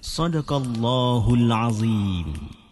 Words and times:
صدق 0.00 0.52
الله 0.52 1.34
العظيم. 1.34 2.63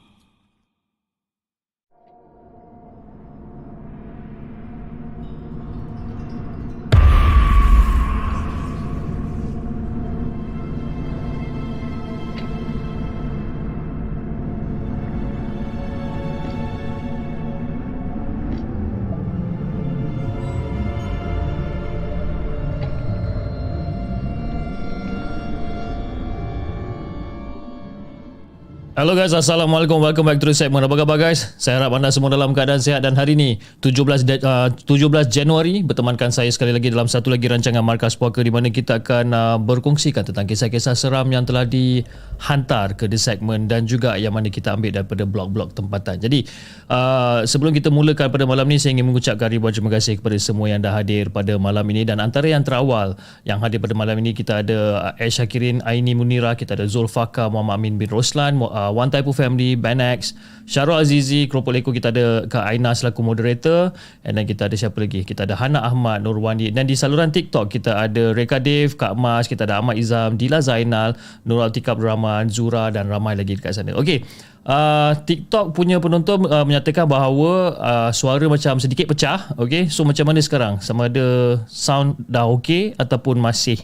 Hello 29.03 29.19
guys, 29.19 29.35
Assalamualaikum. 29.35 29.99
Welcome 29.99 30.31
back 30.31 30.39
to 30.39 30.47
the 30.47 30.55
segment. 30.55 30.87
Apa 30.87 30.95
khabar 30.95 31.19
guys? 31.19 31.59
Saya 31.59 31.83
harap 31.83 31.99
anda 31.99 32.15
semua 32.15 32.31
dalam 32.31 32.55
keadaan 32.55 32.79
sihat 32.79 33.03
dan 33.03 33.19
hari 33.19 33.35
ini 33.35 33.59
17 33.83 34.23
de- 34.23 34.39
uh, 34.47 34.71
17 34.71 35.27
Januari 35.27 35.83
bertemankan 35.83 36.31
saya 36.31 36.47
sekali 36.55 36.71
lagi 36.71 36.87
dalam 36.87 37.11
satu 37.11 37.35
lagi 37.35 37.51
rancangan 37.51 37.83
Markas 37.83 38.15
Puaka 38.15 38.47
di 38.47 38.55
mana 38.55 38.71
kita 38.71 39.03
akan 39.03 39.27
uh, 39.35 39.59
berkongsikan 39.59 40.23
tentang 40.23 40.47
kisah-kisah 40.47 40.95
seram 40.95 41.27
yang 41.35 41.43
telah 41.43 41.67
dihantar 41.67 42.95
ke 42.95 43.11
the 43.11 43.19
segment 43.19 43.67
dan 43.67 43.91
juga 43.91 44.15
yang 44.15 44.39
mana 44.39 44.47
kita 44.55 44.79
ambil 44.79 44.95
daripada 44.95 45.27
blog-blog 45.27 45.75
tempatan. 45.75 46.23
Jadi, 46.23 46.47
uh, 46.87 47.43
sebelum 47.43 47.75
kita 47.75 47.91
mulakan 47.91 48.31
pada 48.31 48.47
malam 48.47 48.71
ini 48.71 48.79
saya 48.79 48.95
ingin 48.95 49.11
mengucapkan 49.11 49.51
ribuan 49.51 49.75
terima 49.75 49.91
kasih 49.99 50.23
kepada 50.23 50.39
semua 50.39 50.71
yang 50.71 50.79
dah 50.79 50.95
hadir 50.95 51.27
pada 51.27 51.59
malam 51.59 51.83
ini 51.91 52.07
dan 52.07 52.23
antara 52.23 52.47
yang 52.47 52.63
terawal 52.63 53.19
yang 53.43 53.59
hadir 53.59 53.83
pada 53.83 53.99
malam 53.99 54.15
ini 54.23 54.31
kita 54.31 54.63
ada 54.63 55.11
uh, 55.11 55.19
Ash 55.19 55.43
Syakirin, 55.43 55.83
Aini 55.83 56.15
Munira, 56.15 56.55
kita 56.55 56.79
ada 56.79 56.87
Zulfaka, 56.87 57.51
Muhammad 57.51 57.83
Amin 57.83 57.99
bin 57.99 58.07
Roslan, 58.07 58.63
uh, 58.63 58.92
One 58.93 59.09
Type 59.09 59.27
of 59.27 59.35
Family, 59.35 59.75
Ben 59.75 59.99
X, 59.99 60.37
Syarul 60.69 61.01
Azizi, 61.01 61.49
Keropok 61.51 61.73
Leko 61.75 61.91
kita 61.91 62.13
ada 62.13 62.45
Kak 62.47 62.69
Aina 62.69 62.93
selaku 62.93 63.25
moderator 63.25 63.91
and 64.23 64.39
then 64.39 64.47
kita 64.47 64.69
ada 64.69 64.77
siapa 64.77 65.01
lagi? 65.01 65.25
Kita 65.25 65.49
ada 65.49 65.57
Hana 65.57 65.83
Ahmad, 65.83 66.23
Nurwandi 66.23 66.71
dan 66.71 66.87
di 66.87 66.95
saluran 66.95 67.33
TikTok 67.33 67.73
kita 67.73 68.07
ada 68.07 68.37
Reka 68.37 68.61
Dev, 68.61 68.95
Kak 69.01 69.17
Mas, 69.17 69.49
kita 69.49 69.65
ada 69.65 69.81
Ahmad 69.81 69.97
Izam, 69.97 70.37
Dila 70.37 70.61
Zainal, 70.61 71.17
Nur 71.49 71.65
Altika 71.65 71.97
Abdul 71.97 72.13
Rahman, 72.13 72.53
Zura 72.53 72.93
dan 72.93 73.09
ramai 73.09 73.35
lagi 73.35 73.59
dekat 73.59 73.75
sana. 73.75 73.97
Okey. 73.97 74.23
Uh, 74.63 75.11
TikTok 75.27 75.75
punya 75.75 75.99
penonton 75.99 76.47
uh, 76.47 76.63
menyatakan 76.63 77.11
bahawa 77.11 77.75
uh, 77.83 78.11
suara 78.15 78.47
macam 78.47 78.79
sedikit 78.79 79.11
pecah. 79.11 79.51
Okey. 79.59 79.91
So 79.91 80.07
macam 80.07 80.31
mana 80.31 80.39
sekarang? 80.39 80.79
Sama 80.79 81.11
ada 81.11 81.59
sound 81.67 82.15
dah 82.31 82.47
okey 82.47 82.95
ataupun 82.95 83.43
masih 83.43 83.83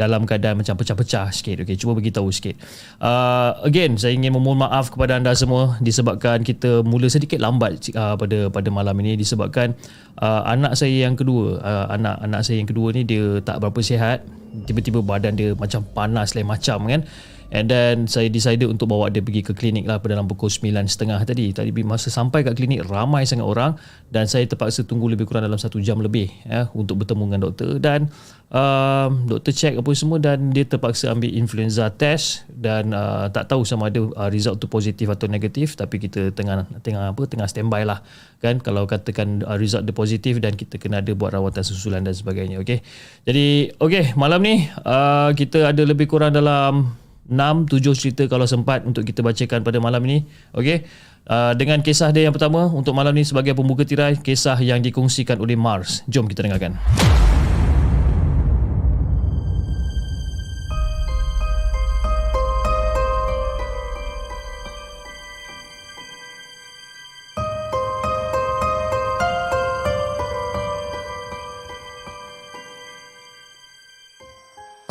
dalam 0.00 0.24
keadaan 0.24 0.58
macam 0.58 0.74
pecah-pecah 0.74 1.28
sikit. 1.30 1.62
Okay, 1.62 1.76
cuba 1.76 1.98
beritahu 1.98 2.32
sikit. 2.32 2.56
Uh, 2.98 3.54
again, 3.62 3.94
saya 4.00 4.16
ingin 4.16 4.32
memohon 4.32 4.64
maaf 4.64 4.88
kepada 4.88 5.20
anda 5.20 5.32
semua 5.36 5.76
disebabkan 5.78 6.42
kita 6.42 6.80
mula 6.82 7.06
sedikit 7.12 7.38
lambat 7.38 7.92
uh, 7.94 8.16
pada 8.16 8.48
pada 8.48 8.68
malam 8.72 8.96
ini 9.04 9.20
disebabkan 9.20 9.76
uh, 10.18 10.42
anak 10.48 10.74
saya 10.74 11.06
yang 11.06 11.14
kedua, 11.14 11.60
uh, 11.60 11.86
anak 11.92 12.18
anak 12.24 12.40
saya 12.42 12.60
yang 12.60 12.68
kedua 12.68 12.90
ni 12.96 13.04
dia 13.04 13.38
tak 13.44 13.60
berapa 13.60 13.80
sihat. 13.84 14.24
Tiba-tiba 14.52 15.00
badan 15.00 15.32
dia 15.32 15.56
macam 15.56 15.80
panas 15.96 16.36
lain 16.36 16.44
macam 16.44 16.84
kan. 16.84 17.08
And 17.52 17.68
then 17.68 18.08
saya 18.08 18.32
decided 18.32 18.64
untuk 18.64 18.88
bawa 18.88 19.12
dia 19.12 19.20
pergi 19.20 19.44
ke 19.44 19.52
klinik 19.52 19.84
lah 19.84 20.00
pada 20.00 20.16
dalam 20.16 20.24
pukul 20.24 20.48
9.30 20.48 21.28
tadi. 21.28 21.52
Tadi 21.52 21.70
masa 21.84 22.08
sampai 22.08 22.48
kat 22.48 22.56
klinik 22.56 22.88
ramai 22.88 23.28
sangat 23.28 23.44
orang 23.44 23.76
dan 24.08 24.24
saya 24.24 24.48
terpaksa 24.48 24.88
tunggu 24.88 25.12
lebih 25.12 25.28
kurang 25.28 25.44
dalam 25.44 25.60
satu 25.60 25.76
jam 25.84 26.00
lebih 26.00 26.32
ya, 26.48 26.72
untuk 26.72 27.04
bertemu 27.04 27.22
dengan 27.28 27.40
doktor. 27.44 27.76
Dan 27.76 28.08
uh, 28.52 29.08
doktor 29.24 29.52
check 29.52 29.74
apa 29.74 29.90
semua 29.96 30.20
dan 30.20 30.52
dia 30.52 30.68
terpaksa 30.68 31.10
ambil 31.10 31.32
influenza 31.32 31.88
test 31.92 32.44
dan 32.48 32.92
uh, 32.92 33.26
tak 33.32 33.48
tahu 33.48 33.64
sama 33.64 33.88
ada 33.88 34.04
uh, 34.04 34.28
result 34.28 34.60
tu 34.60 34.68
positif 34.68 35.08
atau 35.08 35.26
negatif 35.26 35.74
tapi 35.74 35.98
kita 35.98 36.30
tengah 36.36 36.68
tengah 36.84 37.16
apa 37.16 37.22
tengah 37.26 37.48
standby 37.48 37.82
lah 37.82 38.04
kan 38.44 38.60
kalau 38.60 38.84
katakan 38.84 39.40
uh, 39.42 39.56
result 39.56 39.88
dia 39.88 39.96
positif 39.96 40.38
dan 40.38 40.54
kita 40.54 40.76
kena 40.76 41.00
ada 41.00 41.12
buat 41.16 41.32
rawatan 41.32 41.64
susulan 41.64 42.04
dan 42.04 42.12
sebagainya 42.12 42.60
okey 42.60 42.84
jadi 43.24 43.72
okey 43.80 44.14
malam 44.14 44.44
ni 44.44 44.68
uh, 44.84 45.32
kita 45.32 45.72
ada 45.72 45.82
lebih 45.82 46.06
kurang 46.06 46.36
dalam 46.36 47.01
6 47.30 47.70
7 47.70 47.94
cerita 47.94 48.26
kalau 48.26 48.46
sempat 48.48 48.82
untuk 48.82 49.06
kita 49.06 49.22
bacakan 49.22 49.62
pada 49.62 49.78
malam 49.78 50.02
ini. 50.08 50.26
Okey. 50.56 50.82
Uh, 51.22 51.54
dengan 51.54 51.78
kisah 51.78 52.10
dia 52.10 52.26
yang 52.26 52.34
pertama 52.34 52.66
untuk 52.66 52.98
malam 52.98 53.14
ini 53.14 53.22
sebagai 53.22 53.54
pembuka 53.54 53.86
tirai 53.86 54.18
kisah 54.18 54.58
yang 54.58 54.82
dikongsikan 54.82 55.38
oleh 55.38 55.54
Mars. 55.54 56.02
Jom 56.10 56.26
kita 56.26 56.42
dengarkan. 56.42 56.74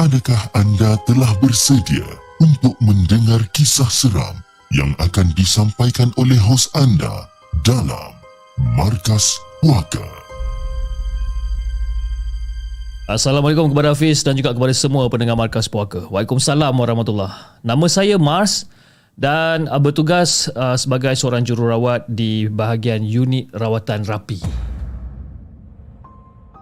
Adakah 0.02 0.50
anda 0.58 0.98
telah 1.06 1.30
bersedia 1.38 2.21
untuk 2.42 2.74
mendengar 2.82 3.46
kisah 3.54 3.86
seram 3.86 4.42
yang 4.74 4.98
akan 4.98 5.30
disampaikan 5.38 6.10
oleh 6.18 6.42
hos 6.42 6.74
anda 6.74 7.30
dalam 7.62 8.18
Markas 8.74 9.38
Puaka? 9.62 10.02
Assalamualaikum 13.06 13.70
kepada 13.70 13.94
Hafiz 13.94 14.26
dan 14.26 14.34
juga 14.34 14.58
kepada 14.58 14.74
semua 14.74 15.06
pendengar 15.06 15.38
Markas 15.38 15.70
Puaka. 15.70 16.10
Waalaikumsalam 16.10 16.74
warahmatullahi 16.74 17.62
Nama 17.62 17.86
saya 17.86 18.18
Mars 18.18 18.66
dan 19.14 19.70
uh, 19.70 19.78
bertugas 19.78 20.50
uh, 20.58 20.74
sebagai 20.74 21.14
seorang 21.14 21.46
jururawat 21.46 22.10
di 22.10 22.50
bahagian 22.50 23.06
unit 23.06 23.54
rawatan 23.54 24.02
rapi. 24.10 24.42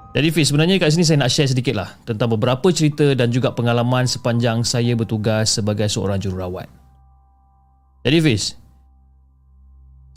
Jadi 0.10 0.34
Fiz, 0.34 0.50
sebenarnya 0.50 0.82
kat 0.82 0.90
sini 0.90 1.06
saya 1.06 1.22
nak 1.22 1.30
share 1.30 1.54
sedikit 1.54 1.78
lah 1.78 1.94
tentang 2.02 2.34
beberapa 2.34 2.66
cerita 2.74 3.14
dan 3.14 3.30
juga 3.30 3.54
pengalaman 3.54 4.10
sepanjang 4.10 4.66
saya 4.66 4.98
bertugas 4.98 5.54
sebagai 5.54 5.86
seorang 5.86 6.18
jururawat. 6.18 6.66
Jadi 8.02 8.18
Fiz, 8.18 8.58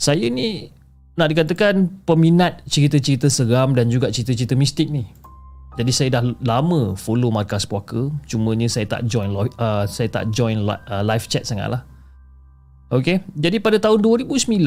saya 0.01 0.25
ni 0.33 0.73
nak 1.13 1.29
dikatakan 1.29 2.01
peminat 2.09 2.65
cerita-cerita 2.65 3.29
seram 3.29 3.77
dan 3.77 3.93
juga 3.93 4.09
cerita-cerita 4.09 4.57
mistik 4.57 4.89
ni. 4.89 5.05
Jadi 5.77 5.91
saya 5.93 6.09
dah 6.21 6.23
lama 6.41 6.97
follow 6.97 7.29
markas 7.29 7.65
puaka, 7.65 8.09
cumanya 8.25 8.65
saya 8.69 8.89
tak 8.89 9.05
join 9.09 9.33
uh, 9.33 9.85
saya 9.85 10.09
tak 10.09 10.29
join 10.33 10.65
uh, 10.65 11.03
live 11.05 11.25
chat 11.29 11.45
sangatlah. 11.45 11.85
Okey, 12.93 13.21
jadi 13.33 13.57
pada 13.57 13.81
tahun 13.81 14.05
2009, 14.05 14.57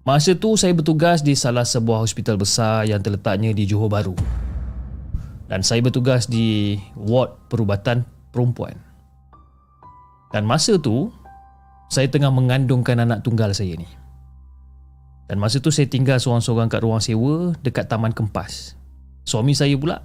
Masa 0.00 0.32
tu 0.32 0.56
saya 0.56 0.72
bertugas 0.72 1.20
di 1.20 1.36
salah 1.36 1.68
sebuah 1.68 2.00
hospital 2.00 2.40
besar 2.40 2.88
yang 2.88 3.04
terletaknya 3.04 3.52
di 3.52 3.68
Johor 3.68 3.92
Bahru. 3.92 4.16
Dan 5.44 5.60
saya 5.60 5.84
bertugas 5.84 6.24
di 6.24 6.80
ward 6.96 7.36
perubatan 7.52 8.08
perempuan. 8.32 8.80
Dan 10.32 10.48
masa 10.48 10.80
tu 10.80 11.12
saya 11.92 12.08
tengah 12.08 12.32
mengandungkan 12.32 12.96
anak 12.96 13.20
tunggal 13.20 13.52
saya 13.52 13.76
ni. 13.76 13.84
Dan 15.28 15.36
masa 15.36 15.60
tu 15.60 15.68
saya 15.68 15.84
tinggal 15.84 16.16
seorang-seorang 16.16 16.72
kat 16.72 16.80
ruang 16.80 17.02
sewa 17.04 17.52
dekat 17.60 17.84
Taman 17.84 18.16
Kempas. 18.16 18.80
Suami 19.28 19.52
saya 19.52 19.76
pula 19.76 20.00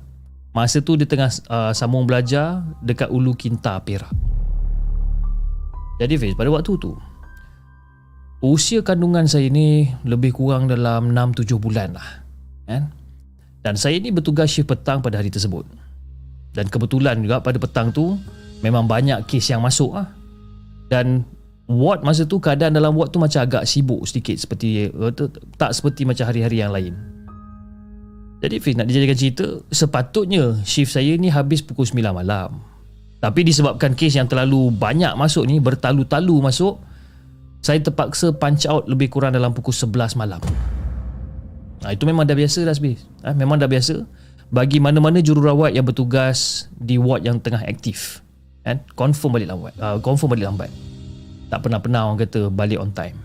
masa 0.52 0.84
tu 0.84 1.00
dia 1.00 1.08
tengah 1.08 1.32
uh, 1.48 1.72
sambung 1.72 2.04
belajar 2.04 2.68
dekat 2.84 3.08
Ulu 3.08 3.32
Kinta 3.40 3.80
Perak. 3.80 4.12
Jadi 6.04 6.20
Fiz, 6.20 6.36
pada 6.36 6.52
waktu 6.52 6.76
tu 6.76 7.00
usia 8.54 8.86
kandungan 8.86 9.26
saya 9.26 9.50
ni 9.50 9.90
lebih 10.06 10.36
kurang 10.38 10.70
dalam 10.70 11.12
6-7 11.16 11.58
bulan 11.58 11.98
lah 11.98 12.10
kan? 12.70 12.94
dan 13.66 13.74
saya 13.74 13.98
ni 13.98 14.14
bertugas 14.14 14.54
shift 14.54 14.70
petang 14.70 15.02
pada 15.02 15.18
hari 15.18 15.34
tersebut. 15.34 15.66
Dan 16.54 16.70
kebetulan 16.70 17.18
juga 17.18 17.42
pada 17.42 17.58
petang 17.58 17.90
tu 17.90 18.14
memang 18.62 18.86
banyak 18.86 19.26
kes 19.26 19.50
yang 19.50 19.66
masuk 19.66 19.98
lah. 19.98 20.14
Dan 20.86 21.26
ward 21.66 22.06
masa 22.06 22.30
tu 22.30 22.38
keadaan 22.38 22.78
dalam 22.78 22.94
ward 22.94 23.10
tu 23.10 23.18
macam 23.18 23.42
agak 23.42 23.66
sibuk 23.66 24.06
sedikit 24.06 24.38
seperti 24.38 24.94
tak 25.58 25.74
seperti 25.74 26.06
macam 26.06 26.30
hari-hari 26.30 26.62
yang 26.62 26.70
lain. 26.70 26.94
Jadi 28.46 28.62
Fiz 28.62 28.78
nak 28.78 28.86
dijadikan 28.86 29.18
cerita 29.18 29.46
sepatutnya 29.74 30.62
shift 30.62 30.94
saya 30.94 31.18
ni 31.18 31.34
habis 31.34 31.66
pukul 31.66 31.90
9 31.90 32.06
malam. 32.14 32.62
Tapi 33.18 33.42
disebabkan 33.42 33.98
kes 33.98 34.14
yang 34.14 34.30
terlalu 34.30 34.70
banyak 34.70 35.18
masuk 35.18 35.50
ni 35.50 35.58
Bertalu-talu 35.58 36.46
masuk 36.46 36.78
Saya 37.66 37.82
terpaksa 37.82 38.30
punch 38.30 38.70
out 38.70 38.86
lebih 38.86 39.10
kurang 39.10 39.34
dalam 39.34 39.50
pukul 39.50 39.74
11 39.74 40.14
malam. 40.22 40.38
Ha, 41.82 41.98
Itu 41.98 42.06
memang 42.06 42.30
dah 42.30 42.38
biasa 42.38 42.62
dah 42.62 42.74
Sbis 42.78 43.06
ha, 43.26 43.34
Memang 43.34 43.62
dah 43.62 43.70
biasa 43.70 44.06
Bagi 44.50 44.78
mana-mana 44.78 45.22
jururawat 45.22 45.74
yang 45.74 45.86
bertugas 45.86 46.70
Di 46.78 47.02
ward 47.02 47.26
yang 47.26 47.42
tengah 47.42 47.66
aktif. 47.66 48.22
Kan? 48.62 48.86
Confirm 48.94 49.34
balik 49.34 49.50
lambat. 49.50 49.74
Uh, 49.82 49.98
Confirm 49.98 50.38
balik 50.38 50.46
lambat. 50.46 50.70
Tak 51.50 51.66
pernah-pernah 51.66 52.06
orang 52.06 52.22
kata 52.22 52.54
balik 52.54 52.78
on 52.78 52.94
time. 52.94 53.18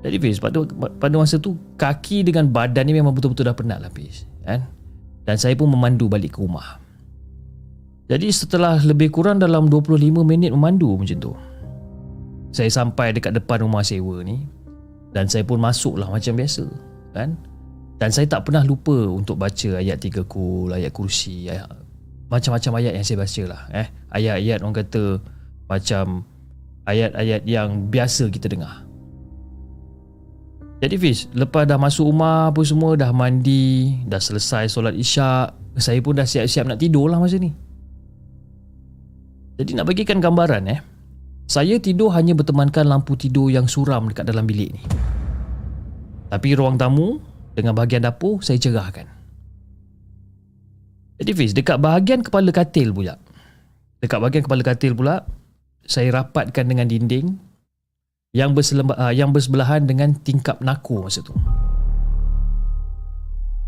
Jadi 0.00 0.16
Fiz 0.20 0.40
pada, 0.40 0.64
pada 0.96 1.14
masa 1.16 1.36
tu 1.36 1.56
Kaki 1.76 2.24
dengan 2.24 2.48
badan 2.48 2.88
ni 2.88 2.96
memang 2.96 3.12
betul-betul 3.12 3.48
dah 3.48 3.56
penat 3.56 3.80
lah 3.80 3.92
Fiz. 3.92 4.28
Kan? 4.44 4.64
Dan 5.24 5.36
saya 5.40 5.56
pun 5.56 5.72
memandu 5.72 6.08
balik 6.08 6.36
ke 6.36 6.44
rumah. 6.44 6.80
Jadi 8.08 8.28
setelah 8.28 8.76
lebih 8.80 9.08
kurang 9.08 9.40
dalam 9.40 9.68
25 9.68 10.24
minit 10.24 10.52
memandu 10.52 10.96
macam 10.96 11.16
tu 11.16 11.32
Saya 12.50 12.70
sampai 12.70 13.14
dekat 13.14 13.34
depan 13.34 13.62
rumah 13.62 13.86
sewa 13.86 14.22
ni 14.26 14.42
Dan 15.14 15.30
saya 15.30 15.46
pun 15.46 15.62
masuk 15.62 15.98
lah 15.98 16.10
macam 16.10 16.34
biasa 16.34 16.66
kan? 17.14 17.34
Dan 18.00 18.08
saya 18.10 18.26
tak 18.26 18.48
pernah 18.48 18.64
lupa 18.64 18.94
untuk 18.94 19.36
baca 19.36 19.76
ayat 19.76 20.00
tiga 20.00 20.24
kul, 20.24 20.72
ayat 20.72 20.90
kursi 20.90 21.50
ayat, 21.50 21.68
Macam-macam 22.32 22.72
ayat 22.80 22.92
yang 22.96 23.04
saya 23.06 23.18
baca 23.20 23.42
lah 23.44 23.62
eh? 23.74 23.86
Ayat-ayat 24.10 24.58
orang 24.64 24.76
kata 24.82 25.04
macam 25.70 26.26
ayat-ayat 26.88 27.46
yang 27.46 27.92
biasa 27.92 28.26
kita 28.32 28.50
dengar 28.50 28.90
jadi 30.80 30.96
Fiz, 30.96 31.28
lepas 31.36 31.68
dah 31.68 31.76
masuk 31.76 32.08
rumah 32.08 32.48
apa 32.48 32.64
semua, 32.64 32.96
dah 32.96 33.12
mandi, 33.12 34.00
dah 34.08 34.16
selesai 34.16 34.72
solat 34.72 34.96
isyak, 34.96 35.52
saya 35.76 36.00
pun 36.00 36.16
dah 36.16 36.24
siap-siap 36.24 36.64
nak 36.64 36.80
tidur 36.80 37.12
lah 37.12 37.20
masa 37.20 37.36
ni. 37.36 37.52
Jadi 39.60 39.76
nak 39.76 39.84
bagikan 39.84 40.24
gambaran 40.24 40.64
eh. 40.72 40.80
Saya 41.50 41.82
tidur 41.82 42.14
hanya 42.14 42.38
bertemankan 42.38 42.86
lampu 42.86 43.18
tidur 43.18 43.50
yang 43.50 43.66
suram 43.66 44.06
dekat 44.06 44.22
dalam 44.22 44.46
bilik 44.46 44.70
ni. 44.70 44.82
Tapi 46.30 46.54
ruang 46.54 46.78
tamu 46.78 47.18
dengan 47.58 47.74
bahagian 47.74 48.06
dapur 48.06 48.38
saya 48.38 48.54
cerahkan. 48.54 49.10
Jadi 51.18 51.30
Fiz, 51.34 51.50
dekat 51.50 51.82
bahagian 51.82 52.22
kepala 52.22 52.54
katil 52.54 52.94
pula. 52.94 53.18
Dekat 53.98 54.22
bahagian 54.22 54.46
kepala 54.46 54.62
katil 54.62 54.94
pula, 54.94 55.26
saya 55.82 56.22
rapatkan 56.22 56.70
dengan 56.70 56.86
dinding 56.86 57.34
yang 58.30 58.54
uh, 58.54 59.10
yang 59.10 59.34
bersebelahan 59.34 59.90
dengan 59.90 60.14
tingkap 60.22 60.62
naku 60.62 61.02
masa 61.02 61.18
tu. 61.18 61.34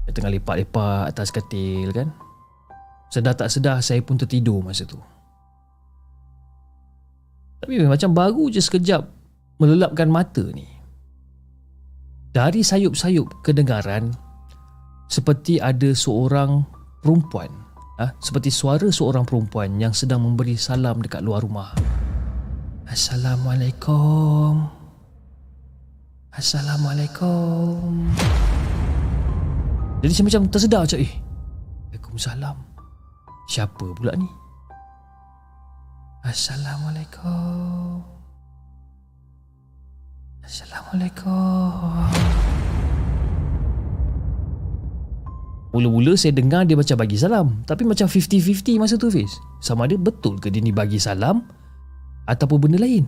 Saya 0.07 0.15
tengah 0.15 0.39
lepak-lepak 0.39 1.11
atas 1.11 1.35
katil 1.35 1.91
kan. 1.91 2.15
Sedar 3.11 3.35
tak 3.35 3.51
sedar 3.51 3.83
saya 3.83 3.99
pun 4.07 4.15
tertidur 4.15 4.63
masa 4.63 4.87
tu. 4.87 5.03
Tapi 7.63 7.79
macam 7.87 8.11
baru 8.11 8.51
je 8.51 8.59
sekejap 8.59 9.07
melelapkan 9.63 10.11
mata 10.11 10.43
ni. 10.51 10.67
Dari 12.35 12.67
sayup-sayup 12.67 13.47
kedengaran 13.47 14.11
seperti 15.07 15.63
ada 15.63 15.95
seorang 15.95 16.67
perempuan, 17.07 17.55
ha? 18.03 18.11
seperti 18.19 18.51
suara 18.51 18.91
seorang 18.91 19.23
perempuan 19.23 19.79
yang 19.79 19.95
sedang 19.95 20.27
memberi 20.27 20.59
salam 20.59 20.99
dekat 20.99 21.23
luar 21.23 21.47
rumah. 21.47 21.79
Assalamualaikum. 22.91 24.67
Assalamualaikum. 26.35 28.11
Jadi 30.03 30.13
saya 30.19 30.27
macam 30.27 30.43
tersedar 30.51 30.83
macam 30.83 30.99
eh. 30.99 31.13
Waalaikumsalam. 31.95 32.57
Siapa 33.47 33.87
pula 33.95 34.19
ni? 34.19 34.42
Assalamualaikum. 36.23 37.99
Assalamualaikum. 40.47 42.07
Mula-mula 45.75 46.15
saya 46.15 46.31
dengar 46.31 46.63
dia 46.69 46.77
macam 46.79 47.01
bagi 47.01 47.17
salam 47.17 47.65
Tapi 47.67 47.83
macam 47.89 48.05
50-50 48.07 48.79
masa 48.79 48.95
tu 48.95 49.11
Fiz. 49.11 49.35
Sama 49.59 49.91
ada 49.91 49.99
betul 49.99 50.39
ke 50.39 50.47
dia 50.47 50.63
ni 50.63 50.71
bagi 50.71 51.03
salam 51.03 51.43
Ataupun 52.31 52.71
benda 52.71 52.79
lain? 52.79 53.03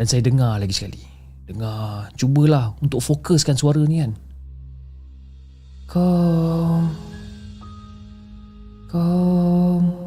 Dan 0.00 0.06
saya 0.08 0.24
dengar 0.24 0.56
lagi 0.56 0.72
sekali. 0.72 1.02
Dengar 1.44 2.08
Cubalah 2.16 2.72
untuk 2.80 3.04
fokuskan 3.04 3.60
suara 3.60 3.84
ni 3.84 4.00
kan? 4.00 4.16
Kom. 5.92 6.88
Kom 8.88 10.01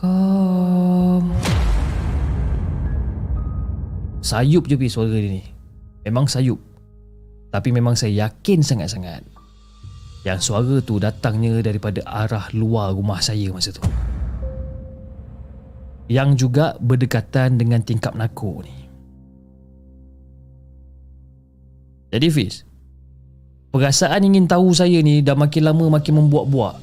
Kom 0.00 1.28
Sayup 4.24 4.64
je 4.64 4.80
pergi 4.80 4.88
suara 4.88 5.12
dia 5.12 5.28
ni. 5.28 5.44
Memang 6.08 6.24
sayup. 6.24 6.56
Tapi 7.52 7.68
memang 7.74 7.98
saya 7.98 8.30
yakin 8.30 8.62
sangat-sangat 8.62 9.26
Yang 10.24 10.40
suara 10.40 10.76
tu 10.80 10.96
datangnya 10.96 11.60
daripada 11.60 12.00
arah 12.08 12.48
luar 12.56 12.96
rumah 12.96 13.20
saya 13.20 13.52
masa 13.52 13.76
tu. 13.76 13.84
Yang 16.08 16.48
juga 16.48 16.80
berdekatan 16.80 17.60
dengan 17.60 17.84
tingkap 17.84 18.16
nako 18.16 18.64
ni. 18.64 18.76
Jadi 22.10 22.28
Fiz 22.32 22.64
Perasaan 23.70 24.26
ingin 24.26 24.48
tahu 24.48 24.72
saya 24.72 24.98
ni 25.04 25.20
dah 25.20 25.36
makin 25.36 25.62
lama 25.62 26.00
makin 26.00 26.24
membuat-buat. 26.24 26.76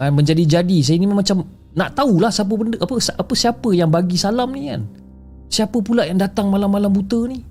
Ha, 0.00 0.10
Menjadi-jadi 0.10 0.82
Saya 0.82 0.98
ni 0.98 1.06
macam 1.06 1.46
nak 1.76 1.92
tahulah 1.92 2.32
siapa 2.32 2.52
benda 2.56 2.80
apa 2.80 2.96
apa 2.96 3.32
siapa 3.36 3.68
yang 3.76 3.92
bagi 3.92 4.16
salam 4.16 4.48
ni 4.56 4.72
kan. 4.72 4.88
Siapa 5.52 5.78
pula 5.84 6.08
yang 6.08 6.18
datang 6.18 6.48
malam-malam 6.48 6.90
buta 6.90 7.28
ni? 7.28 7.44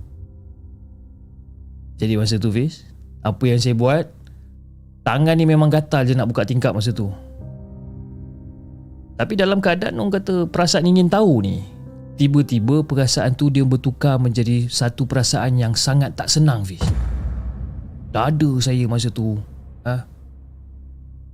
Jadi 1.96 2.20
masa 2.20 2.36
tu 2.36 2.51
Fiz, 2.51 2.84
apa 3.24 3.39
yang 3.48 3.62
saya 3.62 3.77
buat? 3.77 4.12
Tangan 5.05 5.38
ni 5.38 5.46
memang 5.48 5.70
gatal 5.70 6.03
je 6.03 6.17
nak 6.17 6.27
buka 6.27 6.44
tingkap 6.44 6.74
masa 6.75 6.91
tu. 6.91 7.08
Tapi 9.15 9.34
dalam 9.39 9.63
keadaan 9.63 9.96
orang 9.96 10.20
kata 10.20 10.50
perasaan 10.51 10.89
ingin 10.91 11.08
tahu 11.08 11.39
ni, 11.39 11.63
tiba-tiba 12.20 12.84
perasaan 12.84 13.38
tu 13.38 13.48
dia 13.48 13.63
bertukar 13.63 14.20
menjadi 14.20 14.67
satu 14.67 15.08
perasaan 15.08 15.55
yang 15.55 15.72
sangat 15.77 16.17
tak 16.20 16.27
senang 16.27 16.67
Fiz. 16.67 16.84
Dada 18.12 18.51
saya 18.60 18.84
masa 18.91 19.08
tu, 19.08 19.39
ha? 19.88 20.03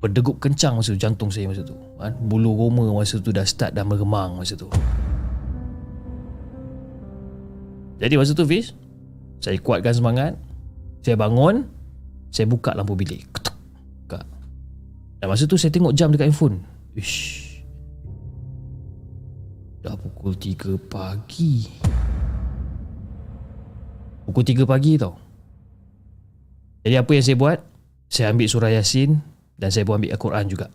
Berdegup 0.02 0.42
kencang 0.42 0.82
masa 0.82 0.98
tu 0.98 1.00
jantung 1.00 1.30
saya 1.30 1.46
masa 1.46 1.62
tu. 1.62 1.78
Kan 2.02 2.18
bulu 2.26 2.58
roma 2.58 2.90
masa 2.90 3.22
tu 3.22 3.30
dah 3.30 3.46
start 3.46 3.78
dah 3.78 3.86
meremang 3.86 4.34
masa 4.34 4.58
tu. 4.58 4.66
Jadi 8.02 8.18
masa 8.18 8.34
tu 8.34 8.44
Fiz 8.50 8.74
saya 9.38 9.62
kuatkan 9.62 9.94
semangat 9.94 10.34
saya 11.06 11.14
bangun 11.14 11.70
saya 12.34 12.50
buka 12.50 12.74
lampu 12.74 12.98
bilik. 12.98 13.30
Buka. 14.10 14.26
Dan 15.22 15.30
masa 15.30 15.46
tu 15.46 15.54
saya 15.54 15.70
tengok 15.70 15.94
jam 15.94 16.10
dekat 16.10 16.34
handphone. 16.34 16.66
Ish. 16.98 17.62
Dah 19.86 19.94
pukul 19.98 20.34
3 20.34 20.82
pagi. 20.90 21.70
Pukul 24.26 24.46
3 24.46 24.66
pagi 24.66 24.98
tau. 24.98 25.14
Jadi 26.82 26.96
apa 26.98 27.12
yang 27.14 27.26
saya 27.26 27.38
buat? 27.38 27.60
Saya 28.10 28.34
ambil 28.34 28.50
surah 28.50 28.74
yasin 28.74 29.31
dan 29.62 29.70
saya 29.70 29.86
pun 29.86 30.02
ambil 30.02 30.18
Al-Quran 30.18 30.46
juga. 30.50 30.68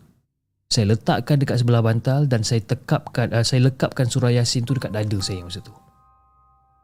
Saya 0.71 0.95
letakkan 0.95 1.43
dekat 1.43 1.63
sebelah 1.63 1.83
bantal 1.83 2.31
dan 2.31 2.47
saya 2.47 2.63
tekapkan 2.63 3.31
uh, 3.35 3.43
saya 3.43 3.71
lekapkan 3.71 4.07
surah 4.07 4.31
Yasin 4.35 4.63
tu 4.63 4.75
dekat 4.79 4.95
dada 4.95 5.19
saya 5.19 5.43
masa 5.43 5.59
tu. 5.59 5.75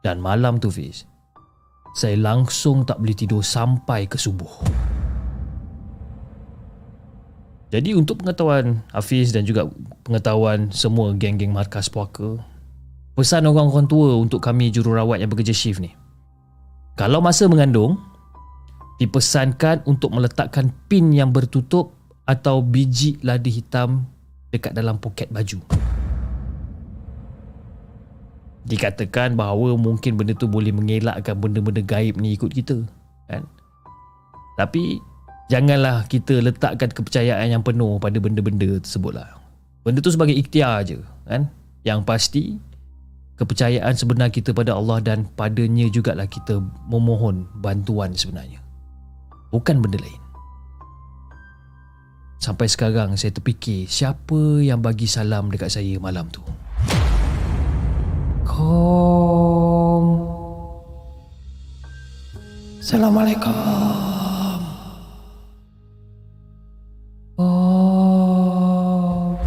Dan 0.03 0.19
malam 0.19 0.59
tu 0.59 0.67
Fiz, 0.67 1.07
saya 1.95 2.19
langsung 2.19 2.83
tak 2.83 2.99
boleh 2.99 3.15
tidur 3.15 3.39
sampai 3.39 4.03
ke 4.03 4.19
subuh. 4.19 4.51
Jadi 7.73 7.97
untuk 7.97 8.21
pengetahuan 8.21 8.85
Hafiz 8.93 9.33
dan 9.33 9.49
juga 9.49 9.65
pengetahuan 10.05 10.69
semua 10.69 11.09
geng-geng 11.17 11.49
markas 11.49 11.89
puaka, 11.89 12.37
pesan 13.17 13.49
orang-orang 13.49 13.89
tua 13.89 14.13
untuk 14.13 14.45
kami 14.45 14.69
jururawat 14.69 15.17
yang 15.17 15.31
bekerja 15.31 15.55
shift 15.55 15.81
ni. 15.81 15.89
Kalau 16.93 17.17
masa 17.17 17.49
mengandung, 17.49 17.97
dipesankan 19.03 19.83
untuk 19.83 20.15
meletakkan 20.15 20.71
pin 20.87 21.11
yang 21.11 21.35
bertutup 21.35 21.91
atau 22.23 22.63
biji 22.63 23.19
ladi 23.19 23.51
hitam 23.51 24.07
dekat 24.55 24.71
dalam 24.71 24.95
poket 24.95 25.27
baju. 25.27 25.59
Dikatakan 28.63 29.35
bahawa 29.35 29.75
mungkin 29.75 30.15
benda 30.15 30.31
tu 30.31 30.47
boleh 30.47 30.71
mengelakkan 30.71 31.35
benda-benda 31.35 31.83
gaib 31.83 32.15
ni 32.15 32.39
ikut 32.39 32.47
kita. 32.47 32.79
Kan? 33.27 33.43
Tapi 34.55 35.03
janganlah 35.51 36.07
kita 36.07 36.39
letakkan 36.39 36.87
kepercayaan 36.87 37.59
yang 37.59 37.59
penuh 37.59 37.99
pada 37.99 38.15
benda-benda 38.23 38.79
tersebut 38.79 39.19
lah. 39.19 39.35
Benda 39.83 39.99
tu 39.99 40.15
sebagai 40.15 40.31
ikhtiar 40.31 40.79
aja, 40.79 40.95
kan? 41.27 41.51
Yang 41.83 41.99
pasti 42.07 42.43
kepercayaan 43.35 43.99
sebenar 43.99 44.31
kita 44.31 44.55
pada 44.55 44.79
Allah 44.79 45.03
dan 45.03 45.27
padanya 45.35 45.91
jugalah 45.91 46.23
kita 46.31 46.63
memohon 46.87 47.51
bantuan 47.59 48.15
sebenarnya 48.15 48.62
bukan 49.53 49.77
benda 49.77 50.01
lain. 50.01 50.21
Sampai 52.41 52.67
sekarang 52.67 53.15
saya 53.15 53.31
terfikir 53.31 53.85
siapa 53.85 54.59
yang 54.59 54.81
bagi 54.81 55.05
salam 55.05 55.53
dekat 55.53 55.69
saya 55.69 55.95
malam 56.01 56.27
tu. 56.33 56.41
Kom. 58.43 60.27
Assalamualaikum. 62.83 63.55
Oh. 67.39 69.39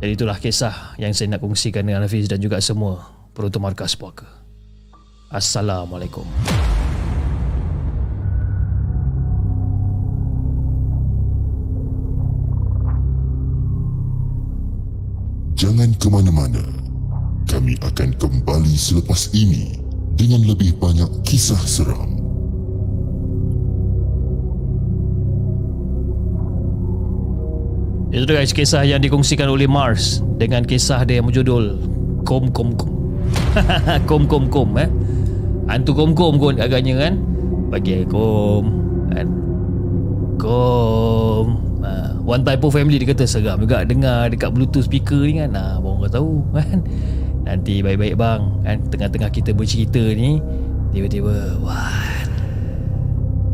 Jadi 0.00 0.16
itulah 0.16 0.40
kisah 0.40 0.96
yang 0.96 1.12
saya 1.12 1.36
nak 1.36 1.44
kongsikan 1.44 1.84
dengan 1.84 2.08
Hafiz 2.08 2.24
dan 2.24 2.40
juga 2.40 2.56
semua 2.64 3.04
peruntuk 3.36 3.60
markas 3.60 3.92
puaka. 4.00 4.24
Assalamualaikum. 5.28 6.24
Jangan 15.70 15.94
ke 16.02 16.10
mana-mana. 16.10 16.66
Kami 17.46 17.78
akan 17.78 18.18
kembali 18.18 18.74
selepas 18.74 19.30
ini 19.30 19.78
dengan 20.18 20.42
lebih 20.42 20.74
banyak 20.82 21.06
kisah 21.22 21.62
seram. 21.62 22.10
Itu 28.10 28.26
guys 28.26 28.50
kisah 28.50 28.82
yang 28.82 28.98
dikongsikan 28.98 29.46
oleh 29.46 29.70
Mars 29.70 30.26
dengan 30.42 30.66
kisah 30.66 31.06
dia 31.06 31.22
yang 31.22 31.30
berjudul 31.30 31.78
Kom 32.26 32.50
Kom 32.50 32.74
Kom. 32.74 32.90
kom 34.10 34.26
Kom 34.26 34.50
Kom 34.50 34.74
eh. 34.74 34.90
Hantu 35.70 35.94
Kom 35.94 36.18
Kom 36.18 36.34
kot 36.42 36.58
agaknya 36.58 36.98
kan. 36.98 37.14
Bagi 37.70 38.02
Kom 38.10 38.74
kan. 39.14 39.26
Kom. 40.34 40.99
One 42.20 42.44
type 42.44 42.60
of 42.60 42.76
family 42.76 43.00
dia 43.00 43.08
kata 43.16 43.24
seram 43.24 43.64
juga 43.64 43.80
dengar 43.80 44.28
dekat 44.28 44.52
bluetooth 44.52 44.84
speaker 44.84 45.24
ni 45.24 45.40
kan. 45.40 45.56
Ah, 45.56 45.80
uh, 45.80 45.88
orang 45.96 46.12
tahu 46.12 46.44
kan. 46.56 46.84
Nanti 47.48 47.80
baik-baik 47.80 48.20
bang 48.20 48.40
kan 48.60 48.76
tengah-tengah 48.92 49.30
kita 49.32 49.56
bercerita 49.56 49.98
ni 50.12 50.36
tiba-tiba 50.92 51.56
what? 51.64 52.28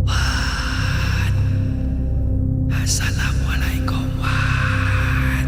What? 0.03 1.35
Assalamualaikum 2.75 4.05
what? 4.19 5.47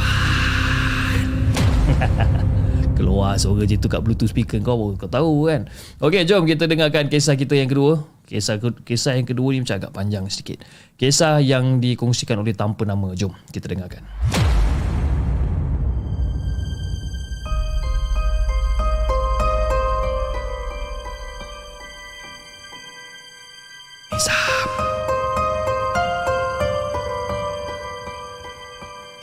What? 0.00 0.64
Keluar 2.96 3.36
suara 3.36 3.68
je 3.68 3.76
tu 3.76 3.92
kat 3.92 4.00
bluetooth 4.00 4.32
speaker 4.32 4.56
kau 4.64 4.96
kau 4.96 5.10
tahu 5.12 5.52
kan. 5.52 5.68
Okey 6.00 6.24
jom 6.24 6.48
kita 6.48 6.64
dengarkan 6.64 7.12
kisah 7.12 7.36
kita 7.36 7.52
yang 7.52 7.68
kedua. 7.68 8.13
Kisah 8.24 8.56
kisah 8.88 9.20
yang 9.20 9.28
kedua 9.28 9.52
ni 9.52 9.60
macam 9.60 9.76
agak 9.76 9.92
panjang 9.92 10.24
sedikit. 10.32 10.64
Kisah 10.96 11.44
yang 11.44 11.76
dikongsikan 11.76 12.40
oleh 12.40 12.56
tanpa 12.56 12.88
nama. 12.88 13.12
Jom 13.12 13.36
kita 13.52 13.68
dengarkan. 13.68 14.00
Nizam. 24.08 24.68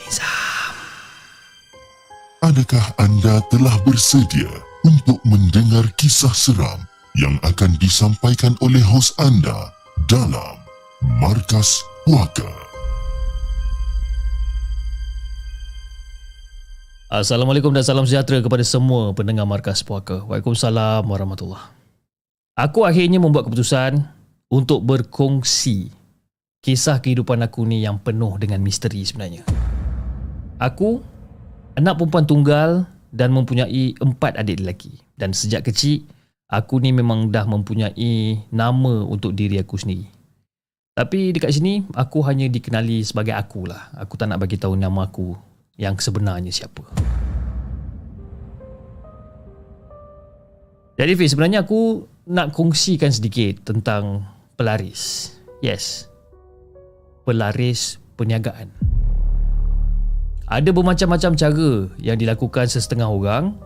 Nizam. 0.06 0.74
Adakah 2.46 2.86
anda 3.02 3.42
telah 3.50 3.74
bersedia 3.82 4.52
untuk 4.86 5.18
mendengar 5.26 5.90
kisah 5.98 6.30
seram 6.30 6.91
yang 7.12 7.36
akan 7.44 7.76
disampaikan 7.76 8.56
oleh 8.64 8.80
hos 8.80 9.12
anda 9.20 9.76
dalam 10.08 10.56
Markas 11.20 11.84
Puaka? 12.08 12.48
Assalamualaikum 17.12 17.68
dan 17.76 17.84
salam 17.84 18.08
sejahtera 18.08 18.40
kepada 18.40 18.64
semua 18.64 19.12
pendengar 19.12 19.44
Markas 19.44 19.84
Puaka. 19.84 20.24
Waalaikumsalam 20.24 21.04
warahmatullahi 21.04 21.68
Aku 22.56 22.88
akhirnya 22.88 23.20
membuat 23.20 23.48
keputusan 23.48 24.00
untuk 24.48 24.80
berkongsi 24.80 25.92
kisah 26.64 27.04
kehidupan 27.04 27.44
aku 27.44 27.68
ni 27.68 27.84
yang 27.84 28.00
penuh 28.00 28.40
dengan 28.40 28.64
misteri 28.64 29.04
sebenarnya. 29.04 29.44
Aku 30.56 31.04
anak 31.76 32.00
perempuan 32.00 32.24
tunggal 32.24 32.70
dan 33.12 33.36
mempunyai 33.36 33.92
empat 34.00 34.40
adik 34.40 34.64
lelaki. 34.64 34.96
Dan 35.20 35.36
sejak 35.36 35.68
kecil, 35.68 36.08
aku 36.52 36.84
ni 36.84 36.92
memang 36.92 37.32
dah 37.32 37.48
mempunyai 37.48 38.44
nama 38.52 38.94
untuk 39.08 39.32
diri 39.32 39.56
aku 39.56 39.80
sendiri. 39.80 40.04
Tapi 40.92 41.32
dekat 41.32 41.56
sini, 41.56 41.88
aku 41.96 42.20
hanya 42.28 42.52
dikenali 42.52 43.00
sebagai 43.00 43.32
aku 43.32 43.64
lah. 43.64 43.88
Aku 43.96 44.20
tak 44.20 44.28
nak 44.28 44.44
bagi 44.44 44.60
tahu 44.60 44.76
nama 44.76 45.08
aku 45.08 45.32
yang 45.80 45.96
sebenarnya 45.96 46.52
siapa. 46.52 46.84
Jadi 51.00 51.12
Fiz, 51.16 51.32
sebenarnya 51.32 51.64
aku 51.64 52.04
nak 52.28 52.52
kongsikan 52.52 53.08
sedikit 53.08 53.72
tentang 53.72 54.28
pelaris. 54.60 55.32
Yes. 55.64 56.12
Pelaris 57.24 57.96
perniagaan. 58.20 58.68
Ada 60.44 60.68
bermacam-macam 60.68 61.32
cara 61.32 61.88
yang 61.96 62.20
dilakukan 62.20 62.68
sesetengah 62.68 63.08
orang 63.08 63.56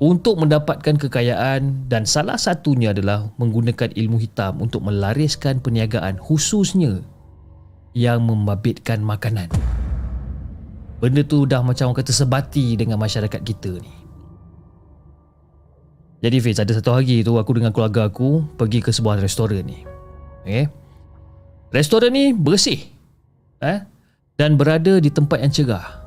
untuk 0.00 0.40
mendapatkan 0.40 0.96
kekayaan 0.96 1.84
dan 1.92 2.08
salah 2.08 2.40
satunya 2.40 2.96
adalah 2.96 3.28
menggunakan 3.36 3.92
ilmu 3.92 4.16
hitam 4.16 4.64
untuk 4.64 4.80
melariskan 4.80 5.60
perniagaan 5.60 6.16
khususnya 6.16 7.04
yang 7.92 8.24
membabitkan 8.24 9.04
makanan. 9.04 9.52
Benda 11.04 11.20
tu 11.20 11.44
dah 11.44 11.60
macam 11.60 11.92
orang 11.92 12.00
kata 12.00 12.16
sebati 12.16 12.80
dengan 12.80 12.96
masyarakat 12.96 13.40
kita 13.44 13.76
ni. 13.76 13.92
Jadi 16.20 16.36
Fiz, 16.40 16.60
ada 16.60 16.72
satu 16.72 16.96
hari 16.96 17.20
tu 17.20 17.36
aku 17.36 17.56
dengan 17.56 17.72
keluarga 17.72 18.08
aku 18.08 18.44
pergi 18.56 18.80
ke 18.84 18.92
sebuah 18.92 19.20
restoran 19.20 19.64
ni. 19.64 19.84
Okay. 20.44 20.68
Restoran 21.72 22.12
ni 22.12 22.32
bersih. 22.32 22.88
Eh? 23.60 23.84
Dan 24.36 24.56
berada 24.56 24.96
di 25.00 25.12
tempat 25.12 25.44
yang 25.44 25.52
cerah. 25.52 25.99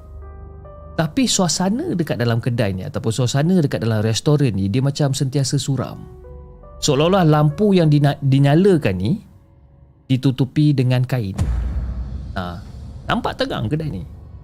Tapi 0.94 1.26
suasana 1.26 1.98
dekat 1.98 2.22
dalam 2.22 2.38
kedai 2.38 2.78
ni 2.78 2.86
ataupun 2.86 3.10
suasana 3.10 3.58
dekat 3.58 3.82
dalam 3.82 4.06
restoran 4.06 4.54
ni 4.54 4.70
dia 4.70 4.86
macam 4.86 5.10
sentiasa 5.10 5.58
suram. 5.58 5.98
Seolah-olah 6.86 7.26
lampu 7.26 7.74
yang 7.74 7.90
dina- 7.90 8.20
dinyalakan 8.22 8.96
ni 9.02 9.18
ditutupi 10.06 10.78
dengan 10.78 11.02
kain. 11.02 11.34
Ha, 12.38 12.62
nampak 13.10 13.42
tegang 13.42 13.66
kedai 13.66 13.90
ni. 13.90 14.04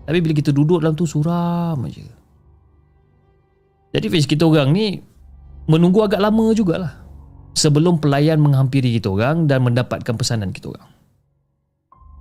Tapi 0.10 0.18
bila 0.26 0.34
kita 0.34 0.50
duduk 0.50 0.82
dalam 0.82 0.98
tu 0.98 1.06
suram 1.06 1.78
aja. 1.86 2.02
Jadi 3.94 4.06
Fiz 4.10 4.26
kita 4.26 4.46
orang 4.50 4.74
ni 4.74 4.98
menunggu 5.70 6.02
agak 6.02 6.18
lama 6.18 6.50
jugalah 6.58 6.98
sebelum 7.54 8.02
pelayan 8.02 8.42
menghampiri 8.42 8.98
kita 8.98 9.14
orang 9.14 9.46
dan 9.46 9.62
mendapatkan 9.62 10.18
pesanan 10.18 10.50
kita 10.50 10.74
orang. 10.74 10.90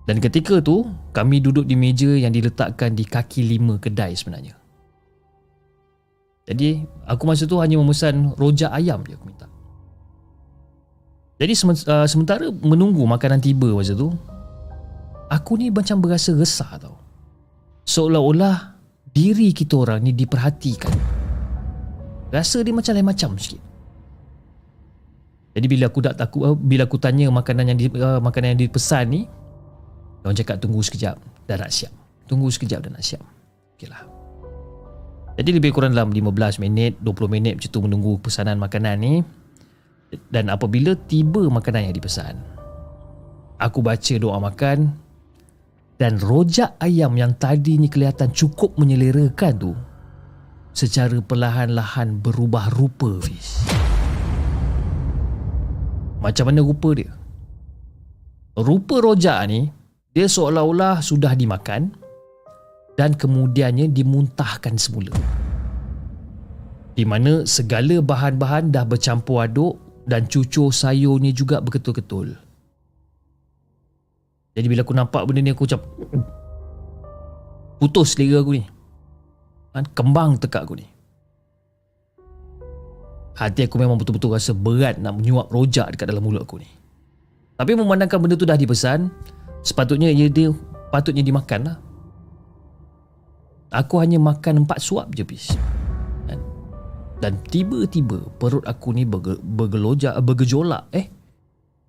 Dan 0.09 0.25
ketika 0.25 0.65
tu, 0.65 0.89
kami 1.13 1.45
duduk 1.45 1.69
di 1.69 1.77
meja 1.77 2.09
yang 2.09 2.33
diletakkan 2.33 2.97
di 2.97 3.05
kaki 3.05 3.45
lima 3.45 3.77
kedai 3.77 4.17
sebenarnya. 4.17 4.57
Jadi, 6.49 6.81
aku 7.05 7.29
masa 7.29 7.45
tu 7.45 7.61
hanya 7.61 7.77
memesan 7.77 8.33
rojak 8.41 8.73
ayam 8.73 9.05
je 9.05 9.13
aku 9.13 9.29
minta. 9.29 9.45
Jadi, 11.37 11.53
uh, 11.61 12.09
sementara 12.09 12.49
menunggu 12.49 13.05
makanan 13.05 13.45
tiba 13.45 13.69
masa 13.77 13.93
tu, 13.93 14.09
aku 15.29 15.61
ni 15.61 15.69
macam 15.69 16.01
berasa 16.01 16.33
resah 16.33 16.81
tau. 16.81 16.97
Seolah-olah 17.85 18.81
diri 19.13 19.53
kita 19.53 19.77
orang 19.77 20.09
ni 20.09 20.17
diperhatikan. 20.17 20.97
Rasa 22.33 22.65
dia 22.65 22.73
macam 22.73 22.97
lain 22.97 23.05
macam 23.05 23.37
sikit. 23.37 23.61
Jadi 25.53 25.67
bila 25.69 25.93
aku 25.93 26.01
tak 26.01 26.17
takut 26.17 26.57
bila 26.57 26.89
aku 26.89 26.97
tanya 26.97 27.29
makanan 27.29 27.77
yang 27.77 27.79
di, 27.81 27.93
uh, 27.93 28.25
makanan 28.25 28.57
yang 28.57 28.61
dipesan 28.65 29.05
ni, 29.13 29.29
Orang 30.29 30.37
cakap 30.37 30.61
tunggu 30.61 30.85
sekejap 30.85 31.17
Dah 31.49 31.57
nak 31.57 31.73
siap. 31.73 31.89
Tunggu 32.29 32.53
sekejap 32.53 32.85
dah 32.85 32.93
nak 32.93 33.01
siap. 33.01 33.25
Okeylah 33.81 34.05
Jadi 35.41 35.57
lebih 35.57 35.73
kurang 35.73 35.97
dalam 35.97 36.13
15 36.13 36.61
minit 36.61 37.01
20 37.01 37.33
minit 37.33 37.57
macam 37.57 37.71
tu 37.73 37.81
menunggu 37.81 38.21
pesanan 38.21 38.61
makanan 38.61 38.97
ni. 39.01 39.25
Dan 40.29 40.53
apabila 40.53 40.93
tiba 41.09 41.49
makanan 41.49 41.89
yang 41.89 41.97
dipesan 41.97 42.37
Aku 43.57 43.81
baca 43.81 44.15
doa 44.21 44.37
makan 44.37 44.93
Dan 45.97 46.21
rojak 46.21 46.77
ayam 46.77 47.17
yang 47.17 47.33
tadi 47.41 47.81
ni 47.81 47.89
kelihatan 47.89 48.29
cukup 48.33 48.77
menyelerakan 48.77 49.53
tu 49.57 49.73
Secara 50.77 51.25
perlahan-lahan 51.25 52.21
berubah 52.21 52.69
rupa 52.69 53.17
Fiz. 53.25 53.65
Macam 56.21 56.53
mana 56.53 56.61
rupa 56.61 56.93
dia? 56.93 57.13
Rupa 58.57 59.01
rojak 59.01 59.39
ni 59.49 59.78
dia 60.19 60.27
seolah-olah 60.27 60.99
sudah 60.99 61.39
dimakan 61.39 61.95
dan 62.99 63.15
kemudiannya 63.15 63.87
dimuntahkan 63.95 64.75
semula. 64.75 65.15
Di 66.99 67.07
mana 67.07 67.47
segala 67.47 68.03
bahan-bahan 68.03 68.75
dah 68.75 68.83
bercampur 68.83 69.47
aduk 69.47 69.79
dan 70.11 70.27
cucur 70.27 70.75
sayurnya 70.75 71.31
juga 71.31 71.63
berketul-ketul. 71.63 72.35
Jadi 74.59 74.67
bila 74.67 74.83
aku 74.83 74.91
nampak 74.99 75.23
benda 75.23 75.39
ni 75.39 75.55
aku 75.55 75.71
macam 75.71 75.87
putus 77.79 78.19
selera 78.19 78.43
aku 78.43 78.59
ni. 78.59 78.67
Kan 79.71 79.87
kembang 79.95 80.35
tekak 80.43 80.67
aku 80.67 80.83
ni. 80.83 80.87
Hati 83.39 83.71
aku 83.71 83.79
memang 83.79 83.95
betul-betul 83.95 84.35
rasa 84.35 84.51
berat 84.51 84.99
nak 84.99 85.15
menyuap 85.15 85.47
rojak 85.55 85.95
dekat 85.95 86.11
dalam 86.11 86.27
mulut 86.27 86.43
aku 86.43 86.59
ni. 86.59 86.67
Tapi 87.55 87.79
memandangkan 87.79 88.19
benda 88.19 88.35
tu 88.35 88.43
dah 88.43 88.59
dipesan, 88.59 89.07
sepatutnya 89.63 90.11
ia 90.13 90.31
dia 90.31 90.53
patutnya 90.91 91.23
dimakan 91.23 91.61
lah. 91.73 91.77
Aku 93.69 94.01
hanya 94.01 94.17
makan 94.17 94.65
empat 94.65 94.81
suap 94.81 95.13
je 95.13 95.25
bis. 95.29 95.53
Kan? 96.25 96.41
Dan 97.21 97.37
tiba-tiba 97.53 98.25
perut 98.41 98.65
aku 98.65 98.97
ni 98.97 99.05
berge, 99.05 99.37
bergelojak, 99.45 100.17
bergejolak. 100.25 100.89
Eh? 100.97 101.13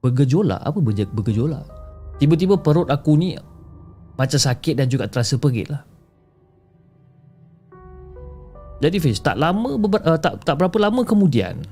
Bergejolak? 0.03 0.59
Apa 0.59 0.79
berge, 0.83 1.07
bergejolak? 1.07 1.63
Tiba-tiba 2.19 2.59
perut 2.59 2.91
aku 2.91 3.15
ni 3.15 3.39
macam 4.19 4.39
sakit 4.39 4.75
dan 4.75 4.91
juga 4.91 5.07
terasa 5.07 5.39
pergit 5.39 5.71
lah. 5.71 5.87
Jadi 8.79 8.97
Fiz, 8.99 9.19
tak 9.23 9.39
lama 9.39 9.79
beber, 9.79 10.03
uh, 10.03 10.19
tak 10.19 10.43
tak 10.43 10.55
berapa 10.59 10.75
lama 10.79 11.03
kemudian 11.03 11.63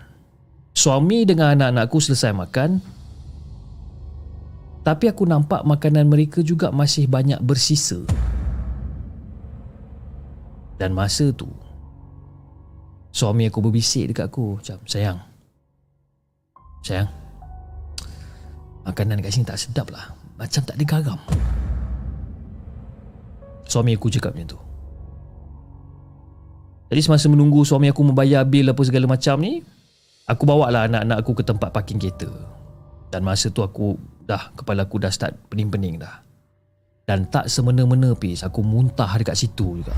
suami 0.75 1.23
dengan 1.23 1.55
anak-anakku 1.55 1.99
selesai 1.99 2.35
makan 2.35 2.83
tapi 4.87 5.11
aku 5.11 5.27
nampak 5.27 5.67
makanan 5.67 6.07
mereka 6.07 6.39
juga 6.39 6.71
masih 6.71 7.11
banyak 7.11 7.43
bersisa. 7.43 7.99
Dan 10.79 10.95
masa 10.95 11.27
tu 11.35 11.51
suami 13.11 13.51
aku 13.51 13.59
berbisik 13.59 14.07
dekat 14.07 14.31
aku 14.31 14.55
macam 14.55 14.79
sayang. 14.87 15.19
Sayang. 16.87 17.11
Makanan 18.87 19.19
kat 19.19 19.35
sini 19.35 19.43
tak 19.43 19.59
sedap 19.59 19.91
lah. 19.91 20.15
Macam 20.39 20.63
tak 20.63 20.79
ada 20.79 20.85
garam. 20.87 21.19
Suami 23.67 23.91
aku 23.91 24.07
cakap 24.07 24.39
macam 24.39 24.55
tu. 24.55 24.59
Jadi 26.87 27.01
semasa 27.03 27.27
menunggu 27.27 27.67
suami 27.67 27.91
aku 27.91 28.07
membayar 28.07 28.47
bil 28.47 28.71
apa 28.71 28.79
segala 28.87 29.03
macam 29.11 29.35
ni, 29.43 29.59
aku 30.23 30.47
bawa 30.47 30.71
lah 30.71 30.87
anak-anak 30.87 31.17
aku 31.19 31.35
ke 31.35 31.43
tempat 31.43 31.75
parking 31.75 31.99
kereta. 31.99 32.56
Dan 33.07 33.23
masa 33.23 33.47
tu 33.47 33.63
aku 33.63 33.95
dah 34.27 34.51
kepala 34.55 34.83
aku 34.83 34.99
dah 34.99 35.11
start 35.11 35.35
pening-pening 35.47 35.99
dah. 35.99 36.23
Dan 37.07 37.23
tak 37.31 37.47
semena-mena 37.47 38.11
pis 38.11 38.43
aku 38.43 38.59
muntah 38.59 39.07
dekat 39.15 39.39
situ 39.39 39.79
juga. 39.79 39.95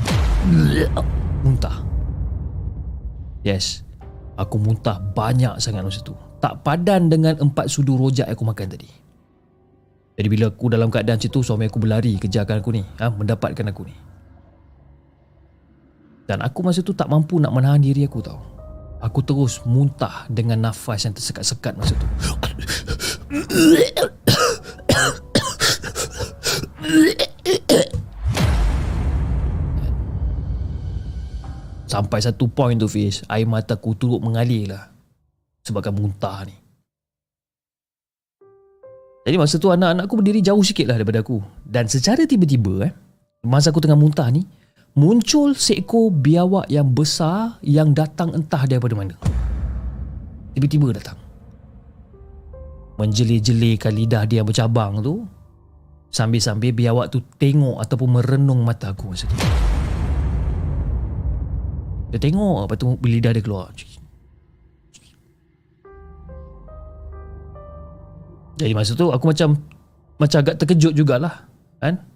Muntah. 1.41 1.81
Yes. 3.41 3.81
Aku 4.37 4.61
muntah 4.61 5.01
banyak 5.01 5.57
sangat 5.57 5.81
masa 5.81 6.05
tu. 6.05 6.13
Tak 6.39 6.61
padan 6.61 7.09
dengan 7.09 7.35
empat 7.35 7.67
sudu 7.67 7.97
rojak 7.97 8.29
yang 8.29 8.37
aku 8.37 8.45
makan 8.45 8.71
tadi. 8.71 8.87
Jadi 10.19 10.27
bila 10.27 10.51
aku 10.51 10.67
dalam 10.67 10.91
keadaan 10.91 11.15
macam 11.15 11.31
tu 11.31 11.41
suami 11.43 11.67
aku 11.67 11.79
berlari 11.79 12.19
kejarkan 12.19 12.59
aku 12.59 12.75
ni, 12.75 12.83
ha, 12.99 13.07
mendapatkan 13.07 13.65
aku 13.71 13.87
ni. 13.87 13.95
Dan 16.27 16.45
aku 16.45 16.59
masa 16.61 16.85
tu 16.85 16.93
tak 16.93 17.09
mampu 17.09 17.41
nak 17.41 17.55
menahan 17.55 17.81
diri 17.81 18.05
aku 18.05 18.21
tau. 18.21 18.37
Aku 18.99 19.23
terus 19.23 19.63
muntah 19.63 20.27
dengan 20.27 20.59
nafas 20.59 21.07
yang 21.07 21.15
tersekat-sekat 21.15 21.73
masa 21.79 21.95
tu. 21.95 22.07
Sampai 31.89 32.19
satu 32.21 32.45
point 32.51 32.77
tu 32.77 32.85
Fiz 32.85 33.25
Air 33.25 33.49
mata 33.49 33.73
aku 33.73 33.97
turut 33.97 34.21
mengalir 34.21 34.69
lah 34.69 34.93
Sebabkan 35.65 35.89
muntah 35.89 36.45
ni 36.45 36.53
Jadi 39.25 39.35
masa 39.41 39.57
tu 39.57 39.73
anak-anak 39.73 40.05
aku 40.05 40.15
berdiri 40.21 40.45
jauh 40.45 40.61
sikit 40.61 40.85
lah 40.85 41.01
daripada 41.01 41.25
aku 41.25 41.41
Dan 41.65 41.89
secara 41.89 42.29
tiba-tiba 42.29 42.85
eh 42.85 42.93
Masa 43.41 43.73
aku 43.73 43.81
tengah 43.81 43.97
muntah 43.97 44.29
ni 44.29 44.45
Muncul 44.97 45.53
seekor 45.53 46.09
biawak 46.09 46.65
yang 46.71 46.89
besar 46.89 47.61
Yang 47.61 47.89
datang 47.93 48.33
entah 48.33 48.65
daripada 48.65 48.97
mana. 48.97 49.15
Tiba-tiba 50.57 50.89
datang. 50.97 51.17
Menjelir-jelirkan 52.97 53.93
lidah 53.95 54.25
dia 54.25 54.41
bercabang 54.41 54.99
tu 55.05 55.23
Sambil-sambil 56.09 56.73
biawak 56.73 57.13
tu 57.13 57.21
tengok 57.37 57.79
Ataupun 57.85 58.09
merenung 58.17 58.65
mata 58.65 58.91
aku 58.91 59.13
masa 59.13 59.29
tu. 59.29 59.37
Dia 62.09 62.17
tengok 62.17 62.65
Lepas 62.65 62.77
tu 62.81 62.97
lidah 63.05 63.31
dia 63.31 63.43
keluar. 63.45 63.69
Jadi 68.59 68.73
masa 68.75 68.97
tu 68.97 69.07
aku 69.13 69.29
macam 69.29 69.55
Macam 70.19 70.37
agak 70.43 70.59
terkejut 70.59 70.91
jugalah 70.97 71.47
Kan 71.79 72.08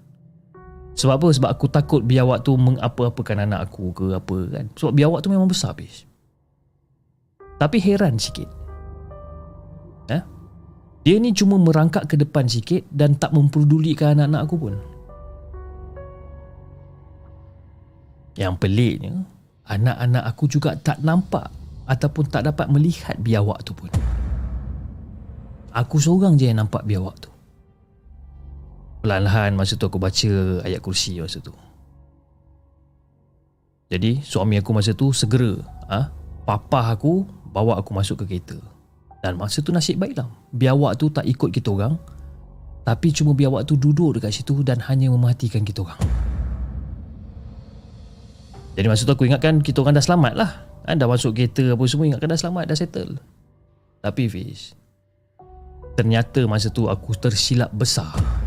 Sebab 0.94 1.14
apa? 1.18 1.28
Sebab 1.34 1.50
aku 1.50 1.66
takut 1.74 2.02
biawak 2.06 2.46
tu 2.46 2.54
Mengapa-apakan 2.54 3.50
anak 3.50 3.72
aku 3.72 3.90
ke 3.98 4.06
apa 4.14 4.38
kan 4.54 4.66
Sebab 4.78 4.94
biawak 4.94 5.20
tu 5.26 5.30
memang 5.34 5.50
besar 5.50 5.74
habis 5.74 6.06
Tapi 7.58 7.78
heran 7.82 8.22
sikit 8.22 8.46
eh? 10.14 10.24
Dia 11.02 11.16
ni 11.18 11.34
cuma 11.34 11.58
merangkak 11.58 12.06
ke 12.08 12.16
depan 12.16 12.46
sikit 12.46 12.86
Dan 12.94 13.18
tak 13.18 13.34
memperdulikan 13.34 14.22
anak-anak 14.22 14.42
aku 14.46 14.56
pun 14.62 14.76
Yang 18.38 18.54
peliknya 18.62 19.34
anak-anak 19.68 20.24
aku 20.28 20.44
juga 20.52 20.76
tak 20.76 21.00
nampak 21.00 21.48
ataupun 21.88 22.28
tak 22.32 22.48
dapat 22.48 22.68
melihat 22.72 23.16
biawak 23.20 23.64
tu 23.64 23.76
pun. 23.76 23.92
Aku 25.74 25.98
seorang 25.98 26.38
je 26.38 26.52
yang 26.52 26.64
nampak 26.64 26.86
biawak 26.86 27.18
tu. 27.18 27.33
Perlahan-lahan 29.04 29.52
masa 29.60 29.76
tu 29.76 29.84
aku 29.84 30.00
baca 30.00 30.63
ayat 30.63 30.80
kursi 30.80 31.20
masa 31.20 31.44
tu. 31.44 31.52
Jadi 33.92 34.24
suami 34.24 34.56
aku 34.56 34.72
masa 34.72 34.96
tu 34.96 35.12
segera 35.12 35.60
ha, 35.92 36.08
papa 36.48 36.88
aku 36.96 37.28
bawa 37.52 37.76
aku 37.76 37.92
masuk 37.92 38.24
ke 38.24 38.39
kereta. 38.39 38.56
Dan 39.20 39.36
masa 39.36 39.60
tu 39.60 39.76
nasib 39.76 40.00
baiklah. 40.00 40.32
Biawak 40.56 40.96
tu 40.96 41.12
tak 41.12 41.28
ikut 41.28 41.52
kita 41.52 41.68
orang. 41.76 42.00
Tapi 42.88 43.12
cuma 43.12 43.36
biawak 43.36 43.68
tu 43.68 43.76
duduk 43.76 44.20
dekat 44.20 44.39
situ 44.39 44.63
dan 44.63 44.80
hanya 44.88 45.12
mematikan 45.12 45.68
kita 45.68 45.84
orang. 45.84 46.00
Jadi 48.80 48.88
masa 48.88 49.04
tu 49.04 49.12
aku 49.12 49.28
ingatkan 49.28 49.60
kita 49.60 49.84
orang 49.84 50.00
dah 50.00 50.04
selamat 50.04 50.34
lah. 50.39 50.52
Kan 50.88 51.00
dah 51.00 51.12
masuk 51.12 51.36
kereta 51.36 51.76
apa 51.76 51.84
semua 51.92 52.08
ingatkan 52.08 52.32
dah 52.32 52.39
selamat, 52.39 52.63
dah 52.72 52.78
settle. 52.80 53.20
Tapi 54.04 54.28
Fiz, 54.28 54.76
ternyata 55.96 56.44
masa 56.44 56.68
tu 56.72 56.92
aku 56.92 57.16
tersilap 57.16 57.72
besar. 57.72 58.43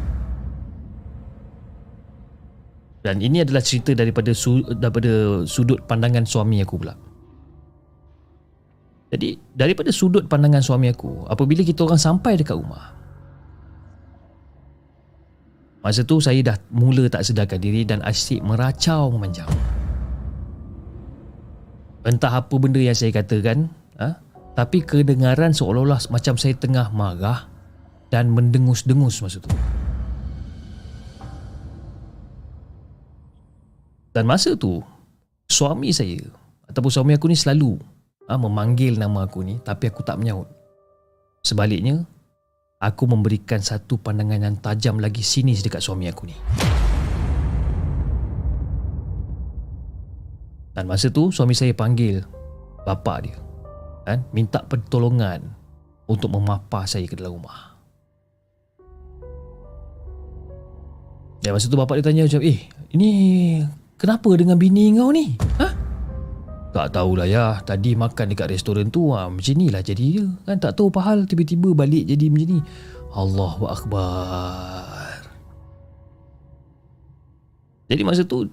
Dan 3.07 3.23
ini 3.23 3.47
adalah 3.47 3.63
cerita 3.63 3.95
daripada 3.95 4.35
su- 4.35 4.67
daripada 4.67 5.47
sudut 5.47 5.79
pandangan 5.87 6.27
suami 6.27 6.59
aku 6.59 6.75
pula. 6.75 6.99
Jadi 9.15 9.39
daripada 9.55 9.95
sudut 9.95 10.27
pandangan 10.27 10.59
suami 10.59 10.91
aku, 10.91 11.23
apabila 11.31 11.63
kita 11.63 11.87
orang 11.87 12.03
sampai 12.03 12.35
dekat 12.35 12.59
rumah, 12.59 12.99
Masa 15.87 16.03
tu 16.03 16.19
saya 16.19 16.43
dah 16.43 16.59
mula 16.75 17.07
tak 17.07 17.23
sedarkan 17.23 17.63
diri 17.63 17.87
dan 17.87 18.03
asyik 18.03 18.43
meracau 18.43 19.07
memanjang. 19.07 19.47
Entah 22.03 22.43
apa 22.43 22.55
benda 22.59 22.83
yang 22.83 22.99
saya 22.99 23.15
katakan 23.15 23.71
ha? 24.03 24.19
Tapi 24.59 24.83
kedengaran 24.83 25.55
seolah-olah 25.55 26.11
macam 26.11 26.39
saya 26.39 26.55
tengah 26.55 26.95
marah 26.95 27.51
Dan 28.15 28.31
mendengus-dengus 28.31 29.27
masa 29.27 29.43
tu 29.43 29.51
Dan 34.17 34.25
masa 34.25 34.57
tu 34.57 34.81
Suami 35.45 35.93
saya 35.93 36.17
Ataupun 36.73 36.89
suami 36.89 37.13
aku 37.13 37.29
ni 37.29 37.37
selalu 37.37 37.77
ha, 38.25 38.41
Memanggil 38.41 38.97
nama 38.97 39.29
aku 39.29 39.45
ni 39.45 39.61
Tapi 39.61 39.93
aku 39.93 40.01
tak 40.01 40.17
menyaut 40.17 40.49
Sebaliknya 41.45 42.01
Aku 42.81 43.05
memberikan 43.05 43.61
satu 43.61 44.01
pandangan 44.01 44.41
yang 44.41 44.57
tajam 44.57 44.97
lagi 44.97 45.21
sinis 45.21 45.61
dekat 45.61 45.85
suami 45.85 46.09
aku 46.09 46.33
ni 46.33 46.37
Dan 50.73 50.85
masa 50.89 51.09
tu 51.09 51.33
suami 51.33 51.57
saya 51.57 51.73
panggil 51.73 52.21
bapa 52.85 53.25
dia 53.25 53.37
kan 54.07 54.23
minta 54.31 54.63
pertolongan 54.63 55.43
untuk 56.07 56.31
memapah 56.31 56.87
saya 56.87 57.11
ke 57.11 57.19
dalam 57.19 57.43
rumah. 57.43 57.75
Dan 61.43 61.51
masa 61.51 61.67
tu 61.67 61.75
bapa 61.75 61.99
dia 61.99 62.07
tanya 62.07 62.23
macam, 62.31 62.39
"Eh, 62.39 62.71
ini 62.95 63.11
kenapa 63.97 64.31
dengan 64.37 64.57
bini 64.61 64.95
kau 64.97 65.11
ni?" 65.13 65.37
Ha? 65.61 65.69
Tak 66.77 66.93
tahulah 66.93 67.25
ya, 67.25 67.57
tadi 67.65 67.97
makan 67.97 68.37
dekat 68.37 68.53
restoran 68.53 68.93
tu 68.93 69.17
ha, 69.17 69.33
macam 69.33 69.57
inilah 69.57 69.81
jadi 69.81 70.05
dia. 70.21 70.27
Kan 70.45 70.61
tak 70.61 70.77
tahu 70.77 70.93
apa 70.93 71.01
hal 71.09 71.19
tiba-tiba 71.25 71.73
balik 71.73 72.05
jadi 72.05 72.29
macam 72.29 72.49
ni. 72.53 72.61
Allahu 73.17 73.65
akbar. 73.65 75.25
Jadi 77.89 78.03
masa 78.05 78.27
tu 78.27 78.45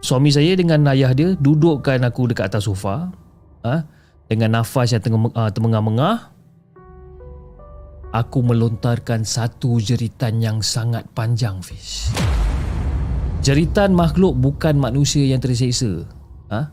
Suami 0.00 0.32
saya 0.32 0.56
dengan 0.56 0.80
ayah 0.88 1.12
dia 1.12 1.36
dudukkan 1.36 2.00
aku 2.08 2.32
dekat 2.32 2.48
atas 2.48 2.64
sofa 2.64 3.12
ha, 3.60 3.84
dengan 4.32 4.60
nafas 4.60 4.96
yang 4.96 5.28
uh, 5.36 5.52
termengah-mengah 5.52 6.32
aku 8.08 8.40
melontarkan 8.40 9.28
satu 9.28 9.76
jeritan 9.76 10.40
yang 10.40 10.64
sangat 10.64 11.04
panjang 11.12 11.60
Fish. 11.60 12.08
Jeritan 13.40 13.96
makhluk 13.96 14.36
bukan 14.36 14.76
manusia 14.76 15.24
yang 15.24 15.40
terseksa. 15.40 16.04
Ha? 16.52 16.68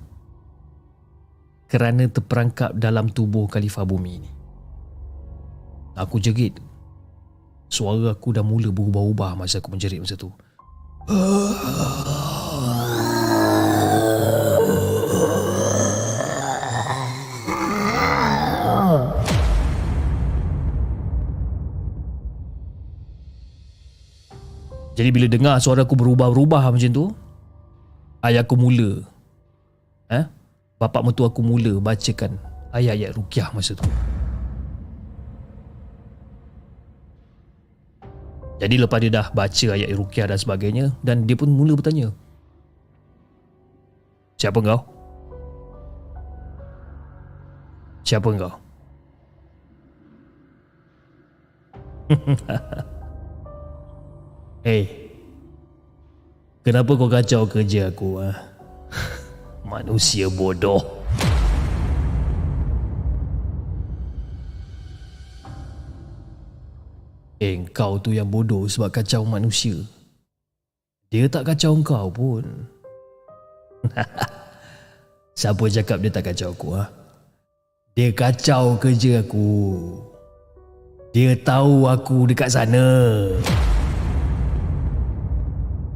Kerana 1.72 2.12
terperangkap 2.12 2.76
dalam 2.76 3.08
tubuh 3.08 3.48
Khalifah 3.48 3.88
Bumi 3.88 4.12
ini. 4.20 4.32
Aku 5.96 6.20
jerit. 6.20 6.60
Suara 7.72 8.12
aku 8.12 8.36
dah 8.36 8.44
mula 8.44 8.72
berubah-ubah 8.72 9.40
masa 9.40 9.64
aku 9.64 9.72
menjerit 9.72 10.04
masa 10.04 10.20
tu. 10.20 10.28
Jadi 24.98 25.14
bila 25.14 25.30
dengar 25.30 25.62
suara 25.62 25.86
aku 25.86 25.94
berubah-ubah 25.94 26.74
macam 26.74 26.90
tu, 26.90 27.06
ayah 28.26 28.42
aku 28.42 28.58
mula. 28.58 29.06
Eh? 30.10 30.26
Bapak 30.82 31.06
mertua 31.06 31.30
aku 31.30 31.46
mula 31.46 31.78
bacakan 31.78 32.42
ayat-ayat 32.74 33.14
rukiah 33.14 33.54
masa 33.54 33.78
tu. 33.78 33.86
Jadi 38.58 38.82
lepas 38.82 38.98
dia 38.98 39.14
dah 39.14 39.30
baca 39.38 39.68
ayat 39.78 39.94
rukiah 39.94 40.26
dan 40.26 40.42
sebagainya 40.42 40.90
dan 41.06 41.30
dia 41.30 41.38
pun 41.38 41.54
mula 41.54 41.78
bertanya. 41.78 42.10
Siapa 44.42 44.58
kau? 44.66 44.82
Siapa 48.02 48.34
kau? 48.34 48.54
Hey, 54.66 55.14
kenapa 56.66 56.98
kau 56.98 57.06
kacau 57.06 57.46
kerja 57.46 57.94
aku? 57.94 58.18
Ha? 58.18 58.32
Manusia 59.72 60.26
bodoh. 60.34 60.82
Eh, 67.38 67.62
kau 67.70 68.02
tu 68.02 68.18
yang 68.18 68.26
bodoh 68.26 68.66
sebab 68.66 68.90
kacau 68.90 69.22
manusia. 69.22 69.78
Dia 71.14 71.30
tak 71.30 71.54
kacau 71.54 71.78
kau 71.86 72.10
pun. 72.10 72.44
Siapa 75.38 75.64
cakap 75.70 76.02
dia 76.02 76.10
tak 76.10 76.34
kacau 76.34 76.50
aku? 76.50 76.68
Ha? 76.74 76.84
Dia 77.94 78.10
kacau 78.10 78.74
kerja 78.82 79.22
aku. 79.22 79.54
Dia 81.14 81.38
tahu 81.38 81.86
aku 81.86 82.26
dekat 82.26 82.50
sana. 82.50 82.90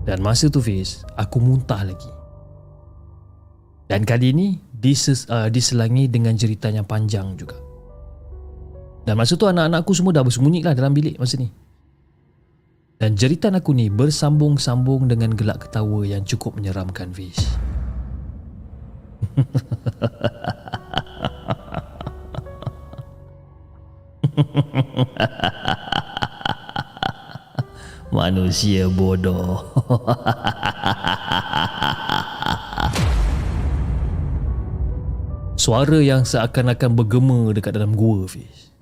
Dan 0.02 0.26
masa 0.26 0.50
tu 0.50 0.58
Fiz, 0.62 1.06
aku 1.14 1.38
muntah 1.38 1.86
lagi. 1.86 2.10
Dan 3.86 4.02
kali 4.02 4.34
ini 4.34 4.58
dises, 4.74 5.30
uh, 5.30 5.46
diselangi 5.52 6.10
dengan 6.10 6.34
cerita 6.34 6.74
yang 6.74 6.90
panjang 6.90 7.38
juga. 7.38 7.54
Dan 9.06 9.18
masa 9.18 9.38
tu 9.38 9.46
anak-anakku 9.46 9.94
semua 9.94 10.14
dah 10.14 10.26
bersembunyi 10.26 10.64
lah 10.66 10.74
dalam 10.74 10.94
bilik 10.94 11.22
masa 11.22 11.38
ni. 11.38 11.52
Dan 13.02 13.18
jeritan 13.18 13.58
aku 13.58 13.74
ni 13.74 13.90
bersambung-sambung 13.90 15.10
dengan 15.10 15.34
gelak 15.34 15.70
ketawa 15.70 16.06
yang 16.06 16.26
cukup 16.26 16.58
menyeramkan 16.58 17.14
Fiz. 17.14 17.38
Manusia 28.12 28.92
bodoh. 28.92 29.64
Suara 35.62 36.02
yang 36.04 36.28
seakan-akan 36.28 36.92
bergema 36.94 37.56
dekat 37.56 37.80
dalam 37.80 37.96
gua 37.96 38.28
Fiz. 38.28 38.76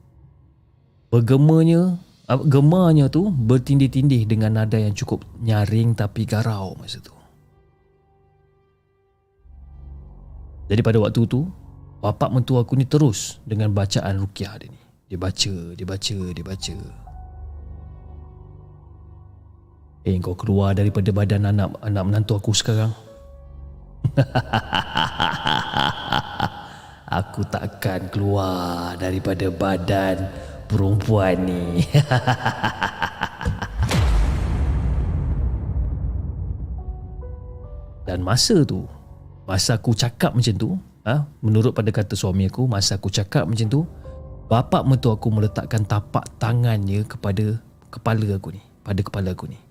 Bergemanya 1.14 2.02
Gemanya 2.30 3.10
tu 3.10 3.34
bertindih-tindih 3.34 4.30
dengan 4.30 4.62
nada 4.62 4.78
yang 4.78 4.94
cukup 4.94 5.26
nyaring 5.42 5.98
tapi 5.98 6.30
garau 6.30 6.78
masa 6.78 7.02
tu. 7.02 7.10
Jadi 10.70 10.86
pada 10.86 11.02
waktu 11.02 11.26
tu, 11.26 11.50
bapak 12.06 12.30
mentua 12.30 12.62
aku 12.62 12.78
ni 12.78 12.86
terus 12.86 13.42
dengan 13.50 13.74
bacaan 13.74 14.22
rukiah 14.22 14.62
dia 14.62 14.70
ni. 14.70 14.78
Dia 15.10 15.18
baca, 15.18 15.74
dia 15.74 15.88
baca, 15.90 16.18
dia 16.30 16.46
baca. 16.46 16.78
Eh, 20.10 20.18
kau 20.18 20.34
keluar 20.34 20.74
daripada 20.74 21.14
badan 21.14 21.54
anak 21.54 21.70
anak 21.86 22.02
menantu 22.02 22.34
aku 22.34 22.50
sekarang. 22.50 22.90
aku 27.22 27.46
takkan 27.46 28.10
keluar 28.10 28.98
daripada 28.98 29.54
badan 29.54 30.26
perempuan 30.66 31.46
ni. 31.46 31.86
Dan 38.10 38.26
masa 38.26 38.66
tu, 38.66 38.90
masa 39.46 39.78
aku 39.78 39.94
cakap 39.94 40.34
macam 40.34 40.58
tu, 40.58 40.74
ha, 41.06 41.22
menurut 41.46 41.78
pada 41.78 41.94
kata 41.94 42.18
suami 42.18 42.50
aku, 42.50 42.66
masa 42.66 42.98
aku 42.98 43.14
cakap 43.14 43.46
macam 43.46 43.70
tu, 43.70 43.86
bapak 44.50 44.90
mentua 44.90 45.14
aku 45.14 45.30
meletakkan 45.30 45.86
tapak 45.86 46.26
tangannya 46.42 47.06
kepada 47.06 47.62
kepala 47.94 48.26
aku 48.34 48.58
ni, 48.58 48.66
pada 48.82 49.06
kepala 49.06 49.38
aku 49.38 49.54
ni. 49.54 49.69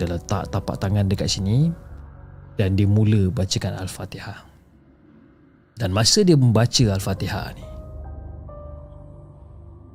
Dia 0.00 0.08
letak 0.08 0.48
tapak 0.48 0.80
tangan 0.80 1.04
dekat 1.12 1.28
sini 1.28 1.68
dan 2.56 2.72
dia 2.72 2.88
mula 2.88 3.28
bacakan 3.28 3.76
Al-Fatihah. 3.76 4.48
Dan 5.76 5.92
masa 5.92 6.24
dia 6.24 6.40
membaca 6.40 6.84
Al-Fatihah 6.88 7.52
ni, 7.52 7.68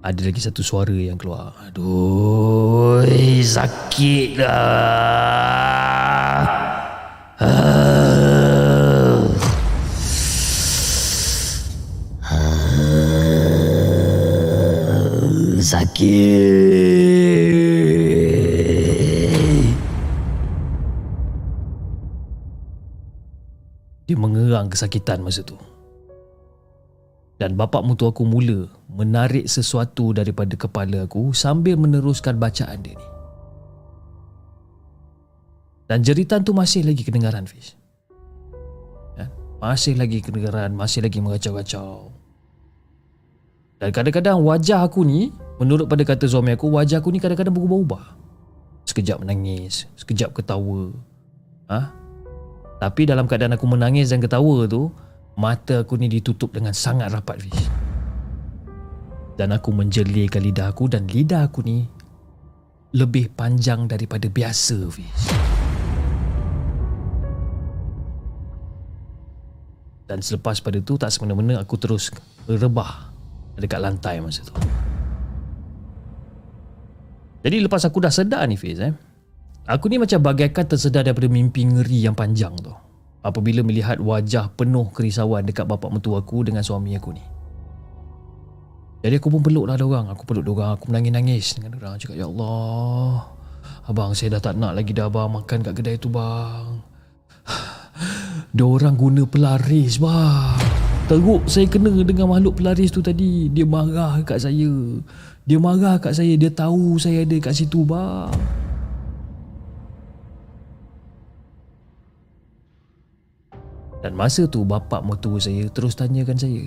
ada 0.05 0.21
lagi 0.21 0.37
satu 0.37 0.61
suara 0.61 0.93
yang 0.93 1.17
keluar. 1.17 1.57
Aduh, 1.65 3.01
sakit 3.41 4.37
lah. 4.37 4.53
Ah. 7.41 7.65
Ah. 12.21 12.45
Sakit. 15.65 16.94
Dia 24.15 24.23
mengerang 24.23 24.71
kesakitan 24.71 25.19
masa 25.19 25.43
tu. 25.43 25.59
Dan 27.35 27.59
bapak 27.59 27.83
mutu 27.83 28.07
aku 28.07 28.23
mula 28.23 28.71
menarik 28.87 29.43
sesuatu 29.43 30.15
daripada 30.15 30.55
kepala 30.55 31.03
aku 31.03 31.35
sambil 31.35 31.75
meneruskan 31.75 32.39
bacaan 32.39 32.79
dia 32.79 32.95
ni. 32.95 33.07
Dan 35.91 35.99
jeritan 35.99 36.47
tu 36.47 36.55
masih 36.55 36.87
lagi 36.87 37.03
kedengaran 37.03 37.43
Fiz. 37.43 37.75
Ya? 39.19 39.27
Masih 39.59 39.99
lagi 39.99 40.23
kedengaran, 40.23 40.71
masih 40.71 41.03
lagi 41.03 41.19
mengacau-kacau. 41.19 42.15
Dan 43.83 43.91
kadang-kadang 43.91 44.39
wajah 44.39 44.87
aku 44.87 45.03
ni, 45.03 45.35
menurut 45.59 45.91
pada 45.91 46.07
kata 46.07 46.23
suami 46.31 46.55
aku, 46.55 46.71
wajah 46.71 47.03
aku 47.03 47.11
ni 47.11 47.19
kadang-kadang 47.19 47.51
berubah-ubah. 47.51 48.15
Sekejap 48.87 49.27
menangis, 49.27 49.91
sekejap 49.99 50.31
ketawa. 50.31 50.95
Ha? 51.67 52.04
Tapi 52.75 53.07
dalam 53.07 53.23
keadaan 53.25 53.55
aku 53.55 53.65
menangis 53.71 54.11
dan 54.11 54.19
ketawa 54.19 54.67
tu, 54.67 54.91
Mata 55.35 55.83
aku 55.83 55.99
ni 55.99 56.07
ditutup 56.07 56.55
dengan 56.55 56.71
sangat 56.71 57.11
rapat 57.11 57.43
Fish. 57.43 57.67
Dan 59.35 59.51
aku 59.51 59.75
menjelirkan 59.75 60.39
lidah 60.39 60.71
aku 60.71 60.87
Dan 60.87 61.11
lidah 61.11 61.51
aku 61.51 61.59
ni 61.59 61.83
Lebih 62.95 63.35
panjang 63.35 63.83
daripada 63.83 64.31
biasa 64.31 64.77
Fish. 64.87 65.23
Dan 70.07 70.23
selepas 70.23 70.63
pada 70.63 70.79
tu 70.79 70.95
Tak 70.95 71.11
semena-mena 71.11 71.59
aku 71.59 71.75
terus 71.75 72.15
Rebah 72.47 73.11
Dekat 73.59 73.79
lantai 73.79 74.19
masa 74.19 74.43
tu. 74.43 74.55
Jadi 77.45 77.61
lepas 77.61 77.85
aku 77.85 78.01
dah 78.01 78.09
sedar 78.09 78.41
ni 78.49 78.57
Fiz 78.57 78.81
eh 78.81 79.04
Aku 79.65 79.89
ni 79.89 79.97
macam 79.97 80.21
bagaikan 80.21 80.69
tersedar 80.69 81.01
daripada 81.01 81.25
mimpi 81.25 81.65
ngeri 81.65 82.05
yang 82.05 82.13
panjang 82.13 82.53
tu 82.61 82.69
apabila 83.25 83.65
melihat 83.65 83.97
wajah 83.97 84.53
penuh 84.53 84.93
kerisauan 84.93 85.41
dekat 85.41 85.65
bapak 85.65 85.89
mentua 85.89 86.21
aku 86.21 86.45
dengan 86.45 86.61
suami 86.61 86.93
aku 86.93 87.09
ni. 87.17 87.25
Jadi 89.01 89.21
aku 89.21 89.29
pun 89.33 89.41
peluk 89.41 89.65
lah 89.65 89.77
orang. 89.77 90.09
Aku 90.13 90.25
peluk 90.25 90.45
orang. 90.53 90.77
Aku 90.77 90.89
menangis-nangis 90.89 91.57
dengan 91.57 91.77
orang. 91.77 91.97
Cakap, 91.97 92.17
Ya 92.17 92.25
Allah. 92.25 93.37
Abang, 93.85 94.17
saya 94.17 94.37
dah 94.37 94.41
tak 94.49 94.57
nak 94.57 94.73
lagi 94.73 94.97
dah 94.97 95.09
abang 95.09 95.29
makan 95.29 95.61
kat 95.61 95.73
kedai 95.77 95.97
tu 96.01 96.09
bang. 96.09 96.81
Dia 98.55 98.65
orang 98.65 98.97
guna 98.97 99.29
pelaris 99.29 100.01
bang. 100.01 100.57
Teruk 101.05 101.45
saya 101.45 101.69
kena 101.69 101.93
dengan 102.01 102.33
makhluk 102.33 102.57
pelaris 102.57 102.89
tu 102.89 103.05
tadi. 103.05 103.45
Dia 103.53 103.61
marah 103.61 104.25
kat 104.25 104.41
saya. 104.41 104.73
Dia 105.45 105.57
marah 105.61 106.01
kat 106.01 106.17
saya. 106.17 106.33
Dia 106.33 106.49
tahu 106.49 106.97
saya 106.97 107.29
ada 107.29 107.37
kat 107.37 107.53
situ 107.53 107.85
bang. 107.85 108.33
Dan 114.05 114.13
masa 114.13 114.45
tu 114.45 114.61
bapak 114.61 115.01
mertua 115.01 115.41
saya 115.41 115.65
terus 115.73 115.97
tanyakan 115.97 116.37
saya. 116.37 116.61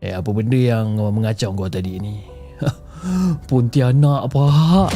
Eh 0.00 0.16
apa 0.16 0.32
benda 0.32 0.56
yang 0.56 0.96
mengacau 0.96 1.52
kau 1.52 1.68
tadi 1.68 2.00
ni? 2.00 2.24
Pontianak 3.52 4.32
pak. 4.32 4.88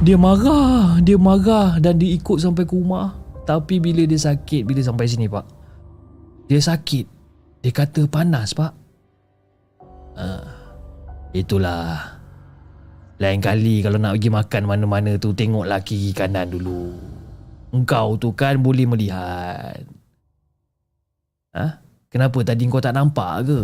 Dia 0.00 0.16
marah, 0.16 0.96
dia 1.04 1.20
marah 1.20 1.76
dan 1.76 2.00
dia 2.00 2.16
ikut 2.16 2.40
sampai 2.40 2.64
ke 2.64 2.72
rumah. 2.72 3.20
Tapi 3.44 3.76
bila 3.76 4.08
dia 4.08 4.16
sakit 4.16 4.64
bila 4.64 4.80
sampai 4.80 5.12
sini 5.12 5.28
pak. 5.28 5.44
Dia 6.48 6.56
sakit. 6.56 7.04
Dia 7.60 7.72
kata 7.76 8.08
panas 8.08 8.56
pak. 8.56 8.72
Uh, 10.16 10.48
itulah. 11.36 12.16
Lain 13.20 13.44
kali 13.44 13.84
kalau 13.84 14.00
nak 14.00 14.16
pergi 14.16 14.32
makan 14.32 14.62
mana-mana 14.64 15.20
tu 15.20 15.36
tengoklah 15.36 15.84
kiri 15.84 16.16
kanan 16.16 16.48
dulu. 16.48 17.15
Engkau 17.76 18.16
tu 18.16 18.32
kan 18.32 18.56
boleh 18.56 18.88
melihat. 18.88 19.84
Ha? 21.52 21.84
Kenapa 22.08 22.40
tadi 22.40 22.64
kau 22.72 22.80
tak 22.80 22.96
nampak 22.96 23.44
ke? 23.44 23.60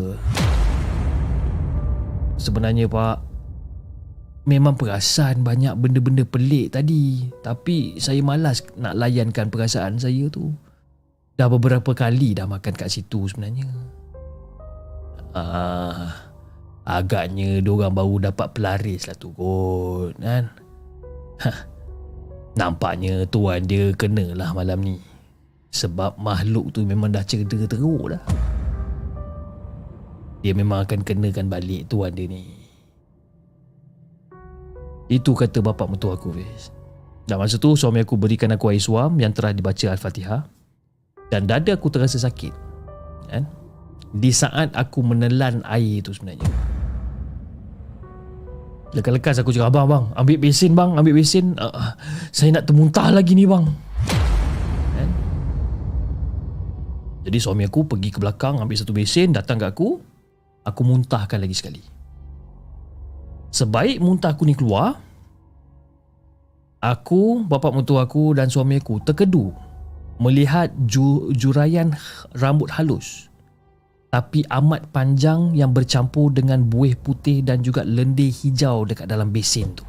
Sebenarnya 2.37 2.85
pak, 2.85 3.25
memang 4.45 4.77
perasan 4.77 5.41
banyak 5.41 5.73
benda-benda 5.81 6.29
pelik 6.29 6.77
tadi. 6.77 7.33
Tapi 7.41 7.97
saya 7.97 8.21
malas 8.21 8.61
nak 8.77 8.99
layankan 9.01 9.49
perasaan 9.49 9.97
saya 9.97 10.29
tu. 10.29 10.53
Dah 11.41 11.49
beberapa 11.49 11.97
kali 11.97 12.37
dah 12.37 12.45
makan 12.45 12.77
kat 12.77 12.93
situ 12.93 13.25
sebenarnya. 13.33 13.65
Ah, 15.33 16.29
agaknya 16.85 17.65
diorang 17.65 17.97
baru 17.97 18.29
dapat 18.29 18.53
pelaris 18.53 19.09
lah 19.09 19.17
tu 19.17 19.33
kot 19.33 20.13
kan. 20.21 20.53
Hah. 21.41 21.72
Nampaknya 22.53 23.25
tuan 23.33 23.65
dia 23.65 23.97
kena 23.97 24.37
lah 24.37 24.53
malam 24.53 24.81
ni. 24.85 25.01
Sebab 25.73 26.21
makhluk 26.21 26.77
tu 26.77 26.85
memang 26.85 27.09
dah 27.09 27.25
cerita 27.25 27.57
teruk 27.65 28.13
dah. 28.13 28.23
Dia 30.45 30.53
memang 30.53 30.85
akan 30.85 31.01
kenakan 31.01 31.49
balik 31.49 31.89
tuan 31.89 32.13
dia 32.13 32.29
ni. 32.29 32.45
Itu 35.09 35.33
kata 35.33 35.61
bapak 35.61 35.89
mentua 35.93 36.17
aku, 36.17 36.33
Fiz. 36.33 36.73
Dan 37.29 37.39
masa 37.39 37.57
tu 37.57 37.73
suami 37.79 38.03
aku 38.03 38.19
berikan 38.19 38.51
aku 38.53 38.75
air 38.75 38.83
suam 38.83 39.15
yang 39.17 39.31
telah 39.31 39.55
dibaca 39.55 39.93
Al-Fatihah. 39.95 40.43
Dan 41.31 41.49
dada 41.49 41.73
aku 41.73 41.89
terasa 41.89 42.21
sakit. 42.21 42.53
Kan? 43.33 43.49
Di 44.13 44.29
saat 44.29 44.77
aku 44.77 45.01
menelan 45.01 45.65
air 45.65 46.05
itu 46.05 46.13
sebenarnya. 46.13 46.45
Lekas-lekas 48.93 49.41
aku 49.41 49.57
cakap 49.57 49.73
Abang 49.73 49.89
bang 49.89 50.05
Ambil 50.13 50.37
besin 50.37 50.77
bang 50.77 50.93
Ambil 51.01 51.17
besin 51.17 51.57
uh, 51.57 51.97
Saya 52.29 52.61
nak 52.61 52.69
termuntah 52.69 53.09
lagi 53.09 53.33
ni 53.33 53.49
bang. 53.49 53.65
Kan? 54.93 55.09
Jadi 57.25 57.39
suami 57.41 57.65
aku 57.65 57.89
pergi 57.89 58.13
ke 58.13 58.21
belakang 58.21 58.61
Ambil 58.61 58.77
satu 58.77 58.93
besin 58.93 59.33
Datang 59.33 59.57
ke 59.57 59.65
aku 59.65 59.97
Aku 60.63 60.87
muntahkan 60.87 61.43
lagi 61.43 61.59
sekali. 61.59 61.83
Sebaik 63.51 63.99
muntah 63.99 64.37
aku 64.37 64.45
ni 64.45 64.55
keluar 64.55 65.01
Aku, 66.83 67.47
bapa 67.47 67.71
mentua 67.71 68.07
aku 68.07 68.37
dan 68.37 68.53
suami 68.53 68.77
aku 68.77 69.01
terkedu 69.01 69.51
Melihat 70.21 70.71
ju, 70.85 71.33
juraian 71.33 71.97
rambut 72.37 72.69
halus 72.77 73.32
tapi 74.13 74.45
amat 74.53 74.93
panjang 74.93 75.57
yang 75.57 75.73
bercampur 75.73 76.29
dengan 76.37 76.61
buih 76.69 77.01
putih 77.01 77.41
dan 77.41 77.65
juga 77.65 77.81
lendir 77.81 78.29
hijau 78.29 78.85
dekat 78.85 79.09
dalam 79.09 79.33
besin 79.33 79.73
tu. 79.73 79.89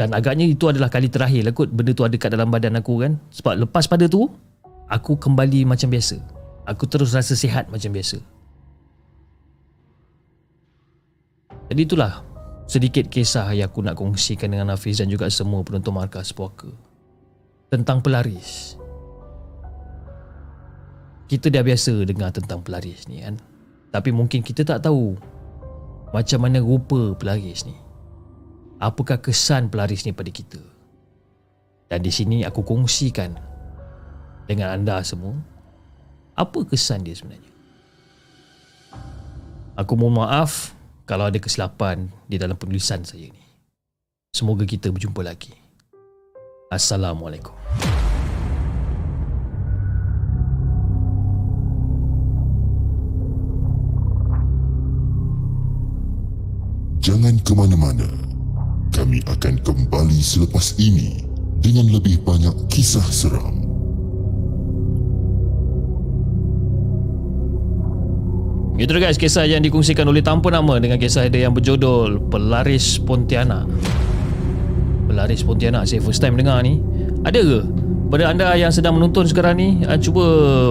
Dan 0.00 0.16
agaknya 0.16 0.48
itu 0.48 0.64
adalah 0.64 0.88
kali 0.88 1.12
terakhir 1.12 1.44
lah 1.44 1.52
kot 1.52 1.68
benda 1.68 1.92
tu 1.92 2.08
ada 2.08 2.16
kat 2.16 2.32
dalam 2.32 2.48
badan 2.48 2.80
aku 2.80 3.04
kan. 3.04 3.20
Sebab 3.36 3.68
lepas 3.68 3.84
pada 3.84 4.08
tu, 4.08 4.32
aku 4.88 5.20
kembali 5.20 5.68
macam 5.68 5.92
biasa. 5.92 6.16
Aku 6.64 6.88
terus 6.88 7.12
rasa 7.12 7.36
sihat 7.36 7.68
macam 7.68 7.92
biasa. 7.92 8.16
Jadi 11.68 11.80
itulah 11.84 12.24
sedikit 12.64 13.12
kisah 13.12 13.52
yang 13.52 13.68
aku 13.68 13.84
nak 13.84 14.00
kongsikan 14.00 14.56
dengan 14.56 14.72
Hafiz 14.72 15.04
dan 15.04 15.12
juga 15.12 15.28
semua 15.28 15.60
penonton 15.60 15.92
markas 15.92 16.32
puaka. 16.32 16.72
Tentang 17.68 18.00
pelaris 18.00 18.79
kita 21.30 21.46
dah 21.46 21.62
biasa 21.62 22.02
dengar 22.02 22.34
tentang 22.34 22.58
pelaris 22.58 23.06
ni 23.06 23.22
kan? 23.22 23.38
Tapi 23.94 24.10
mungkin 24.10 24.42
kita 24.42 24.66
tak 24.66 24.82
tahu 24.82 25.14
macam 26.10 26.42
mana 26.42 26.58
rupa 26.58 27.14
pelaris 27.14 27.62
ni. 27.62 27.78
Apakah 28.82 29.22
kesan 29.22 29.70
pelaris 29.70 30.02
ni 30.02 30.10
pada 30.10 30.26
kita? 30.26 30.58
Dan 31.86 32.02
di 32.02 32.10
sini 32.10 32.42
aku 32.42 32.66
kongsikan 32.66 33.38
dengan 34.50 34.74
anda 34.74 34.98
semua 35.06 35.38
apa 36.34 36.66
kesan 36.66 37.06
dia 37.06 37.14
sebenarnya? 37.14 37.52
Aku 39.78 39.94
mohon 39.94 40.18
maaf 40.18 40.74
kalau 41.06 41.30
ada 41.30 41.38
kesilapan 41.38 42.10
di 42.26 42.42
dalam 42.42 42.58
penulisan 42.58 43.06
saya 43.06 43.30
ni. 43.30 43.44
Semoga 44.34 44.66
kita 44.66 44.90
berjumpa 44.90 45.22
lagi. 45.22 45.54
Assalamualaikum 46.70 47.89
Jangan 57.10 57.42
ke 57.42 57.52
mana-mana. 57.58 58.06
Kami 58.94 59.18
akan 59.26 59.58
kembali 59.66 60.22
selepas 60.22 60.78
ini 60.78 61.18
dengan 61.58 61.90
lebih 61.90 62.22
banyak 62.22 62.54
kisah 62.70 63.02
seram. 63.02 63.66
Itu 68.78 68.94
guys 69.02 69.18
kisah 69.18 69.42
yang 69.42 69.58
dikongsikan 69.66 70.06
oleh 70.06 70.22
tanpa 70.22 70.54
nama 70.54 70.78
dengan 70.78 71.02
kisah 71.02 71.26
dia 71.26 71.50
yang 71.50 71.54
berjudul 71.58 72.30
Pelaris 72.30 73.02
Pontianak. 73.02 73.66
Pelaris 75.10 75.42
Pontianak 75.42 75.90
saya 75.90 75.98
first 75.98 76.22
time 76.22 76.38
dengar 76.38 76.62
ni. 76.62 76.78
Ada 77.26 77.42
ke? 77.42 77.60
Pada 78.06 78.30
anda 78.30 78.54
yang 78.54 78.70
sedang 78.70 78.94
menonton 78.94 79.26
sekarang 79.26 79.58
ni, 79.58 79.82
ah, 79.90 79.98
cuba 79.98 80.22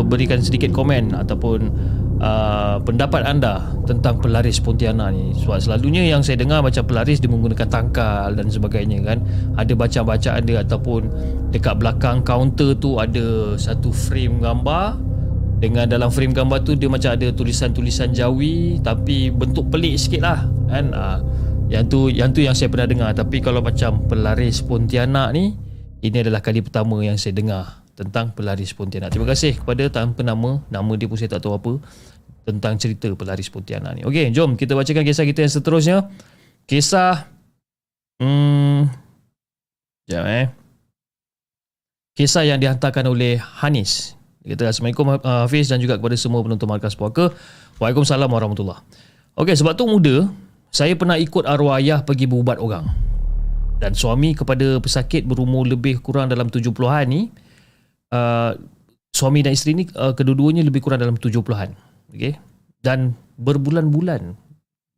berikan 0.08 0.40
sedikit 0.40 0.72
komen 0.72 1.12
ataupun 1.20 1.68
uh, 2.20 2.78
pendapat 2.84 3.26
anda 3.26 3.64
tentang 3.88 4.20
pelaris 4.20 4.60
Pontianak 4.62 5.16
ni. 5.16 5.34
Sebab 5.36 5.58
selalunya 5.60 6.06
yang 6.06 6.22
saya 6.22 6.38
dengar 6.40 6.62
macam 6.62 6.84
pelaris 6.86 7.18
dia 7.18 7.32
menggunakan 7.32 7.68
tangkal 7.68 8.36
dan 8.36 8.48
sebagainya 8.52 9.02
kan? 9.02 9.18
Ada 9.56 9.74
baca-bacaan 9.74 10.42
dia 10.46 10.62
ataupun 10.62 11.02
dekat 11.50 11.80
belakang 11.80 12.22
kaunter 12.22 12.76
tu 12.78 13.00
ada 13.00 13.56
satu 13.56 13.90
frame 13.90 14.44
gambar. 14.44 15.10
Dengan 15.60 15.92
dalam 15.92 16.08
frame 16.08 16.32
gambar 16.32 16.64
tu 16.64 16.72
dia 16.80 16.88
macam 16.88 17.20
ada 17.20 17.28
tulisan-tulisan 17.36 18.16
jawi 18.16 18.80
tapi 18.80 19.28
bentuk 19.28 19.68
pelik 19.68 20.00
sikit 20.00 20.22
lah 20.24 20.48
kan? 20.72 20.96
Uh, 20.96 21.20
yang 21.70 21.86
tu 21.86 22.10
yang 22.10 22.32
tu 22.32 22.40
yang 22.42 22.56
saya 22.56 22.72
pernah 22.72 22.88
dengar. 22.88 23.12
Tapi 23.12 23.44
kalau 23.44 23.60
macam 23.60 24.08
pelaris 24.08 24.64
Pontianak 24.64 25.36
ni 25.36 25.60
ini 26.00 26.18
adalah 26.24 26.40
kali 26.40 26.64
pertama 26.64 27.04
yang 27.04 27.20
saya 27.20 27.36
dengar 27.36 27.84
tentang 28.00 28.32
pelaris 28.32 28.72
Pontianak. 28.72 29.12
Terima 29.12 29.28
kasih 29.28 29.60
kepada 29.60 29.84
tanpa 29.92 30.24
nama, 30.24 30.64
nama 30.72 30.92
dia 30.96 31.12
pun 31.12 31.20
saya 31.20 31.36
tak 31.36 31.44
tahu 31.44 31.60
apa 31.60 31.72
tentang 32.50 32.76
cerita 32.82 33.10
pelaris 33.14 33.50
Pontianak 33.50 33.98
ni. 33.98 34.02
Okey, 34.06 34.34
jom 34.34 34.58
kita 34.58 34.74
bacakan 34.74 35.06
kisah 35.06 35.26
kita 35.26 35.46
yang 35.46 35.54
seterusnya. 35.54 35.98
Kisah 36.70 37.26
hmm 38.22 38.90
jap 40.10 40.26
eh. 40.26 40.48
Kisah 42.18 42.44
yang 42.44 42.60
dihantarkan 42.60 43.08
oleh 43.08 43.40
Hanis. 43.40 44.20
Kita 44.44 44.68
Assalamualaikum 44.68 45.22
uh, 45.22 45.48
Hafiz 45.48 45.72
dan 45.72 45.80
juga 45.80 45.96
kepada 45.96 46.18
semua 46.20 46.44
penonton 46.44 46.68
Markas 46.68 46.98
Puaka. 46.98 47.32
Waalaikumsalam 47.80 48.28
warahmatullahi. 48.28 48.84
Okey, 49.40 49.56
sebab 49.56 49.78
tu 49.78 49.88
muda, 49.88 50.28
saya 50.68 50.98
pernah 51.00 51.16
ikut 51.16 51.48
arwah 51.48 51.80
ayah 51.80 52.04
pergi 52.04 52.28
berubat 52.28 52.60
orang. 52.60 52.92
Dan 53.80 53.96
suami 53.96 54.36
kepada 54.36 54.84
pesakit 54.84 55.24
berumur 55.24 55.64
lebih 55.64 56.04
kurang 56.04 56.28
dalam 56.28 56.52
70-an 56.52 57.06
ni, 57.08 57.32
uh, 58.12 58.52
suami 59.16 59.40
dan 59.40 59.56
isteri 59.56 59.72
ni 59.80 59.84
uh, 59.96 60.12
kedua-duanya 60.12 60.64
lebih 60.68 60.84
kurang 60.84 61.00
dalam 61.00 61.16
70-an. 61.16 61.89
Okey. 62.14 62.34
Dan 62.82 63.14
berbulan-bulan 63.40 64.36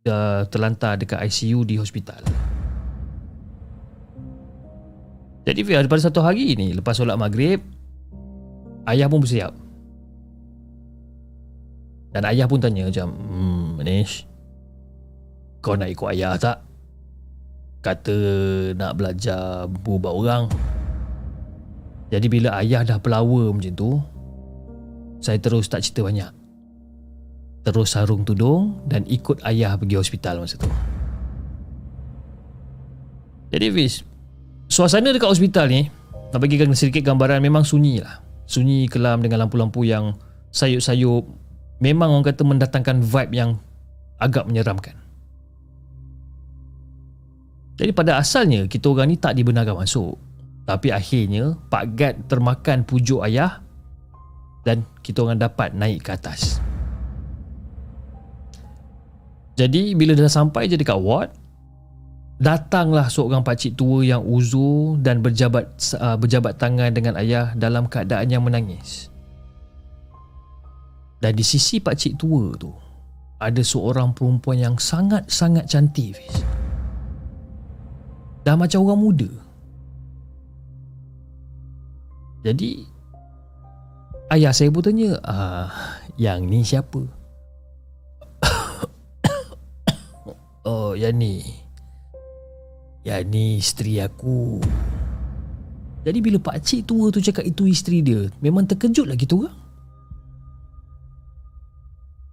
dah 0.02 0.48
terlantar 0.50 0.98
dekat 0.98 1.22
ICU 1.30 1.62
di 1.68 1.78
hospital. 1.78 2.22
Jadi 5.42 5.66
pada 5.66 6.02
satu 6.02 6.22
hari 6.22 6.54
ni 6.54 6.74
lepas 6.78 6.94
solat 6.94 7.18
maghrib 7.18 7.62
ayah 8.86 9.10
pun 9.10 9.22
bersiap. 9.22 9.54
Dan 12.12 12.28
ayah 12.28 12.46
pun 12.46 12.60
tanya 12.60 12.92
macam, 12.92 13.08
"Hmm, 13.08 13.66
Manish, 13.80 14.28
kau 15.64 15.80
nak 15.80 15.90
ikut 15.90 16.12
ayah 16.12 16.36
tak?" 16.36 16.60
Kata 17.82 18.14
nak 18.78 18.94
belajar 18.94 19.66
berubah 19.66 20.14
orang 20.14 20.44
Jadi 22.14 22.30
bila 22.30 22.62
ayah 22.62 22.86
dah 22.86 23.02
pelawa 23.02 23.50
macam 23.50 23.74
tu 23.74 23.98
Saya 25.18 25.42
terus 25.42 25.66
tak 25.66 25.82
cerita 25.82 26.06
banyak 26.06 26.41
Terus 27.62 27.94
sarung 27.94 28.26
tudung 28.26 28.82
Dan 28.90 29.06
ikut 29.06 29.46
ayah 29.46 29.78
pergi 29.78 29.96
hospital 29.98 30.42
masa 30.42 30.58
tu. 30.58 30.70
Jadi 33.54 33.68
Fiz 33.70 34.02
Suasana 34.66 35.14
dekat 35.14 35.30
hospital 35.30 35.70
ni 35.70 35.86
Nak 36.34 36.40
bagikan 36.42 36.74
sedikit 36.74 37.06
gambaran 37.06 37.44
Memang 37.44 37.62
sunyi 37.62 38.02
lah. 38.02 38.24
Sunyi 38.50 38.90
kelam 38.90 39.22
dengan 39.22 39.46
lampu-lampu 39.46 39.86
yang 39.86 40.18
Sayup-sayup. 40.52 41.24
Memang 41.80 42.12
orang 42.12 42.26
kata 42.26 42.42
mendatangkan 42.44 43.06
vibe 43.06 43.34
yang 43.38 43.52
Agak 44.22 44.46
menyeramkan. 44.46 44.98
Jadi 47.78 47.92
pada 47.94 48.18
asalnya 48.18 48.66
Kita 48.66 48.90
orang 48.90 49.14
ni 49.14 49.18
tak 49.22 49.38
dibenarkan 49.38 49.78
masuk. 49.82 50.18
Tapi 50.66 50.94
akhirnya 50.94 51.58
Pak 51.70 51.86
Gad 51.98 52.16
termakan 52.26 52.86
pujuk 52.86 53.22
ayah 53.26 53.62
Dan 54.62 54.86
kita 55.02 55.26
orang 55.26 55.42
dapat 55.42 55.74
naik 55.74 56.06
ke 56.06 56.14
atas 56.14 56.62
Jadi 59.62 59.94
bila 59.94 60.18
dah 60.18 60.26
sampai 60.26 60.66
je 60.66 60.74
dekat 60.74 60.98
ward 60.98 61.30
Datanglah 62.42 63.06
seorang 63.06 63.46
pakcik 63.46 63.78
tua 63.78 64.02
yang 64.02 64.26
uzur 64.26 64.98
dan 64.98 65.22
berjabat 65.22 65.78
uh, 66.02 66.18
berjabat 66.18 66.58
tangan 66.58 66.90
dengan 66.90 67.14
ayah 67.22 67.54
dalam 67.54 67.86
keadaan 67.86 68.34
yang 68.34 68.42
menangis. 68.42 69.14
Dan 71.22 71.38
di 71.38 71.46
sisi 71.46 71.78
pakcik 71.78 72.18
tua 72.18 72.58
tu 72.58 72.74
ada 73.38 73.62
seorang 73.62 74.18
perempuan 74.18 74.58
yang 74.58 74.76
sangat-sangat 74.82 75.70
cantik. 75.70 76.18
Fiz. 76.18 76.42
Dah 78.42 78.58
macam 78.58 78.90
orang 78.90 79.02
muda. 79.06 79.30
Jadi 82.42 82.90
ayah 84.34 84.50
saya 84.50 84.74
pun 84.74 84.82
tanya, 84.82 85.22
ah, 85.22 85.70
yang 86.18 86.50
ni 86.50 86.66
siapa? 86.66 87.06
Oh, 90.66 90.94
yang 90.94 91.18
ni. 91.18 91.42
Ya 93.02 93.22
ni 93.26 93.58
isteri 93.58 93.98
aku. 93.98 94.62
Jadi 96.02 96.18
bila 96.22 96.38
pak 96.42 96.62
cik 96.62 96.90
tua 96.90 97.14
tu 97.14 97.22
cakap 97.22 97.46
itu 97.46 97.70
isteri 97.70 98.02
dia 98.02 98.26
Memang 98.42 98.66
terkejut 98.66 99.06
lah 99.06 99.18
kita 99.18 99.38
orang. 99.38 99.58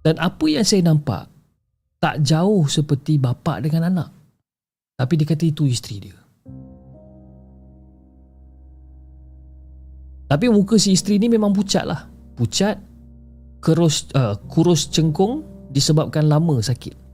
Dan 0.01 0.15
apa 0.17 0.45
yang 0.49 0.65
saya 0.65 0.81
nampak 0.89 1.29
Tak 2.01 2.25
jauh 2.25 2.65
seperti 2.65 3.21
bapa 3.21 3.61
dengan 3.61 3.89
anak. 3.89 4.09
Tapi 4.97 5.13
dia 5.17 5.27
kata 5.27 5.45
itu 5.49 5.65
isteri 5.65 5.97
dia. 6.09 6.17
Tapi 10.29 10.45
muka 10.53 10.77
si 10.77 10.93
isteri 10.93 11.17
ni 11.17 11.25
memang 11.25 11.49
pucat 11.49 11.85
lah. 11.85 12.05
Pucat 12.37 12.77
Kurus, 13.59 14.07
uh, 14.15 14.37
kurus 14.47 14.87
cengkung 14.87 15.43
Disebabkan 15.73 16.29
lama 16.29 16.61
sakit 16.63 17.08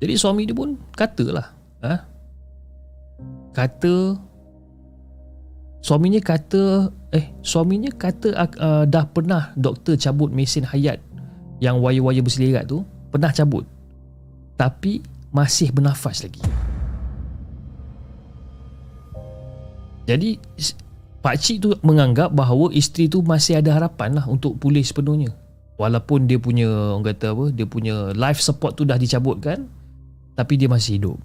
jadi 0.00 0.16
suami 0.16 0.48
dia 0.48 0.56
pun 0.56 0.80
katalah 0.96 1.52
ha? 1.84 2.08
Kata 3.52 4.16
Suaminya 5.84 6.20
kata 6.24 6.88
Eh 7.12 7.34
suaminya 7.44 7.92
kata 7.92 8.32
uh, 8.32 8.84
Dah 8.88 9.04
pernah 9.10 9.52
doktor 9.58 10.00
cabut 10.00 10.32
mesin 10.32 10.64
hayat 10.64 11.02
Yang 11.60 11.76
wire-wire 11.84 12.24
berselirat 12.24 12.64
tu 12.64 12.80
Pernah 13.12 13.28
cabut 13.34 13.68
Tapi 14.56 15.04
Masih 15.34 15.68
bernafas 15.74 16.24
lagi 16.24 16.40
Jadi 20.08 20.40
Pak 21.20 21.36
Cik 21.36 21.56
tu 21.60 21.68
menganggap 21.84 22.32
bahawa 22.32 22.72
isteri 22.72 23.04
tu 23.04 23.20
masih 23.20 23.60
ada 23.60 23.76
harapan 23.76 24.16
lah 24.16 24.24
untuk 24.24 24.56
pulih 24.56 24.80
sepenuhnya. 24.80 25.36
Walaupun 25.76 26.24
dia 26.24 26.40
punya 26.40 26.66
orang 26.66 27.04
kata 27.12 27.36
apa, 27.36 27.44
dia 27.52 27.68
punya 27.68 28.16
life 28.16 28.40
support 28.40 28.74
tu 28.74 28.88
dah 28.88 28.96
dicabutkan, 28.96 29.68
tapi 30.34 30.58
dia 30.58 30.70
masih 30.70 30.98
hidup. 31.00 31.18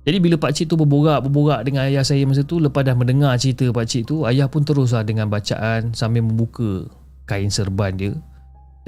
Jadi 0.00 0.16
bila 0.16 0.40
pak 0.40 0.56
cik 0.56 0.72
tu 0.72 0.80
berborak-berborak 0.80 1.60
dengan 1.68 1.84
ayah 1.84 2.00
saya 2.00 2.24
masa 2.24 2.40
tu 2.40 2.56
lepas 2.56 2.80
dah 2.80 2.96
mendengar 2.96 3.36
cerita 3.36 3.68
pak 3.68 3.84
cik 3.84 4.08
tu, 4.08 4.24
ayah 4.24 4.48
pun 4.48 4.64
teruslah 4.64 5.04
dengan 5.04 5.28
bacaan 5.28 5.92
sambil 5.92 6.24
membuka 6.24 6.88
kain 7.28 7.52
serban 7.52 7.92
dia 7.94 8.12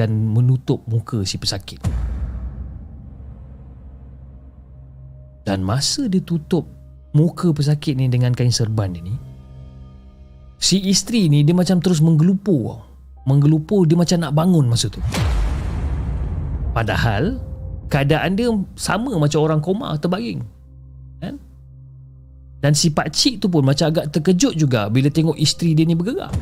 dan 0.01 0.33
menutup 0.33 0.81
muka 0.89 1.21
si 1.29 1.37
pesakit. 1.37 1.79
Dan 5.45 5.61
masa 5.61 6.09
dia 6.09 6.25
tutup 6.25 6.65
muka 7.13 7.53
pesakit 7.53 7.93
ni 7.93 8.09
dengan 8.09 8.33
kain 8.33 8.51
serban 8.51 8.97
dia 8.97 9.05
ni, 9.05 9.15
si 10.57 10.81
isteri 10.89 11.29
ni 11.29 11.45
dia 11.45 11.53
macam 11.53 11.77
terus 11.79 12.01
menggelupur. 12.01 12.89
Menggelupur 13.29 13.87
dia 13.87 13.95
macam 13.95 14.19
nak 14.19 14.33
bangun 14.35 14.67
masa 14.67 14.89
tu. 14.91 14.99
Padahal 16.73 17.39
keadaan 17.93 18.33
dia 18.33 18.49
sama 18.81 19.13
macam 19.21 19.45
orang 19.45 19.61
koma 19.61 19.93
terbaring. 20.01 20.41
Kan? 21.21 21.37
Dan 22.65 22.73
si 22.73 22.89
pak 22.89 23.13
cik 23.13 23.45
tu 23.45 23.53
pun 23.53 23.61
macam 23.61 23.93
agak 23.93 24.09
terkejut 24.09 24.57
juga 24.57 24.89
bila 24.89 25.13
tengok 25.13 25.37
isteri 25.37 25.77
dia 25.77 25.85
ni 25.85 25.93
bergerak. 25.93 26.33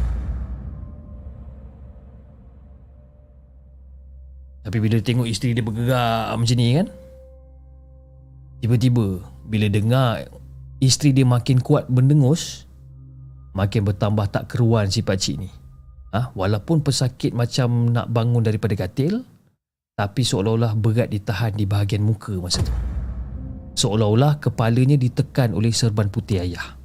Tapi 4.63 4.79
bila 4.79 5.03
tengok 5.03 5.27
isteri 5.27 5.51
dia 5.51 5.65
bergerak 5.67 6.31
macam 6.39 6.55
ni 6.55 6.79
kan 6.79 6.87
tiba-tiba 8.61 9.25
bila 9.49 9.67
dengar 9.67 10.31
isteri 10.79 11.11
dia 11.11 11.27
makin 11.27 11.59
kuat 11.59 11.91
mendengus 11.91 12.69
makin 13.57 13.83
bertambah 13.83 14.31
tak 14.31 14.47
keruan 14.53 14.87
si 14.87 15.03
pak 15.03 15.19
cik 15.19 15.37
ni. 15.43 15.51
Ha? 16.11 16.35
walaupun 16.35 16.83
pesakit 16.83 17.31
macam 17.31 17.95
nak 17.95 18.11
bangun 18.11 18.43
daripada 18.43 18.75
katil 18.75 19.23
tapi 20.01 20.25
seolah-olah 20.25 20.81
berat 20.81 21.13
ditahan 21.13 21.53
di 21.53 21.69
bahagian 21.69 22.01
muka 22.01 22.33
masa 22.41 22.65
tu. 22.65 22.73
Seolah-olah 23.77 24.41
kepalanya 24.41 24.97
ditekan 24.97 25.53
oleh 25.53 25.69
serban 25.77 26.09
putih 26.09 26.41
ayah. 26.41 26.81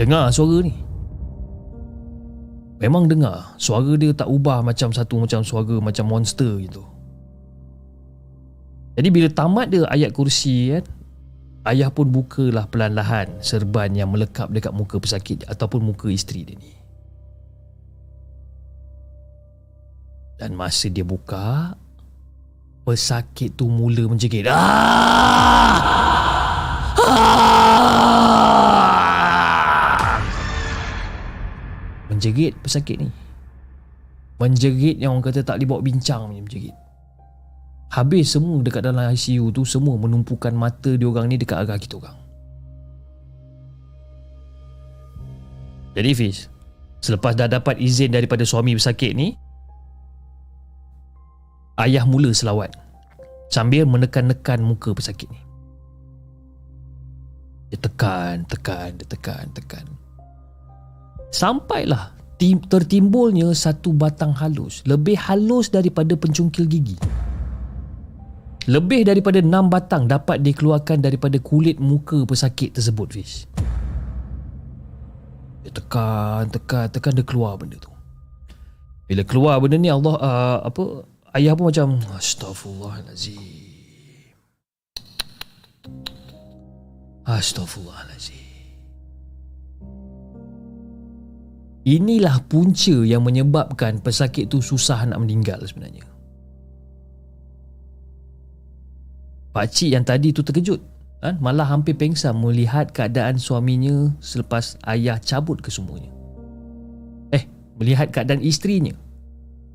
Dengar 0.00 0.32
suara 0.32 0.64
ni. 0.64 0.72
Memang 2.80 3.12
dengar. 3.12 3.60
Suara 3.60 3.92
dia 4.00 4.16
tak 4.16 4.32
ubah 4.32 4.64
macam 4.64 4.88
satu 4.88 5.20
macam 5.20 5.44
suara 5.44 5.76
macam 5.84 6.08
monster 6.08 6.64
gitu. 6.64 6.93
Jadi 8.94 9.08
bila 9.10 9.26
tamat 9.26 9.66
dia 9.74 9.82
ayat 9.90 10.14
kursi 10.14 10.70
kan 10.70 10.84
Ayah 11.64 11.88
pun 11.88 12.12
bukalah 12.12 12.68
perlahan-lahan 12.68 13.40
serban 13.40 13.88
yang 13.96 14.12
melekap 14.12 14.52
dekat 14.52 14.68
muka 14.76 15.00
pesakit 15.00 15.48
ataupun 15.48 15.80
muka 15.80 16.12
isteri 16.12 16.44
dia 16.44 16.60
ni. 16.60 16.76
Dan 20.36 20.52
masa 20.60 20.92
dia 20.92 21.08
buka, 21.08 21.72
pesakit 22.84 23.56
tu 23.56 23.72
mula 23.72 24.04
menjegit. 24.12 24.44
Ah! 24.44 25.80
Ah! 27.00 27.64
Menjegit 32.12 32.60
pesakit 32.60 33.00
ni. 33.00 33.08
Menjegit 34.36 35.00
yang 35.00 35.16
orang 35.16 35.32
kata 35.32 35.40
tak 35.40 35.64
boleh 35.64 35.68
bawa 35.72 35.80
bincang 35.80 36.28
punya 36.28 36.44
menjegit. 36.44 36.76
Habis 37.94 38.34
semua 38.34 38.58
dekat 38.58 38.82
dalam 38.82 39.06
ICU 39.14 39.54
tu 39.54 39.62
Semua 39.62 39.94
menumpukan 39.94 40.50
mata 40.50 40.98
diorang 40.98 41.30
ni 41.30 41.38
dekat 41.38 41.62
arah 41.62 41.78
kita 41.78 42.02
orang. 42.02 42.18
Jadi 45.94 46.10
Fiz 46.10 46.50
Selepas 46.98 47.38
dah 47.38 47.46
dapat 47.46 47.78
izin 47.78 48.10
daripada 48.10 48.42
suami 48.42 48.74
bersakit 48.74 49.14
ni 49.14 49.38
Ayah 51.78 52.02
mula 52.02 52.34
selawat 52.34 52.74
Sambil 53.54 53.86
menekan-nekan 53.86 54.66
muka 54.66 54.90
pesakit 54.90 55.30
ni. 55.30 55.38
Dia 57.70 57.78
tekan, 57.78 58.42
tekan, 58.50 58.98
dia 58.98 59.06
tekan, 59.06 59.46
tekan. 59.54 59.86
Sampailah 61.30 62.10
tertimbulnya 62.42 63.54
satu 63.54 63.94
batang 63.94 64.34
halus 64.34 64.82
Lebih 64.82 65.14
halus 65.14 65.70
daripada 65.70 66.18
pencungkil 66.18 66.66
gigi 66.66 66.98
lebih 68.64 69.04
daripada 69.04 69.44
6 69.44 69.50
batang 69.68 70.08
dapat 70.08 70.40
dikeluarkan 70.40 71.04
daripada 71.04 71.36
kulit 71.36 71.76
muka 71.76 72.24
pesakit 72.24 72.72
tersebut 72.72 73.08
Fish. 73.12 73.44
Dia 75.64 75.72
tekan, 75.72 76.48
tekan, 76.48 76.88
tekan 76.88 77.12
dia 77.12 77.24
keluar 77.24 77.60
benda 77.60 77.76
tu. 77.76 77.92
Bila 79.04 79.20
keluar 79.24 79.60
benda 79.60 79.76
ni 79.76 79.92
Allah 79.92 80.16
uh, 80.16 80.58
apa 80.64 81.04
ayah 81.36 81.52
pun 81.52 81.68
macam 81.68 82.00
astagfirullahalazim. 82.16 83.40
Astagfirullahalazim. 87.28 88.44
Inilah 91.84 92.40
punca 92.48 93.04
yang 93.04 93.28
menyebabkan 93.28 94.00
pesakit 94.00 94.48
tu 94.48 94.64
susah 94.64 95.04
nak 95.04 95.20
meninggal 95.20 95.60
sebenarnya. 95.68 96.13
Pakcik 99.54 99.94
yang 99.94 100.02
tadi 100.02 100.34
tu 100.34 100.42
terkejut. 100.42 100.82
Kan? 101.22 101.38
Malah 101.40 101.70
hampir 101.70 101.94
pengsan 101.96 102.36
melihat 102.36 102.90
keadaan 102.90 103.38
suaminya 103.38 104.12
selepas 104.18 104.76
ayah 104.90 105.16
cabut 105.22 105.62
kesemuanya. 105.62 106.10
Eh, 107.32 107.46
melihat 107.78 108.10
keadaan 108.12 108.42
isterinya 108.42 108.92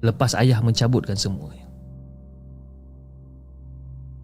lepas 0.04 0.36
ayah 0.38 0.60
mencabutkan 0.62 1.18
semuanya. 1.18 1.66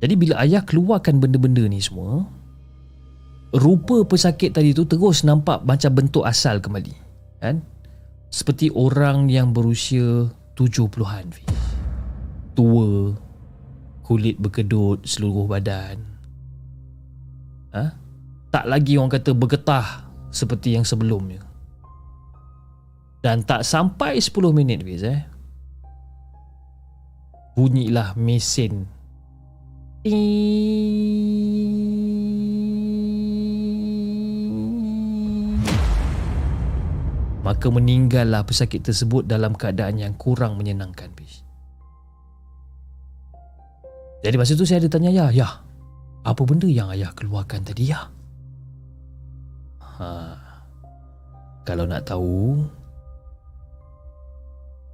Jadi 0.03 0.13
bila 0.19 0.43
ayah 0.43 0.61
keluarkan 0.61 1.17
benda-benda 1.17 1.65
ni 1.65 1.81
semua, 1.81 2.27
rupa 3.55 4.05
pesakit 4.05 4.53
tadi 4.53 4.75
tu 4.75 4.85
terus 4.85 5.25
nampak 5.25 5.65
macam 5.65 5.95
bentuk 5.97 6.27
asal 6.27 6.61
kembali. 6.61 6.93
Kan? 7.41 7.63
seperti 8.35 8.67
orang 8.75 9.31
yang 9.31 9.55
berusia 9.55 10.27
70-an 10.59 11.31
tua 12.51 13.15
kulit 14.05 14.37
berkedut 14.37 15.01
seluruh 15.01 15.49
badan 15.49 15.97
ha? 17.73 17.89
tak 18.53 18.69
lagi 18.69 19.01
orang 19.01 19.09
kata 19.09 19.33
bergetah 19.33 20.05
seperti 20.29 20.77
yang 20.77 20.85
sebelumnya 20.85 21.41
dan 23.25 23.41
tak 23.41 23.65
sampai 23.65 24.21
10 24.21 24.29
minit 24.53 24.85
Fiz 24.85 25.01
eh 25.01 25.25
bunyilah 27.57 28.13
mesin 28.13 28.85
maka 37.45 37.69
meninggallah 37.69 38.41
pesakit 38.41 38.81
tersebut 38.81 39.29
dalam 39.29 39.53
keadaan 39.53 40.01
yang 40.01 40.13
kurang 40.17 40.57
menyenangkan 40.57 41.13
bis. 41.13 41.44
Jadi 44.23 44.35
masa 44.39 44.53
tu 44.57 44.65
saya 44.67 44.83
ada 44.83 44.89
tanya 44.89 45.11
ya, 45.11 45.27
ya, 45.33 45.49
apa 46.25 46.41
benda 46.47 46.65
yang 46.65 46.89
ayah 46.93 47.11
keluarkan 47.13 47.61
tadi 47.61 47.91
ya? 47.93 48.09
Ha, 49.81 50.07
kalau 51.63 51.85
nak 51.87 52.03
tahu, 52.09 52.63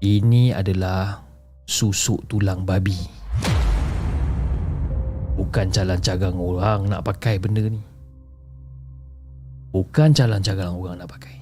ini 0.03 0.51
adalah 0.51 1.21
susuk 1.65 2.27
tulang 2.27 2.67
babi. 2.67 2.97
Bukan 5.39 5.73
jalan 5.73 5.97
cagang 6.03 6.37
orang 6.37 6.91
nak 6.91 7.01
pakai 7.07 7.39
benda 7.39 7.65
ni. 7.65 7.81
Bukan 9.71 10.11
jalan 10.11 10.43
cagang 10.43 10.75
orang 10.75 10.99
nak 10.99 11.09
pakai 11.15 11.41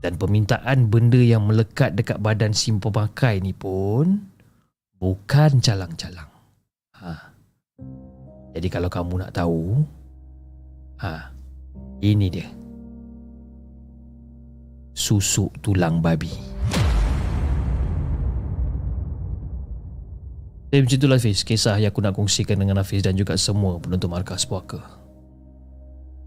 dan 0.00 0.16
permintaan 0.16 0.88
benda 0.88 1.20
yang 1.20 1.44
melekat 1.44 1.92
dekat 1.92 2.16
badan 2.24 2.56
si 2.56 2.72
pemakai 2.72 3.40
ni 3.44 3.52
pun 3.52 4.29
bukan 5.00 5.58
calang-calang. 5.58 6.28
Ha. 7.00 7.32
Jadi 8.52 8.68
kalau 8.68 8.92
kamu 8.92 9.24
nak 9.24 9.32
tahu, 9.32 9.80
ha, 11.00 11.32
ini 12.04 12.28
dia. 12.28 12.48
Susuk 14.92 15.56
tulang 15.64 16.04
babi. 16.04 16.28
Jadi 20.70 20.86
macam 20.86 20.98
itulah 21.02 21.18
Hafiz 21.18 21.42
Kisah 21.42 21.82
yang 21.82 21.90
aku 21.90 21.98
nak 21.98 22.14
kongsikan 22.14 22.54
dengan 22.54 22.78
Hafiz 22.78 23.02
Dan 23.02 23.18
juga 23.18 23.34
semua 23.34 23.82
penonton 23.82 24.06
Markas 24.06 24.46
Puaka 24.46 24.78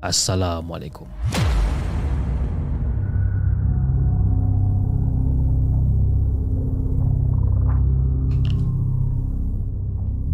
Assalamualaikum 0.04 1.08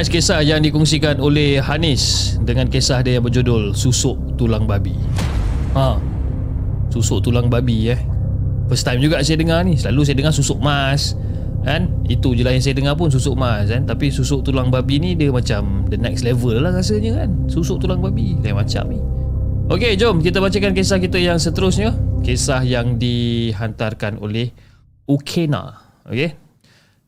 Guys 0.00 0.08
kisah 0.08 0.40
yang 0.40 0.64
dikongsikan 0.64 1.20
oleh 1.20 1.60
Hanis 1.60 2.32
dengan 2.40 2.72
kisah 2.72 3.04
dia 3.04 3.20
yang 3.20 3.24
berjudul 3.28 3.76
Susuk 3.76 4.16
Tulang 4.40 4.64
Babi. 4.64 4.96
Ha. 5.76 6.00
Susuk 6.88 7.20
tulang 7.20 7.52
babi 7.52 7.92
eh. 7.92 8.00
First 8.72 8.88
time 8.88 9.04
juga 9.04 9.20
saya 9.20 9.36
dengar 9.36 9.60
ni. 9.60 9.76
Selalu 9.76 10.00
saya 10.08 10.16
dengar 10.16 10.32
susuk 10.32 10.56
mas. 10.56 11.20
Kan? 11.68 11.92
Itu 12.08 12.32
je 12.32 12.40
lah 12.40 12.56
yang 12.56 12.64
saya 12.64 12.80
dengar 12.80 12.96
pun 12.96 13.12
susuk 13.12 13.36
mas 13.36 13.68
kan. 13.68 13.84
Tapi 13.84 14.08
susuk 14.08 14.40
tulang 14.40 14.72
babi 14.72 15.04
ni 15.04 15.12
dia 15.12 15.28
macam 15.28 15.84
the 15.92 16.00
next 16.00 16.24
level 16.24 16.56
lah 16.56 16.72
rasanya 16.72 17.20
kan. 17.20 17.36
Susuk 17.52 17.84
tulang 17.84 18.00
babi. 18.00 18.40
Lain 18.40 18.56
macam 18.56 18.88
ni. 18.88 19.04
Okey, 19.68 20.00
jom 20.00 20.24
kita 20.24 20.40
bacakan 20.40 20.72
kisah 20.72 20.96
kita 20.96 21.20
yang 21.20 21.36
seterusnya. 21.36 21.92
Kisah 22.24 22.64
yang 22.64 22.96
dihantarkan 22.96 24.16
oleh 24.16 24.48
Ukena. 25.04 25.76
Okey. 26.08 26.49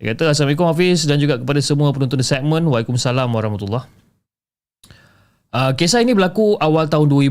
Dia 0.03 0.19
kata 0.19 0.35
Assalamualaikum 0.35 0.67
Hafiz 0.67 1.07
dan 1.07 1.23
juga 1.23 1.39
kepada 1.39 1.63
semua 1.63 1.95
penonton 1.95 2.19
di 2.19 2.27
segmen 2.27 2.67
Waalaikumsalam 2.67 3.31
Warahmatullahi 3.31 3.87
uh, 5.55 5.73
Kisah 5.79 6.03
ini 6.03 6.11
berlaku 6.11 6.59
awal 6.59 6.91
tahun 6.91 7.07
2000 7.07 7.31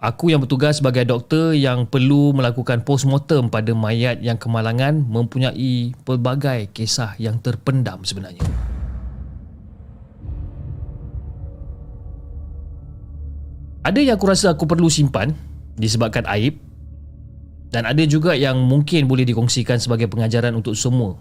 Aku 0.00 0.32
yang 0.32 0.40
bertugas 0.40 0.80
sebagai 0.80 1.04
doktor 1.04 1.52
yang 1.52 1.84
perlu 1.84 2.32
melakukan 2.32 2.80
postmortem 2.80 3.52
pada 3.52 3.76
mayat 3.76 4.24
yang 4.24 4.40
kemalangan 4.40 5.04
mempunyai 5.04 5.92
pelbagai 6.06 6.70
kisah 6.70 7.18
yang 7.18 7.42
terpendam 7.42 8.06
sebenarnya. 8.06 8.46
Ada 13.82 13.98
yang 13.98 14.14
aku 14.14 14.30
rasa 14.30 14.54
aku 14.54 14.70
perlu 14.70 14.86
simpan 14.86 15.34
disebabkan 15.74 16.30
aib 16.38 16.62
dan 17.74 17.82
ada 17.82 18.06
juga 18.06 18.38
yang 18.38 18.62
mungkin 18.62 19.10
boleh 19.10 19.26
dikongsikan 19.26 19.82
sebagai 19.82 20.06
pengajaran 20.06 20.54
untuk 20.54 20.78
semua 20.78 21.18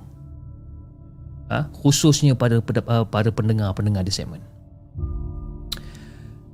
ha? 1.52 1.68
khususnya 1.72 2.36
pada 2.36 2.60
uh, 2.60 3.06
para 3.08 3.30
pendengar-pendengar 3.32 4.04
di 4.04 4.14
segmen. 4.14 4.44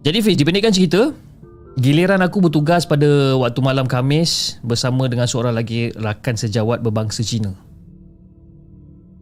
Jadi 0.04 0.20
Fiz, 0.20 0.36
dipendekkan 0.36 0.76
cerita, 0.76 1.16
giliran 1.80 2.20
aku 2.20 2.44
bertugas 2.44 2.84
pada 2.84 3.40
waktu 3.40 3.60
malam 3.64 3.88
Kamis 3.88 4.60
bersama 4.60 5.08
dengan 5.08 5.32
seorang 5.32 5.56
lagi 5.56 5.96
rakan 5.96 6.36
sejawat 6.36 6.84
berbangsa 6.84 7.24
Cina. 7.24 7.56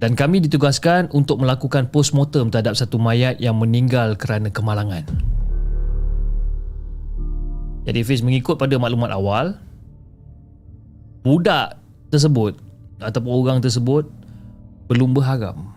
Dan 0.02 0.18
kami 0.18 0.42
ditugaskan 0.42 1.14
untuk 1.14 1.38
melakukan 1.38 1.94
postmortem 1.94 2.50
terhadap 2.50 2.74
satu 2.74 2.98
mayat 2.98 3.38
yang 3.38 3.54
meninggal 3.62 4.18
kerana 4.18 4.50
kemalangan. 4.50 5.06
Jadi 7.86 8.02
Fiz 8.02 8.26
mengikut 8.26 8.58
pada 8.58 8.74
maklumat 8.82 9.14
awal, 9.14 9.62
budak 11.22 11.78
tersebut 12.10 12.58
ataupun 12.98 13.30
orang 13.30 13.58
tersebut 13.62 14.10
belum 14.92 15.16
berharam 15.16 15.72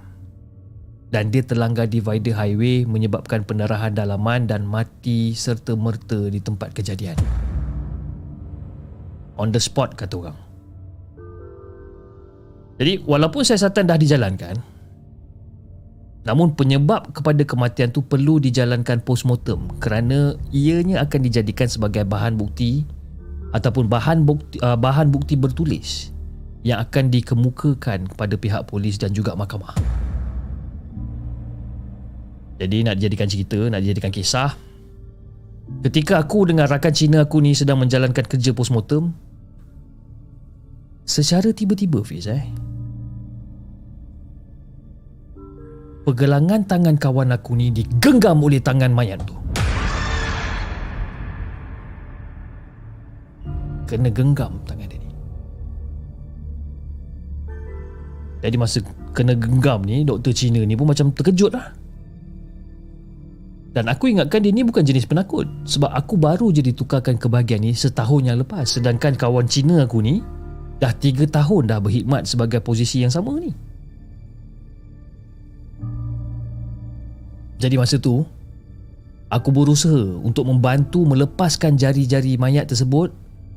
dan 1.14 1.30
dia 1.30 1.46
terlanggar 1.46 1.86
divider 1.86 2.34
highway 2.34 2.82
menyebabkan 2.82 3.46
pendarahan 3.46 3.94
dalaman 3.94 4.50
dan 4.50 4.66
mati 4.66 5.30
serta 5.30 5.78
merta 5.78 6.26
di 6.26 6.42
tempat 6.42 6.74
kejadian. 6.74 7.14
On 9.38 9.54
the 9.54 9.62
spot 9.62 9.94
kata 9.94 10.18
orang. 10.18 10.38
Jadi 12.82 13.06
walaupun 13.06 13.46
siasatan 13.46 13.86
dah 13.86 13.94
dijalankan 13.94 14.74
namun 16.24 16.56
penyebab 16.56 17.12
kepada 17.12 17.44
kematian 17.44 17.92
tu 17.92 18.00
perlu 18.00 18.40
dijalankan 18.40 19.04
postmortem 19.04 19.68
kerana 19.76 20.32
ianya 20.50 21.04
akan 21.04 21.20
dijadikan 21.20 21.68
sebagai 21.68 22.02
bahan 22.08 22.40
bukti 22.40 22.88
ataupun 23.52 23.86
bahan 23.92 24.24
bukti, 24.24 24.56
uh, 24.64 24.74
bahan 24.74 25.12
bukti 25.12 25.36
bertulis 25.36 26.13
yang 26.64 26.80
akan 26.80 27.12
dikemukakan 27.12 28.08
kepada 28.08 28.34
pihak 28.40 28.62
polis 28.64 28.96
dan 28.96 29.12
juga 29.12 29.36
mahkamah. 29.36 29.76
Jadi 32.56 32.88
nak 32.88 32.96
dijadikan 32.96 33.28
cerita, 33.28 33.60
nak 33.68 33.84
dijadikan 33.84 34.08
kisah. 34.08 34.56
Ketika 35.84 36.24
aku 36.24 36.48
dengan 36.48 36.64
rakan 36.64 36.92
Cina 36.96 37.28
aku 37.28 37.44
ni 37.44 37.52
sedang 37.52 37.76
menjalankan 37.84 38.24
kerja 38.24 38.56
postmortem, 38.56 39.12
secara 41.04 41.52
tiba-tiba 41.52 42.00
Fiz 42.00 42.24
eh, 42.32 42.48
pergelangan 46.08 46.64
tangan 46.64 46.96
kawan 46.96 47.36
aku 47.36 47.60
ni 47.60 47.68
digenggam 47.72 48.40
oleh 48.40 48.60
tangan 48.64 48.92
mayat 48.92 49.20
tu. 49.24 49.36
Kena 53.84 54.08
genggam 54.08 54.56
tangan 54.64 54.83
Jadi 58.44 58.60
masa 58.60 58.84
kena 59.16 59.32
genggam 59.32 59.80
ni 59.88 60.04
Doktor 60.04 60.36
Cina 60.36 60.60
ni 60.60 60.76
pun 60.76 60.84
macam 60.84 61.08
terkejut 61.16 61.56
lah. 61.56 61.72
Dan 63.72 63.88
aku 63.88 64.12
ingatkan 64.12 64.44
dia 64.44 64.52
ni 64.52 64.62
bukan 64.62 64.84
jenis 64.84 65.08
penakut. 65.08 65.48
Sebab 65.64 65.88
aku 65.88 66.20
baru 66.20 66.52
je 66.52 66.60
ditukarkan 66.60 67.16
ke 67.16 67.26
bahagian 67.26 67.64
ni 67.64 67.72
Setahun 67.72 68.22
yang 68.28 68.36
lepas. 68.44 68.68
Sedangkan 68.68 69.16
kawan 69.16 69.48
Cina 69.48 69.88
aku 69.88 70.04
ni 70.04 70.20
Dah 70.76 70.92
tiga 70.92 71.24
tahun 71.24 71.72
dah 71.72 71.80
berkhidmat 71.80 72.28
sebagai 72.28 72.60
posisi 72.60 73.00
yang 73.00 73.10
sama 73.10 73.32
ni. 73.40 73.50
Jadi 77.56 77.74
masa 77.80 77.96
tu 77.96 78.28
Aku 79.32 79.50
berusaha 79.50 80.20
untuk 80.20 80.46
membantu 80.46 81.02
melepaskan 81.08 81.80
jari-jari 81.80 82.36
mayat 82.36 82.68
tersebut 82.68 83.10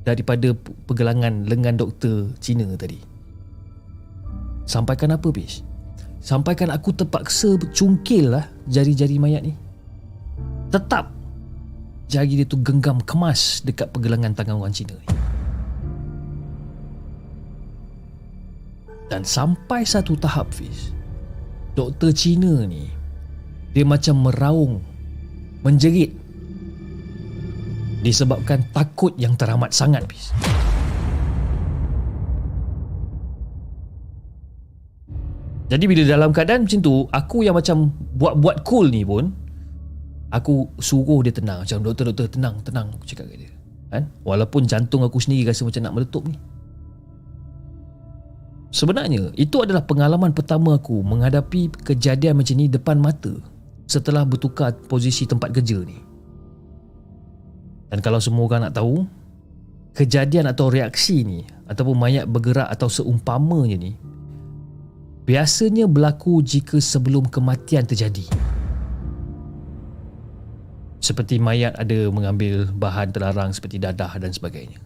daripada 0.08 0.56
pergelangan 0.88 1.44
lengan 1.46 1.76
doktor 1.76 2.32
Cina 2.40 2.66
tadi. 2.80 3.17
Sampaikan 4.68 5.16
apa, 5.16 5.32
Bish? 5.32 5.64
Sampaikan 6.20 6.68
aku 6.76 6.92
terpaksa 6.92 7.56
cungkil 7.72 8.36
lah 8.36 8.46
jari-jari 8.68 9.16
mayat 9.16 9.48
ni. 9.48 9.56
Tetap 10.68 11.08
jari 12.12 12.44
dia 12.44 12.48
tu 12.48 12.60
genggam 12.60 13.00
kemas 13.00 13.64
dekat 13.64 13.88
pergelangan 13.96 14.36
tangan 14.36 14.60
orang 14.60 14.76
Cina 14.76 15.00
ni. 15.00 15.08
Dan 19.08 19.24
sampai 19.24 19.88
satu 19.88 20.20
tahap, 20.20 20.52
Fiz, 20.52 20.92
doktor 21.80 22.12
Cina 22.12 22.68
ni 22.68 22.92
dia 23.72 23.88
macam 23.88 24.28
meraung 24.28 24.84
menjerit 25.64 26.12
disebabkan 28.04 28.68
takut 28.76 29.16
yang 29.16 29.40
teramat 29.40 29.72
sangat 29.72 30.04
bis. 30.12 30.36
Jadi 35.68 35.84
bila 35.84 36.02
dalam 36.08 36.32
keadaan 36.32 36.64
macam 36.64 36.80
tu 36.80 37.04
aku 37.12 37.44
yang 37.44 37.56
macam 37.56 37.92
buat-buat 38.16 38.64
cool 38.64 38.88
ni 38.88 39.04
pun 39.04 39.36
aku 40.32 40.72
suruh 40.80 41.20
dia 41.28 41.36
tenang. 41.36 41.68
Macam 41.68 41.84
doktor-doktor 41.84 42.32
tenang 42.32 42.56
tenang 42.64 42.88
aku 42.96 43.04
cakap 43.04 43.28
kat 43.28 43.48
dia. 43.48 43.52
Kan? 43.92 44.08
Walaupun 44.24 44.64
jantung 44.64 45.04
aku 45.04 45.20
sendiri 45.20 45.52
rasa 45.52 45.68
macam 45.68 45.84
nak 45.84 45.94
meletup 45.96 46.24
ni. 46.28 46.40
Sebenarnya 48.72 49.32
itu 49.40 49.64
adalah 49.64 49.84
pengalaman 49.84 50.36
pertama 50.36 50.76
aku 50.76 51.00
menghadapi 51.04 51.72
kejadian 51.84 52.36
macam 52.36 52.56
ni 52.60 52.68
depan 52.68 53.00
mata 53.00 53.32
setelah 53.88 54.28
bertukar 54.28 54.76
posisi 54.88 55.24
tempat 55.24 55.56
kerja 55.56 55.84
ni. 55.84 55.96
Dan 57.88 58.04
kalau 58.04 58.20
semua 58.20 58.44
orang 58.44 58.68
nak 58.68 58.76
tahu, 58.76 59.08
kejadian 59.96 60.52
atau 60.52 60.68
reaksi 60.68 61.24
ni 61.24 61.48
ataupun 61.72 61.96
mayat 61.96 62.28
bergerak 62.28 62.68
atau 62.68 62.92
seumpamanya 62.92 63.80
ni 63.80 63.96
biasanya 65.28 65.92
berlaku 65.92 66.40
jika 66.40 66.80
sebelum 66.80 67.28
kematian 67.28 67.84
terjadi. 67.84 68.24
Seperti 71.04 71.38
mayat 71.38 71.76
ada 71.76 72.08
mengambil 72.10 72.66
bahan 72.72 73.12
terlarang 73.12 73.52
seperti 73.52 73.78
dadah 73.78 74.16
dan 74.18 74.32
sebagainya. 74.32 74.80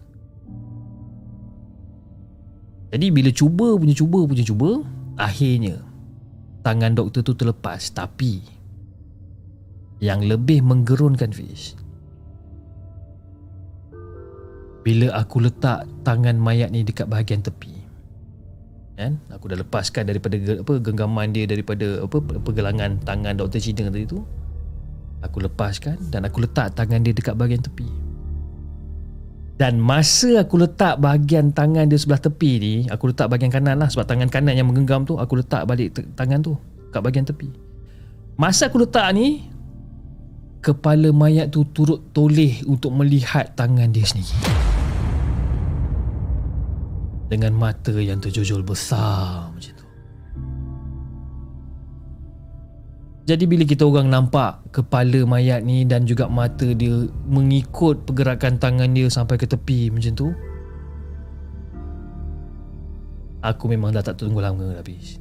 Jadi 2.91 3.07
bila 3.13 3.31
cuba 3.31 3.79
punya 3.79 3.95
cuba 3.95 4.19
punya 4.27 4.43
cuba, 4.43 4.83
akhirnya 5.15 5.79
tangan 6.65 6.97
doktor 6.97 7.21
tu 7.25 7.33
terlepas 7.37 7.93
tapi 7.93 8.41
yang 10.01 10.25
lebih 10.25 10.65
menggerunkan 10.65 11.29
Fish 11.33 11.77
bila 14.81 15.13
aku 15.13 15.45
letak 15.45 15.85
tangan 16.01 16.41
mayat 16.41 16.73
ni 16.73 16.81
dekat 16.81 17.05
bahagian 17.05 17.45
tepi 17.45 17.80
kan 18.95 19.17
aku 19.31 19.49
dah 19.49 19.57
lepaskan 19.59 20.07
daripada 20.07 20.35
apa 20.37 20.73
genggaman 20.77 21.31
dia 21.31 21.47
daripada 21.47 22.03
apa 22.03 22.17
pergelangan 22.19 23.01
tangan 23.01 23.33
Dr. 23.39 23.59
Cina 23.63 23.87
tadi 23.89 24.05
tu 24.05 24.21
aku 25.23 25.37
lepaskan 25.41 25.97
dan 26.11 26.27
aku 26.27 26.43
letak 26.43 26.75
tangan 26.75 27.01
dia 27.01 27.15
dekat 27.15 27.33
bahagian 27.33 27.63
tepi 27.63 27.87
dan 29.57 29.77
masa 29.77 30.41
aku 30.41 30.57
letak 30.57 30.97
bahagian 30.97 31.53
tangan 31.53 31.85
dia 31.87 31.97
sebelah 31.97 32.21
tepi 32.21 32.51
ni 32.59 32.73
aku 32.89 33.13
letak 33.13 33.31
bahagian 33.31 33.53
kanan 33.53 33.77
lah 33.79 33.87
sebab 33.87 34.05
tangan 34.05 34.29
kanan 34.29 34.53
yang 34.57 34.67
menggenggam 34.67 35.05
tu 35.05 35.17
aku 35.17 35.39
letak 35.39 35.65
balik 35.65 35.93
tangan 36.17 36.41
tu 36.43 36.57
kat 36.91 36.99
bahagian 36.99 37.25
tepi 37.25 37.49
masa 38.35 38.67
aku 38.67 38.83
letak 38.83 39.07
ni 39.13 39.51
kepala 40.61 41.09
mayat 41.09 41.49
tu 41.49 41.65
turut 41.73 42.13
toleh 42.13 42.61
untuk 42.69 42.93
melihat 42.93 43.49
tangan 43.57 43.89
dia 43.89 44.05
sendiri. 44.05 44.37
Dengan 47.31 47.55
mata 47.55 47.95
yang 47.95 48.19
terjojol 48.19 48.59
besar 48.59 49.47
macam 49.55 49.71
tu. 49.71 49.87
Jadi 53.23 53.47
bila 53.47 53.63
kita 53.63 53.87
orang 53.87 54.11
nampak 54.11 54.59
kepala 54.75 55.23
mayat 55.23 55.63
ni 55.63 55.87
dan 55.87 56.03
juga 56.03 56.27
mata 56.27 56.67
dia 56.75 57.07
mengikut 57.31 58.03
pergerakan 58.03 58.59
tangan 58.59 58.91
dia 58.91 59.07
sampai 59.07 59.39
ke 59.39 59.47
tepi 59.47 59.87
macam 59.87 60.11
tu. 60.11 60.27
Aku 63.39 63.71
memang 63.71 63.95
dah 63.95 64.03
tak 64.03 64.19
tunggu 64.19 64.43
lama 64.43 64.75
habis. 64.75 65.15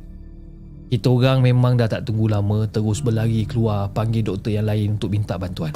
Kita 0.90 1.06
orang 1.06 1.46
memang 1.46 1.78
dah 1.78 1.86
tak 1.86 2.02
tunggu 2.02 2.26
lama 2.26 2.66
terus 2.66 2.98
berlari 2.98 3.46
keluar 3.46 3.94
panggil 3.94 4.26
doktor 4.26 4.50
yang 4.50 4.66
lain 4.66 4.98
untuk 4.98 5.14
minta 5.14 5.38
bantuan. 5.38 5.70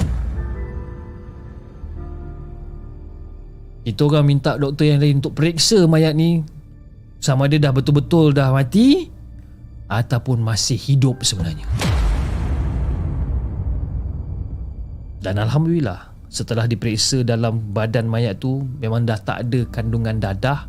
Kita 3.85 4.01
orang 4.09 4.25
minta 4.25 4.57
doktor 4.57 4.89
yang 4.89 4.97
lain 4.97 5.21
untuk 5.21 5.37
periksa 5.37 5.85
mayat 5.85 6.17
ni 6.17 6.41
sama 7.21 7.45
dia 7.45 7.61
dah 7.61 7.69
betul-betul 7.69 8.33
dah 8.33 8.49
mati 8.49 9.13
ataupun 9.85 10.41
masih 10.41 10.73
hidup 10.73 11.21
sebenarnya. 11.21 11.69
Dan 15.21 15.37
Alhamdulillah 15.37 16.17
setelah 16.33 16.65
diperiksa 16.65 17.21
dalam 17.21 17.73
badan 17.77 18.09
mayat 18.09 18.41
tu 18.41 18.65
memang 18.81 19.05
dah 19.05 19.21
tak 19.21 19.45
ada 19.45 19.61
kandungan 19.69 20.17
dadah 20.17 20.65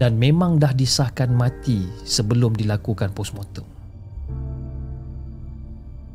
dan 0.00 0.16
memang 0.16 0.56
dah 0.56 0.72
disahkan 0.72 1.28
mati 1.28 1.84
sebelum 2.08 2.56
dilakukan 2.56 3.12
postmortem. 3.12 3.68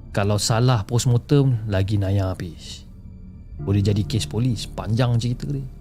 Kalau 0.09 0.41
salah 0.41 0.87
postmortem, 0.87 1.69
lagi 1.69 1.99
naya 1.99 2.33
habis. 2.33 2.87
Boleh 3.61 3.83
jadi 3.83 4.01
kes 4.07 4.25
polis, 4.25 4.63
panjang 4.63 5.19
cerita 5.19 5.45
dia. 5.51 5.74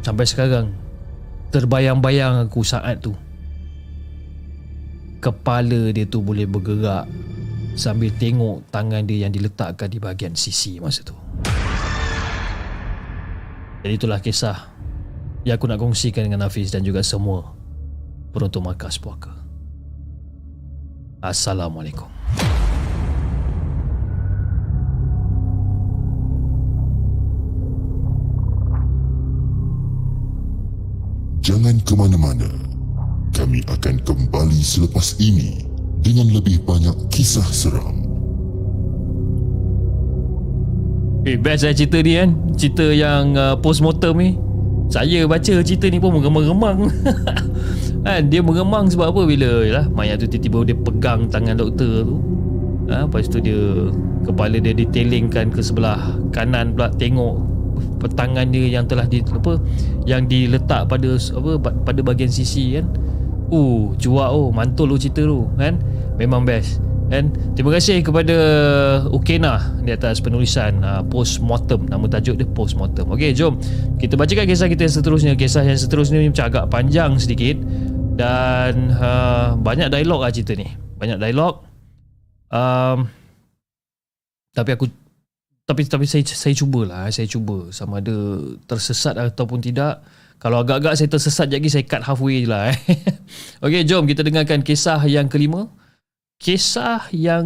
Sampai 0.00 0.24
sekarang, 0.24 0.72
terbayang-bayang 1.52 2.48
aku 2.48 2.64
saat 2.64 3.04
tu. 3.04 3.12
Kepala 5.20 5.92
dia 5.92 6.08
tu 6.08 6.24
boleh 6.24 6.48
bergerak 6.48 7.04
sambil 7.76 8.08
tengok 8.16 8.64
tangan 8.72 9.04
dia 9.04 9.28
yang 9.28 9.32
diletakkan 9.32 9.92
di 9.92 10.00
bahagian 10.00 10.32
sisi 10.32 10.80
masa 10.80 11.04
tu. 11.04 11.12
Jadi 13.84 13.92
itulah 13.96 14.20
kisah 14.20 14.72
yang 15.44 15.56
aku 15.56 15.68
nak 15.68 15.80
kongsikan 15.80 16.28
dengan 16.28 16.44
Hafiz 16.44 16.72
dan 16.72 16.84
juga 16.84 17.00
semua 17.00 17.52
penonton 18.32 18.64
markas 18.64 19.00
puaka. 19.00 19.32
Assalamualaikum. 21.20 22.19
Jangan 31.50 31.82
ke 31.82 31.98
mana-mana. 31.98 32.46
Kami 33.34 33.58
akan 33.66 34.06
kembali 34.06 34.62
selepas 34.62 35.18
ini 35.18 35.66
dengan 35.98 36.30
lebih 36.30 36.62
banyak 36.62 36.94
kisah 37.10 37.42
seram. 37.50 38.06
Eh, 41.26 41.34
best 41.34 41.66
lah 41.66 41.74
cerita 41.74 41.98
ni 42.06 42.22
kan. 42.22 42.30
Cerita 42.54 42.86
yang 42.94 43.34
uh, 43.34 43.58
post-mortem 43.58 44.14
ni. 44.14 44.30
Saya 44.94 45.26
baca 45.26 45.58
cerita 45.66 45.90
ni 45.90 45.98
pun 45.98 46.14
mengemang-gemang 46.14 46.90
kan, 48.06 48.22
Dia 48.26 48.42
mengemang 48.42 48.90
sebab 48.90 49.14
apa 49.14 49.22
bila 49.22 49.62
yalah, 49.62 49.86
Mayat 49.86 50.18
tu 50.18 50.26
tiba-tiba 50.26 50.66
dia 50.66 50.76
pegang 50.82 51.30
tangan 51.30 51.54
doktor 51.54 52.10
tu 52.10 52.18
ha, 52.90 53.06
Lepas 53.06 53.30
tu 53.30 53.38
dia 53.38 53.86
Kepala 54.26 54.58
dia 54.58 54.74
ditelingkan 54.74 55.54
ke 55.54 55.62
sebelah 55.62 56.18
kanan 56.34 56.74
pula 56.74 56.90
Tengok 56.90 57.49
tangan 58.16 58.48
dia 58.50 58.80
yang 58.80 58.84
telah 58.86 59.04
di, 59.04 59.20
apa, 59.22 59.60
Yang 60.04 60.22
diletak 60.28 60.88
pada 60.88 61.10
apa 61.16 61.50
pada 61.60 62.00
bahagian 62.00 62.32
sisi 62.32 62.78
kan 62.78 62.86
Uh, 63.50 63.90
cuak 63.98 64.30
oh, 64.30 64.54
mantul 64.54 64.94
lu 64.94 64.94
cerita 64.94 65.26
tu 65.26 65.42
kan 65.58 65.74
Memang 66.14 66.46
best 66.46 66.78
dan 67.10 67.34
terima 67.58 67.74
kasih 67.74 68.06
kepada 68.06 68.36
Ukena 69.10 69.58
di 69.82 69.90
atas 69.90 70.22
penulisan 70.22 70.78
uh, 70.86 71.02
post 71.02 71.42
mortem 71.42 71.82
nama 71.90 72.06
tajuk 72.06 72.38
dia 72.38 72.46
post 72.46 72.78
mortem. 72.78 73.02
Okey, 73.10 73.34
jom 73.34 73.58
kita 73.98 74.14
bacakan 74.14 74.46
kisah 74.46 74.70
kita 74.70 74.86
yang 74.86 74.94
seterusnya. 74.94 75.32
Kisah 75.34 75.66
yang 75.66 75.74
seterusnya 75.74 76.22
ni 76.22 76.30
macam 76.30 76.46
agak 76.46 76.70
panjang 76.70 77.18
sedikit 77.18 77.58
dan 78.14 78.94
uh, 78.94 79.58
banyak 79.58 79.90
dialog 79.90 80.22
lah 80.22 80.30
cerita 80.30 80.54
ni. 80.54 80.70
Banyak 81.02 81.18
dialog. 81.18 81.66
Um, 82.54 83.10
tapi 84.54 84.70
aku 84.78 84.86
tapi 85.70 85.86
tapi 85.86 86.06
saya 86.10 86.26
saya 86.26 86.50
cubalah, 86.58 87.06
saya 87.14 87.30
cuba 87.30 87.70
sama 87.70 88.02
ada 88.02 88.42
tersesat 88.66 89.14
ataupun 89.14 89.62
tidak 89.62 90.02
Kalau 90.40 90.64
agak-agak 90.64 90.96
saya 90.96 91.08
tersesat 91.12 91.52
lagi 91.52 91.68
saya 91.68 91.84
cut 91.84 92.00
halfway 92.00 92.42
je 92.42 92.48
lah 92.48 92.72
eh. 92.72 92.78
Okey, 93.64 93.84
jom 93.84 94.08
kita 94.08 94.24
dengarkan 94.24 94.64
kisah 94.64 94.98
yang 95.04 95.28
kelima. 95.28 95.68
Kisah 96.40 97.12
yang 97.12 97.44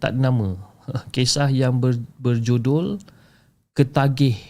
tak 0.00 0.16
ada 0.16 0.32
nama. 0.32 0.56
Kisah 1.14 1.52
yang 1.52 1.84
ber, 1.84 2.00
berjudul 2.16 2.96
Ketagih 3.76 4.40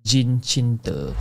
Jin 0.00 0.40
Cinta. 0.40 1.12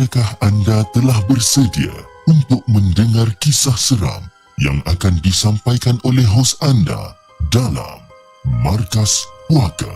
Adakah 0.00 0.32
anda 0.40 0.80
telah 0.96 1.20
bersedia 1.28 1.92
untuk 2.24 2.64
mendengar 2.64 3.28
kisah 3.36 3.76
seram 3.76 4.24
yang 4.56 4.80
akan 4.88 5.20
disampaikan 5.20 6.00
oleh 6.08 6.24
hos 6.24 6.56
anda 6.64 7.12
dalam 7.52 8.00
Markas 8.64 9.28
Puaka? 9.44 9.92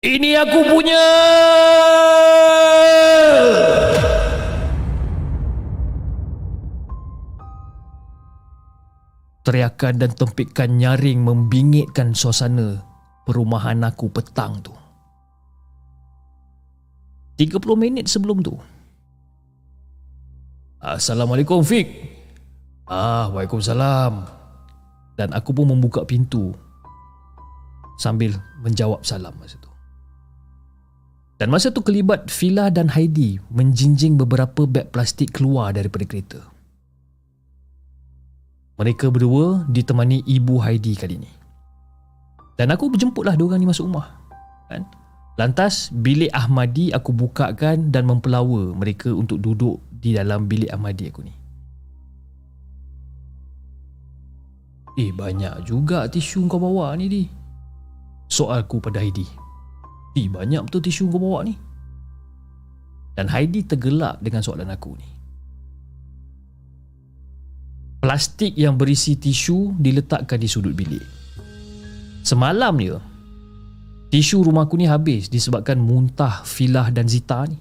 Ini 0.00 0.30
aku 0.48 0.60
punya. 0.72 1.04
Teriakan 9.44 10.00
dan 10.00 10.16
tempikan 10.16 10.80
nyaring 10.80 11.20
membingitkan 11.20 12.16
suasana 12.16 12.87
perumahan 13.28 13.84
aku 13.84 14.08
petang 14.08 14.56
tu. 14.64 14.72
30 17.36 17.60
minit 17.76 18.08
sebelum 18.08 18.40
tu. 18.40 18.56
Assalamualaikum 20.80 21.60
Fik. 21.60 21.86
Ah, 22.88 23.28
Waalaikumsalam. 23.28 24.24
Dan 25.20 25.36
aku 25.36 25.52
pun 25.52 25.68
membuka 25.68 26.08
pintu 26.08 26.56
sambil 28.00 28.32
menjawab 28.64 29.04
salam 29.04 29.36
masa 29.36 29.60
tu. 29.60 29.68
Dan 31.36 31.52
masa 31.52 31.68
tu 31.70 31.84
kelibat 31.84 32.32
Fila 32.32 32.72
dan 32.72 32.90
Heidi 32.90 33.38
menjinjing 33.52 34.16
beberapa 34.16 34.64
beg 34.64 34.90
plastik 34.90 35.36
keluar 35.36 35.76
daripada 35.76 36.08
kereta. 36.08 36.40
Mereka 38.78 39.10
berdua 39.10 39.66
ditemani 39.70 40.26
ibu 40.26 40.58
Heidi 40.62 40.94
kali 40.94 41.18
ni. 41.22 41.37
Dan 42.58 42.74
aku 42.74 42.90
berjemputlah 42.90 43.38
dua 43.38 43.54
orang 43.54 43.62
ni 43.62 43.70
masuk 43.70 43.86
rumah. 43.86 44.18
Kan? 44.66 44.82
Lantas 45.38 45.94
bilik 45.94 46.34
Ahmadi 46.34 46.90
aku 46.90 47.14
bukakan 47.14 47.94
dan 47.94 48.10
mempelawa 48.10 48.74
mereka 48.74 49.14
untuk 49.14 49.38
duduk 49.38 49.78
di 49.94 50.18
dalam 50.18 50.50
bilik 50.50 50.66
Ahmadi 50.74 51.06
aku 51.06 51.22
ni. 51.22 51.34
Eh 54.98 55.14
banyak 55.14 55.62
juga 55.62 56.10
tisu 56.10 56.50
kau 56.50 56.58
bawa 56.58 56.98
ni 56.98 57.06
di. 57.06 57.22
Soalku 58.26 58.82
pada 58.82 58.98
Heidi. 58.98 59.22
Eh 60.18 60.26
banyak 60.26 60.66
betul 60.66 60.82
tisu 60.82 61.06
kau 61.06 61.22
bawa 61.22 61.46
ni. 61.46 61.54
Dan 63.14 63.30
Heidi 63.30 63.62
tergelak 63.62 64.18
dengan 64.18 64.42
soalan 64.42 64.74
aku 64.74 64.98
ni. 64.98 65.08
Plastik 68.02 68.58
yang 68.58 68.74
berisi 68.74 69.14
tisu 69.14 69.78
diletakkan 69.78 70.42
di 70.42 70.50
sudut 70.50 70.74
bilik. 70.74 71.17
Semalam 72.28 72.76
dia, 72.76 73.00
tisu 74.12 74.44
rumahku 74.44 74.76
ni 74.76 74.84
habis 74.84 75.32
disebabkan 75.32 75.80
muntah 75.80 76.44
Filah 76.44 76.92
dan 76.92 77.08
Zita 77.08 77.48
ni. 77.48 77.56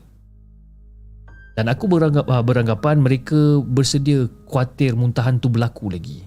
Dan 1.56 1.72
aku 1.72 1.88
beranggap, 1.88 2.28
ah, 2.28 2.44
beranggapan 2.44 3.00
mereka 3.00 3.64
bersedia 3.64 4.28
khawatir 4.44 4.92
muntahan 5.00 5.40
tu 5.40 5.48
berlaku 5.48 5.88
lagi. 5.88 6.20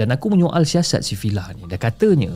Dan 0.00 0.16
aku 0.16 0.32
menyoal 0.32 0.64
siasat 0.64 1.04
si 1.04 1.12
Filah 1.12 1.52
ni. 1.52 1.68
Dan 1.68 1.76
katanya, 1.76 2.32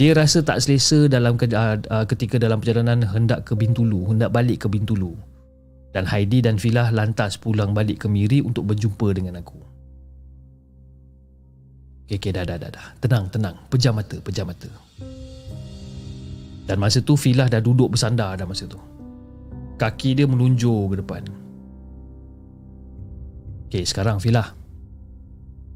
dia 0.00 0.16
rasa 0.16 0.40
tak 0.40 0.64
selesa 0.64 1.04
dalam 1.04 1.36
uh, 1.36 1.76
uh, 1.76 2.04
ketika 2.08 2.40
dalam 2.40 2.64
perjalanan 2.64 3.04
hendak 3.04 3.44
ke 3.44 3.52
Bintulu, 3.52 4.08
hendak 4.08 4.32
balik 4.32 4.64
ke 4.64 4.72
Bintulu. 4.72 5.20
Dan 5.92 6.08
Heidi 6.08 6.40
dan 6.40 6.56
Filah 6.56 6.88
lantas 6.88 7.36
pulang 7.36 7.76
balik 7.76 8.02
ke 8.02 8.06
Miri 8.08 8.40
untuk 8.40 8.72
berjumpa 8.72 9.12
dengan 9.12 9.36
aku. 9.36 9.69
Okey, 12.10 12.18
okay, 12.18 12.34
dah, 12.34 12.42
dah, 12.42 12.58
dah, 12.58 12.74
dah. 12.74 12.86
Tenang, 12.98 13.30
tenang. 13.30 13.54
Pejam 13.70 13.94
mata, 13.94 14.18
pejam 14.18 14.42
mata. 14.42 14.66
Dan 16.66 16.82
masa 16.82 16.98
tu 16.98 17.14
Filah 17.14 17.46
dah 17.46 17.62
duduk 17.62 17.94
bersandar 17.94 18.34
dah 18.34 18.50
masa 18.50 18.66
tu. 18.66 18.82
Kaki 19.78 20.18
dia 20.18 20.26
menunjuk 20.26 20.90
ke 20.90 20.94
depan. 20.98 21.22
Okey, 23.70 23.86
sekarang 23.86 24.18
Filah. 24.18 24.58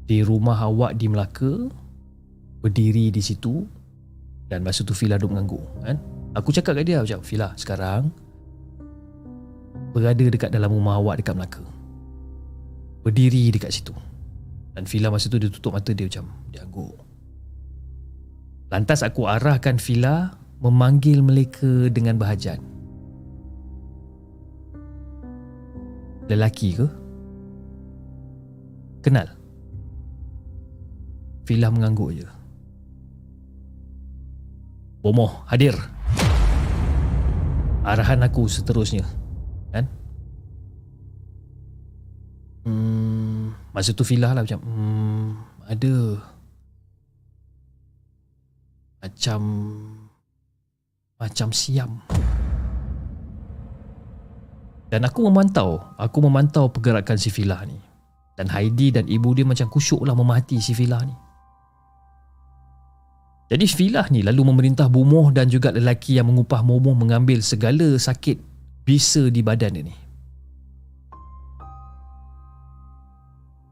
Di 0.03 0.27
rumah 0.27 0.59
awak 0.59 0.99
di 0.99 1.07
Melaka, 1.07 1.71
berdiri 2.59 3.15
di 3.15 3.23
situ 3.23 3.63
dan 4.51 4.59
masa 4.59 4.83
tu 4.83 4.91
Filah 4.91 5.15
duduk 5.15 5.39
mengangguk. 5.39 5.63
Kan? 5.87 6.03
Aku 6.35 6.51
cakap 6.51 6.75
kat 6.75 6.83
dia 6.83 6.99
macam, 6.99 7.23
Filah, 7.23 7.55
sekarang 7.55 8.11
berada 9.95 10.27
dekat 10.27 10.51
dalam 10.51 10.67
rumah 10.67 10.99
awak 10.99 11.23
dekat 11.23 11.31
Melaka. 11.31 11.63
Berdiri 13.07 13.55
dekat 13.55 13.71
situ. 13.71 13.95
Dan 14.75 14.83
Fila 14.83 15.07
masa 15.07 15.31
tu 15.31 15.39
dia 15.39 15.47
tutup 15.47 15.71
mata 15.71 15.95
dia 15.95 16.03
macam 16.03 16.27
Dia 16.51 16.67
angguk 16.67 16.99
Lantas 18.67 19.07
aku 19.07 19.23
arahkan 19.23 19.79
Fila 19.79 20.35
Memanggil 20.59 21.23
mereka 21.23 21.87
dengan 21.87 22.19
bahajan 22.19 22.59
Lelaki 26.27 26.75
ke? 26.75 26.87
Kenal? 28.99 29.31
Fila 31.45 31.71
mengangguk 31.71 32.11
je 32.19 32.27
Bomoh 34.99 35.45
hadir 35.47 35.77
Arahan 37.85 38.25
aku 38.25 38.49
seterusnya 38.49 39.05
Kan? 39.69 39.85
Hmm, 42.65 43.44
masa 43.75 43.91
tu 43.91 44.07
Filah 44.07 44.31
lah 44.31 44.47
macam 44.47 44.63
hmm, 44.63 45.27
ada 45.67 45.93
macam 49.03 49.41
macam 51.19 51.49
siam. 51.51 51.99
Dan 54.85 55.01
aku 55.03 55.27
memantau, 55.27 55.81
aku 55.99 56.17
memantau 56.23 56.71
pergerakan 56.71 57.19
si 57.19 57.27
Filah 57.27 57.67
ni. 57.67 57.75
Dan 58.39 58.47
Heidi 58.47 58.95
dan 58.95 59.11
ibu 59.11 59.35
dia 59.35 59.43
macam 59.43 59.67
kusyuk 59.67 60.07
lah 60.07 60.15
memahati 60.15 60.59
si 60.63 60.71
Filah 60.71 61.03
ni. 61.03 61.15
Jadi 63.51 63.65
Filah 63.69 64.07
ni 64.09 64.25
lalu 64.25 64.41
memerintah 64.41 64.87
Bumoh 64.89 65.29
dan 65.35 65.51
juga 65.51 65.69
lelaki 65.69 66.17
yang 66.17 66.31
mengupah 66.31 66.65
Momoh 66.65 66.97
mengambil 66.97 67.43
segala 67.45 67.93
sakit 67.99 68.39
bisa 68.87 69.27
di 69.29 69.43
badan 69.43 69.75
dia 69.75 69.83
ni. 69.85 70.04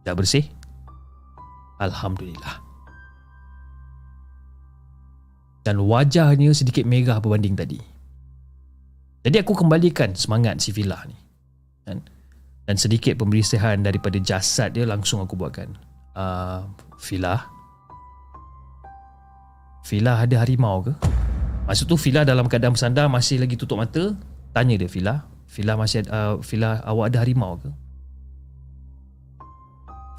Dah 0.04 0.14
bersih? 0.16 0.47
Alhamdulillah. 1.80 2.60
Dan 5.64 5.80
wajahnya 5.80 6.51
sedikit 6.51 6.84
merah 6.84 7.24
berbanding 7.24 7.56
tadi. 7.56 7.80
Jadi 9.24 9.39
aku 9.39 9.56
kembalikan 9.56 10.12
semangat 10.12 10.60
si 10.60 10.76
Villa 10.76 10.99
ni. 11.08 11.16
Dan, 11.88 12.04
dan 12.68 12.76
sedikit 12.76 13.16
pembersihan 13.16 13.80
daripada 13.80 14.20
jasad 14.20 14.76
dia 14.76 14.84
langsung 14.84 15.24
aku 15.24 15.39
buatkan. 15.39 15.72
Uh, 16.12 16.68
Villa? 16.99 17.47
Villa 19.88 20.20
ada 20.20 20.43
harimau 20.43 20.84
ke? 20.84 20.91
Masa 21.64 21.88
tu 21.88 21.95
Villa 21.95 22.28
dalam 22.28 22.51
keadaan 22.51 22.76
bersandar 22.76 23.08
masih 23.08 23.39
lagi 23.39 23.56
tutup 23.56 23.80
mata. 23.80 24.12
Tanya 24.51 24.76
dia 24.76 24.91
Villa. 24.91 25.24
Villa 25.47 25.80
masih 25.80 26.04
uh, 26.12 26.43
Villa 26.43 26.84
awak 26.84 27.16
ada 27.16 27.24
harimau 27.24 27.56
ke? 27.56 27.72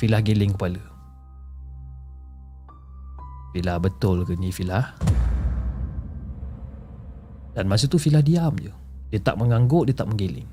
Filah 0.03 0.21
geling 0.21 0.55
kepala. 0.59 0.83
Filah 3.55 3.79
betul 3.79 4.27
ke 4.27 4.35
ni 4.35 4.51
Filah? 4.51 4.99
Dan 7.55 7.71
masa 7.71 7.87
tu 7.87 8.03
Filah 8.03 8.19
diam 8.19 8.51
je. 8.59 8.75
Dia 9.15 9.23
tak 9.23 9.39
mengangguk, 9.39 9.87
dia 9.87 9.95
tak 9.95 10.11
menggeling 10.11 10.51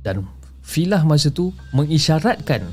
Dan 0.00 0.24
Filah 0.64 1.04
masa 1.04 1.28
tu 1.28 1.52
mengisyaratkan 1.76 2.64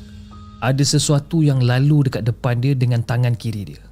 Ada 0.63 0.83
sesuatu 0.87 1.43
yang 1.43 1.59
lalu 1.59 2.07
dekat 2.07 2.23
depan 2.23 2.63
dia 2.63 2.71
dengan 2.75 3.03
tangan 3.03 3.35
kiri 3.35 3.75
dia. 3.75 3.83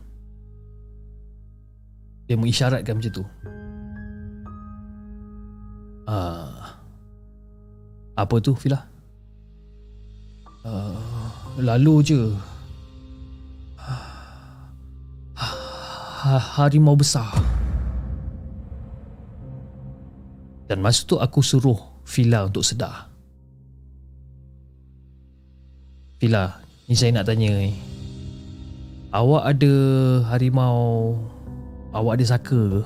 Dia 2.27 2.35
mengisyaratkan 2.35 2.99
macam 2.99 3.11
tu. 3.11 3.23
Ah, 6.07 6.79
Apa 8.15 8.39
tu 8.39 8.55
Filah? 8.55 8.96
Lalu 11.57 11.93
je 12.05 12.21
ha- 15.37 16.45
harimau 16.61 16.93
besar. 16.93 17.27
Dan 20.67 20.83
masa 20.83 21.07
tu 21.07 21.17
aku 21.17 21.41
suruh 21.41 21.79
Fila 22.07 22.47
untuk 22.47 22.63
sedar. 22.63 23.11
Fila, 26.23 26.63
ni 26.87 26.95
saya 26.95 27.11
nak 27.11 27.27
tanya 27.27 27.51
ni. 27.51 27.75
Awak 29.11 29.43
ada 29.43 29.73
harimau 30.35 31.15
Awak 31.95 32.19
ada 32.19 32.25
saka 32.27 32.59
ke? 32.59 32.83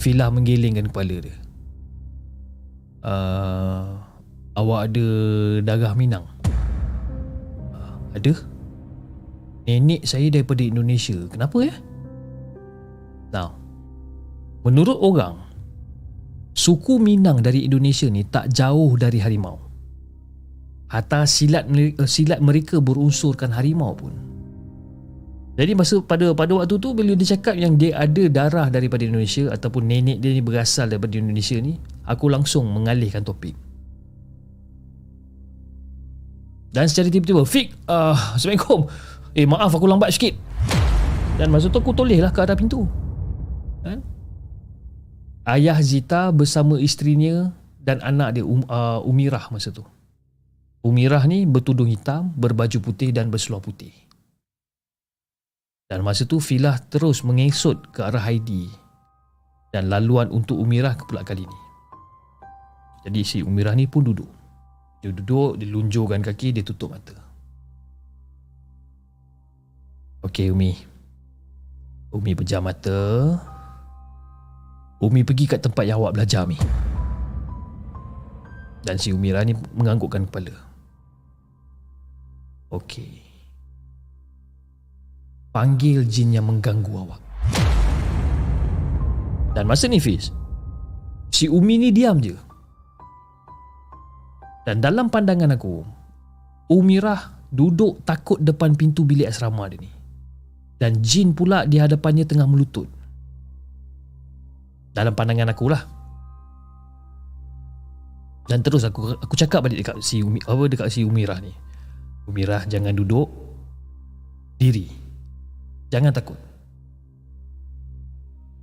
Fila 0.00 0.32
menggelingkan 0.32 0.88
kepala 0.88 1.20
dia 1.20 1.36
uh, 3.04 3.99
Awak 4.58 4.80
ada 4.90 5.06
darah 5.62 5.94
Minang? 5.94 6.26
Uh, 7.70 7.94
ada? 8.14 8.32
Nenek 9.68 10.02
saya 10.02 10.26
daripada 10.32 10.66
Indonesia 10.66 11.14
Kenapa 11.30 11.56
ya? 11.62 11.74
Now 13.30 13.54
Menurut 14.66 14.98
orang 14.98 15.38
Suku 16.50 16.98
Minang 16.98 17.44
dari 17.46 17.70
Indonesia 17.70 18.10
ni 18.10 18.26
tak 18.26 18.50
jauh 18.50 18.98
dari 18.98 19.22
harimau 19.22 19.62
Hatta 20.90 21.22
silat 21.22 21.70
mereka, 21.70 22.02
silat 22.10 22.42
mereka 22.42 22.82
berunsurkan 22.82 23.54
harimau 23.54 23.94
pun 23.94 24.30
jadi 25.60 25.76
masa 25.76 26.00
pada 26.00 26.32
pada 26.32 26.56
waktu 26.56 26.80
tu 26.80 26.96
bila 26.96 27.12
dia 27.12 27.36
cakap 27.36 27.52
yang 27.52 27.76
dia 27.76 27.92
ada 27.92 28.24
darah 28.32 28.72
daripada 28.72 29.04
Indonesia 29.04 29.52
ataupun 29.52 29.84
nenek 29.84 30.16
dia 30.16 30.32
ni 30.32 30.40
berasal 30.40 30.88
daripada 30.88 31.20
Indonesia 31.20 31.60
ni, 31.60 31.76
aku 32.08 32.32
langsung 32.32 32.64
mengalihkan 32.64 33.20
topik. 33.20 33.52
Dan 36.70 36.86
secara 36.86 37.10
tiba-tiba, 37.10 37.42
Fik, 37.42 37.74
uh, 37.90 38.14
Assalamualaikum. 38.38 38.86
Eh 39.34 39.46
maaf 39.46 39.74
aku 39.74 39.86
lambat 39.90 40.14
sikit. 40.14 40.38
Dan 41.38 41.50
masa 41.50 41.66
tu 41.66 41.82
aku 41.82 41.94
tolehlah 41.94 42.30
ke 42.30 42.42
arah 42.42 42.54
pintu. 42.54 42.86
Ha? 43.86 43.94
Ayah 45.50 45.78
Zita 45.82 46.30
bersama 46.30 46.78
isterinya 46.78 47.50
dan 47.82 47.98
anak 48.06 48.38
dia 48.38 48.44
um, 48.46 48.62
uh, 48.70 49.02
Umirah 49.02 49.50
masa 49.50 49.74
tu. 49.74 49.82
Umirah 50.80 51.26
ni 51.26 51.42
bertudung 51.44 51.90
hitam, 51.90 52.30
berbaju 52.38 52.78
putih 52.80 53.10
dan 53.10 53.34
berseluar 53.34 53.60
putih. 53.60 53.92
Dan 55.90 56.06
masa 56.06 56.22
tu 56.22 56.38
Filah 56.38 56.78
terus 56.86 57.26
mengesot 57.26 57.90
ke 57.90 58.06
arah 58.06 58.22
Heidi 58.22 58.70
dan 59.74 59.90
laluan 59.90 60.30
untuk 60.30 60.54
Umirah 60.54 60.94
ke 60.94 61.02
pula 61.02 61.26
kali 61.26 61.42
ni. 61.42 61.60
Jadi 63.10 63.20
si 63.26 63.38
Umirah 63.42 63.74
ni 63.74 63.90
pun 63.90 64.06
duduk. 64.06 64.39
Dia 65.00 65.10
duduk, 65.12 65.56
dia 65.56 65.68
lunjurkan 65.68 66.20
kaki, 66.20 66.56
dia 66.56 66.64
tutup 66.64 66.92
mata. 66.92 67.16
Okey 70.20 70.52
Umi. 70.52 70.76
Umi 72.12 72.32
pejam 72.36 72.60
mata. 72.64 73.40
Umi 75.00 75.24
pergi 75.24 75.48
kat 75.48 75.64
tempat 75.64 75.88
yang 75.88 76.04
awak 76.04 76.20
belajar 76.20 76.44
ni. 76.44 76.60
Dan 78.84 79.00
si 79.00 79.12
Umirah 79.12 79.44
ni 79.48 79.56
menganggukkan 79.56 80.28
kepala. 80.28 80.56
Okey 82.68 83.30
panggil 85.50 86.06
jin 86.06 86.34
yang 86.34 86.46
mengganggu 86.46 86.90
awak. 86.94 87.22
Dan 89.50 89.66
masa 89.66 89.90
ni 89.90 89.98
Fiz, 89.98 90.30
si 91.34 91.50
Umi 91.50 91.74
ni 91.78 91.90
diam 91.90 92.22
je. 92.22 92.38
Dan 94.70 94.78
dalam 94.78 95.10
pandangan 95.10 95.50
aku, 95.58 95.82
Umirah 96.70 97.50
duduk 97.50 98.06
takut 98.06 98.38
depan 98.38 98.78
pintu 98.78 99.02
bilik 99.02 99.26
asrama 99.26 99.66
dia 99.66 99.82
ni. 99.82 99.90
Dan 100.78 101.02
jin 101.02 101.34
pula 101.34 101.66
di 101.66 101.82
hadapannya 101.82 102.22
tengah 102.22 102.46
melutut. 102.46 102.86
Dalam 104.94 105.10
pandangan 105.18 105.50
aku 105.50 105.66
lah. 105.66 105.82
Dan 108.46 108.62
terus 108.62 108.86
aku 108.86 109.18
aku 109.18 109.34
cakap 109.34 109.66
balik 109.66 109.82
dekat 109.82 109.98
si 110.06 110.22
Umi 110.22 110.38
apa 110.46 110.62
dekat 110.70 110.86
si 110.86 111.02
Umirah 111.02 111.42
ni. 111.42 111.50
Umirah 112.30 112.62
jangan 112.70 112.94
duduk. 112.94 113.26
Diri. 114.54 114.86
Jangan 115.90 116.14
takut. 116.14 116.38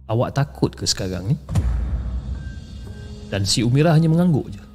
Awak 0.07 0.31
takut 0.31 0.71
ke 0.71 0.87
sekarang 0.87 1.27
ni? 1.27 1.35
Dan 3.27 3.43
si 3.43 3.59
Umira 3.59 3.91
hanya 3.91 4.07
mengangguk 4.07 4.55
je. 4.55 4.66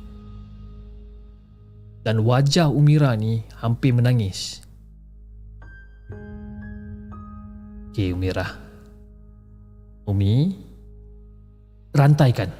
Dan 2.02 2.26
wajah 2.26 2.66
Umira 2.66 3.14
ni 3.14 3.46
hampir 3.62 3.94
menangis. 3.94 4.62
Okey 7.94 8.10
Umira. 8.10 8.58
Umi, 10.02 10.50
rantaikan. 11.94 12.50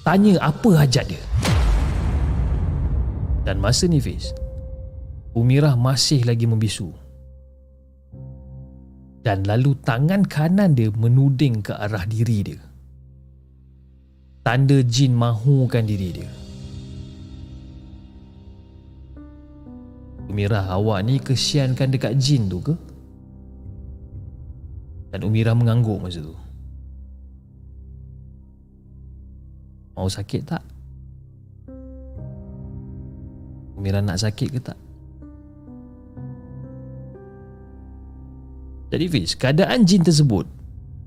Tanya 0.00 0.40
apa 0.40 0.70
hajat 0.84 1.04
dia. 1.04 1.24
Dan 3.44 3.60
masa 3.60 3.84
ni 3.84 4.00
Fiz, 4.00 4.32
Umirah 5.36 5.76
masih 5.76 6.24
lagi 6.24 6.48
membisu 6.48 7.08
dan 9.28 9.44
lalu 9.44 9.76
tangan 9.84 10.24
kanan 10.24 10.72
dia 10.72 10.88
menuding 10.88 11.60
ke 11.60 11.76
arah 11.76 12.08
diri 12.08 12.48
dia. 12.48 12.62
Tanda 14.40 14.80
jin 14.80 15.12
mahukan 15.12 15.84
diri 15.84 16.08
dia. 16.16 16.30
Umirah 20.28 20.68
awak 20.68 21.08
ni 21.08 21.16
kesiankan 21.16 21.88
dekat 21.88 22.12
jin 22.20 22.52
tu 22.52 22.60
ke? 22.60 22.76
Dan 25.08 25.24
Umirah 25.24 25.56
mengangguk 25.56 26.04
masa 26.04 26.20
tu. 26.20 26.36
Mau 29.96 30.06
sakit 30.06 30.42
tak? 30.44 30.62
Umirah 33.80 34.04
nak 34.04 34.20
sakit 34.20 34.48
ke 34.52 34.60
tak? 34.60 34.78
Jadi 38.88 39.04
Fiz, 39.08 39.32
keadaan 39.32 39.88
jin 39.88 40.04
tersebut 40.04 40.44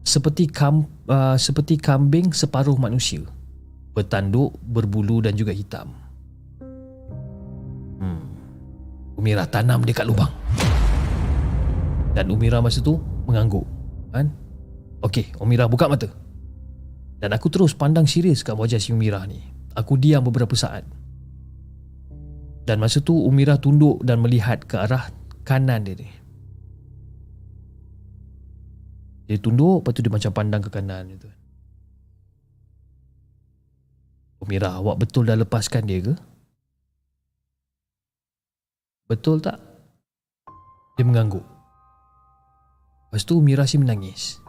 seperti 0.02 0.50
kam, 0.50 0.90
uh, 1.06 1.38
seperti 1.38 1.78
kambing 1.78 2.34
separuh 2.34 2.78
manusia. 2.78 3.22
Bertanduk, 3.94 4.58
berbulu 4.66 5.22
dan 5.22 5.38
juga 5.38 5.54
hitam. 5.54 6.01
Umira 9.22 9.46
tanam 9.46 9.86
dekat 9.86 10.10
lubang. 10.10 10.34
Dan 12.18 12.34
Umira 12.34 12.58
masa 12.58 12.82
tu 12.82 12.98
mengangguk. 13.30 13.70
Kan? 14.10 14.34
Okey, 15.06 15.38
Umira 15.38 15.70
buka 15.70 15.86
mata. 15.86 16.10
Dan 17.22 17.30
aku 17.30 17.54
terus 17.54 17.78
pandang 17.78 18.10
serius 18.10 18.42
kat 18.42 18.58
wajah 18.58 18.82
si 18.82 18.90
Umira 18.90 19.22
ni. 19.30 19.38
Aku 19.78 19.94
diam 19.94 20.26
beberapa 20.26 20.58
saat. 20.58 20.90
Dan 22.66 22.82
masa 22.82 22.98
tu 22.98 23.14
Umira 23.14 23.62
tunduk 23.62 24.02
dan 24.02 24.26
melihat 24.26 24.66
ke 24.66 24.82
arah 24.82 25.14
kanan 25.46 25.86
dia 25.86 26.02
ni. 26.02 26.10
Dia 29.30 29.38
tunduk 29.38 29.86
Lepas 29.86 29.94
tu 29.94 30.02
dia 30.02 30.10
macam 30.10 30.34
pandang 30.34 30.66
ke 30.66 30.74
kanan 30.74 31.14
gitu. 31.14 31.30
Oh 34.42 34.50
Mira 34.50 34.74
awak 34.82 34.98
betul 34.98 35.30
dah 35.30 35.38
lepaskan 35.38 35.86
dia 35.86 36.02
ke? 36.02 36.31
Betul 39.12 39.44
tak? 39.44 39.60
Dia 40.96 41.04
mengangguk 41.04 41.44
Lepas 43.12 43.28
tu 43.28 43.44
Mira 43.44 43.68
si 43.68 43.76
menangis 43.76 44.40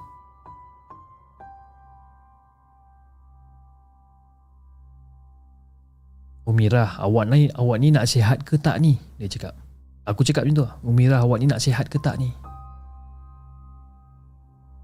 Umirah, 6.47 6.99
oh, 7.03 7.11
awak 7.11 7.31
ni 7.31 7.51
awak 7.55 7.79
ni 7.79 7.95
nak 7.95 8.07
sihat 8.11 8.43
ke 8.43 8.59
tak 8.59 8.83
ni? 8.83 8.99
Dia 9.15 9.31
cakap. 9.31 9.55
Aku 10.03 10.27
cakap 10.27 10.43
macam 10.43 10.59
tu. 10.59 10.67
Umirah, 10.91 11.23
awak 11.23 11.39
ni 11.39 11.47
nak 11.47 11.63
sihat 11.63 11.87
ke 11.87 12.03
tak 12.03 12.19
ni? 12.19 12.35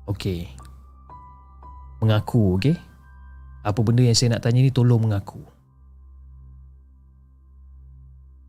Okey. 0.06 0.46
Mengaku, 1.98 2.54
okey? 2.62 2.78
Apa 3.66 3.78
benda 3.82 4.06
yang 4.06 4.14
saya 4.14 4.38
nak 4.38 4.46
tanya 4.46 4.62
ni 4.62 4.70
tolong 4.70 5.02
mengaku. 5.02 5.57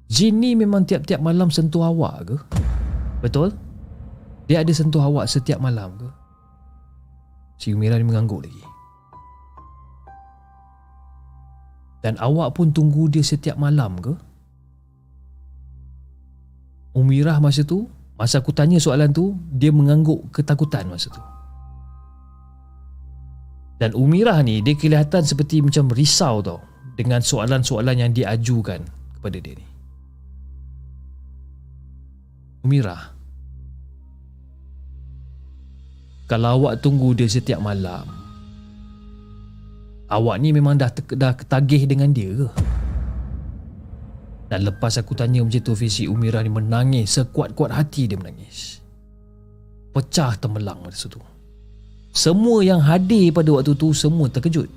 Jin 0.10 0.42
ni 0.42 0.58
memang 0.58 0.90
tiap-tiap 0.90 1.22
malam 1.22 1.54
sentuh 1.54 1.86
awak 1.86 2.34
ke? 2.34 2.38
Betul? 3.22 3.54
Dia 4.50 4.66
ada 4.66 4.74
sentuh 4.74 5.06
awak 5.06 5.30
setiap 5.30 5.62
malam 5.62 5.94
ke? 6.02 6.10
Si 7.62 7.78
Umira 7.78 7.94
ni 8.02 8.10
mengangguk 8.10 8.42
lagi. 8.42 8.66
Dan 12.02 12.18
awak 12.18 12.58
pun 12.58 12.74
tunggu 12.74 13.06
dia 13.06 13.22
setiap 13.22 13.54
malam 13.62 14.02
ke? 14.02 14.18
Umirah 16.98 17.38
masa 17.38 17.62
tu, 17.62 17.86
masa 18.18 18.42
aku 18.42 18.50
tanya 18.50 18.82
soalan 18.82 19.14
tu, 19.14 19.38
dia 19.54 19.70
mengangguk 19.70 20.34
ketakutan 20.34 20.90
masa 20.90 21.14
tu. 21.14 21.22
Dan 23.78 23.94
Umirah 23.94 24.42
ni 24.42 24.66
dia 24.66 24.74
kelihatan 24.74 25.22
seperti 25.22 25.62
macam 25.62 25.86
risau 25.94 26.42
tau 26.42 26.60
dengan 26.98 27.22
soalan-soalan 27.22 28.10
yang 28.10 28.12
diajukan 28.12 28.82
kepada 29.16 29.38
dia 29.38 29.54
ni. 29.54 29.69
Umirah, 32.70 33.18
Kalau 36.30 36.62
awak 36.62 36.86
tunggu 36.86 37.18
dia 37.18 37.26
setiap 37.26 37.58
malam 37.58 38.06
Awak 40.06 40.36
ni 40.38 40.54
memang 40.54 40.78
dah, 40.78 40.94
te- 40.94 41.18
dah 41.18 41.34
ketagih 41.34 41.90
dengan 41.90 42.14
dia 42.14 42.30
ke? 42.30 42.46
Dan 44.54 44.70
lepas 44.70 45.02
aku 45.02 45.18
tanya 45.18 45.42
macam 45.42 45.66
tu 45.66 45.74
Fizi 45.74 46.06
Umira 46.06 46.46
ni 46.46 46.54
menangis 46.54 47.18
Sekuat-kuat 47.18 47.74
hati 47.74 48.06
dia 48.06 48.22
menangis. 48.22 48.86
Pecah 49.90 50.38
temelang 50.38 50.86
pada 50.86 50.94
situ. 50.94 51.18
Semua 52.14 52.62
yang 52.62 52.86
hadir 52.86 53.34
pada 53.34 53.50
waktu 53.50 53.74
tu 53.74 53.98
Semua 53.98 54.30
terkejut 54.30 54.70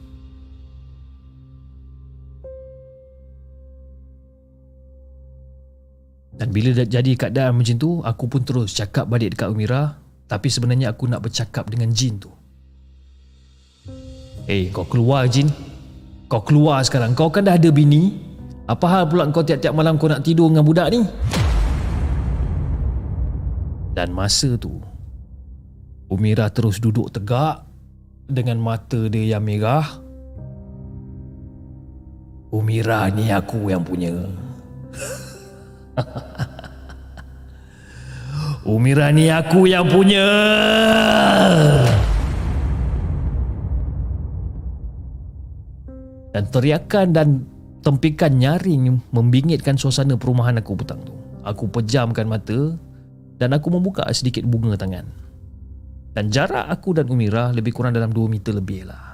Dan 6.43 6.51
bila 6.51 6.75
dah 6.75 6.83
jadi 6.83 7.15
keadaan 7.15 7.55
macam 7.55 7.79
tu 7.79 8.03
Aku 8.03 8.27
pun 8.27 8.43
terus 8.43 8.75
cakap 8.75 9.07
balik 9.07 9.39
dekat 9.39 9.55
Umira 9.55 9.95
Tapi 10.27 10.51
sebenarnya 10.51 10.91
aku 10.91 11.07
nak 11.07 11.23
bercakap 11.23 11.71
dengan 11.71 11.95
Jin 11.95 12.19
tu. 12.19 12.35
Eh 14.51 14.67
hey, 14.67 14.75
kau 14.75 14.83
keluar 14.83 15.31
Jin. 15.31 15.47
Kau 16.27 16.43
keluar 16.43 16.83
sekarang. 16.83 17.15
Kau 17.15 17.31
kan 17.31 17.47
dah 17.47 17.55
ada 17.55 17.71
bini. 17.71 18.19
Apa 18.67 18.91
hal 18.91 19.03
pula 19.07 19.31
kau 19.31 19.47
tiap-tiap 19.47 19.71
malam 19.71 19.95
kau 20.03 20.11
nak 20.11 20.27
tidur 20.27 20.51
dengan 20.51 20.67
budak 20.67 20.91
ni? 20.91 21.07
Dan 23.95 24.11
masa 24.11 24.59
tu 24.59 24.83
Umira 26.11 26.51
terus 26.51 26.83
duduk 26.83 27.13
tegak 27.13 27.63
Dengan 28.27 28.59
mata 28.59 29.07
dia 29.07 29.39
yang 29.39 29.47
merah. 29.47 29.87
Umira 32.51 33.07
ni 33.15 33.31
aku 33.31 33.71
yang 33.71 33.87
punya 33.87 34.11
Umira 38.63 39.11
ni 39.11 39.27
aku 39.27 39.67
yang 39.67 39.91
punya. 39.91 40.29
Dan 46.33 46.49
teriakan 46.49 47.07
dan 47.13 47.29
tempikan 47.85 48.39
nyaring 48.39 49.03
membingitkan 49.13 49.77
suasana 49.77 50.17
perumahan 50.17 50.57
aku 50.57 50.79
petang 50.79 51.03
tu. 51.05 51.13
Aku 51.43 51.69
pejamkan 51.69 52.25
mata 52.25 52.79
dan 53.37 53.53
aku 53.53 53.69
membuka 53.69 54.07
sedikit 54.15 54.47
bunga 54.47 54.79
tangan. 54.79 55.05
Dan 56.15 56.31
jarak 56.31 56.71
aku 56.71 56.97
dan 56.97 57.11
Umira 57.11 57.51
lebih 57.53 57.75
kurang 57.75 57.93
dalam 57.93 58.15
2 58.15 58.33
meter 58.33 58.55
lebih 58.57 58.89
lah. 58.89 59.12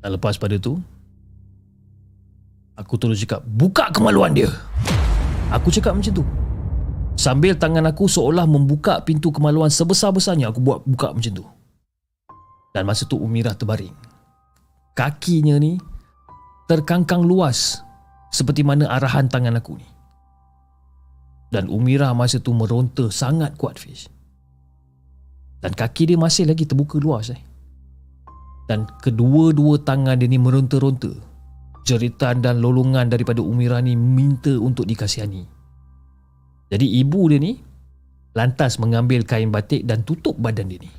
Dan 0.00 0.16
lepas 0.16 0.40
pada 0.40 0.56
tu 0.56 0.80
Aku 2.76 2.96
terus 2.96 3.20
cakap 3.20 3.44
Buka 3.44 3.92
kemaluan 3.92 4.32
dia. 4.32 4.48
Aku 5.52 5.68
cakap 5.68 5.92
macam 5.92 6.12
tu. 6.12 6.24
Sambil 7.20 7.52
tangan 7.52 7.84
aku 7.84 8.08
seolah 8.08 8.48
membuka 8.48 9.04
pintu 9.04 9.28
kemaluan 9.28 9.68
sebesar-besarnya 9.68 10.48
Aku 10.48 10.64
buat 10.64 10.80
buka 10.88 11.12
macam 11.12 11.32
tu. 11.36 11.44
Dan 12.72 12.88
masa 12.88 13.04
tu 13.04 13.20
Umirah 13.20 13.52
terbaring. 13.52 13.92
Kakinya 14.96 15.60
ni 15.60 15.76
Terkangkang 16.64 17.20
luas 17.20 17.84
Seperti 18.32 18.64
mana 18.64 18.88
arahan 18.88 19.28
tangan 19.28 19.60
aku 19.60 19.76
ni. 19.76 19.88
Dan 21.50 21.68
Umirah 21.68 22.16
masa 22.16 22.40
tu 22.40 22.54
meronta 22.56 23.10
sangat 23.10 23.58
kuat 23.58 23.76
Fish. 23.76 24.06
Dan 25.60 25.76
kaki 25.76 26.14
dia 26.14 26.16
masih 26.16 26.48
lagi 26.48 26.64
terbuka 26.64 26.96
luas 26.96 27.34
eh 27.34 27.49
dan 28.70 28.86
kedua-dua 29.02 29.82
tangan 29.82 30.14
dia 30.14 30.30
ni 30.30 30.38
meronta-ronta. 30.38 31.10
Jeritan 31.82 32.38
dan 32.38 32.62
lolongan 32.62 33.10
daripada 33.10 33.42
Umira 33.42 33.82
ni 33.82 33.98
minta 33.98 34.54
untuk 34.54 34.86
dikasihani. 34.86 35.42
Jadi 36.70 36.86
ibu 37.02 37.26
dia 37.26 37.42
ni 37.42 37.58
lantas 38.30 38.78
mengambil 38.78 39.26
kain 39.26 39.50
batik 39.50 39.82
dan 39.82 40.06
tutup 40.06 40.38
badan 40.38 40.70
dia 40.70 40.78
ni. 40.86 40.90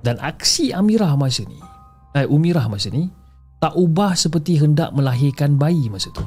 Dan 0.00 0.16
aksi 0.24 0.72
Amirah 0.72 1.12
masa 1.20 1.44
ni, 1.44 1.60
eh, 2.16 2.24
Umirah 2.24 2.64
masa 2.72 2.88
ni, 2.88 3.12
tak 3.60 3.76
ubah 3.76 4.16
seperti 4.16 4.56
hendak 4.56 4.88
melahirkan 4.96 5.60
bayi 5.60 5.92
masa 5.92 6.08
tu. 6.16 6.24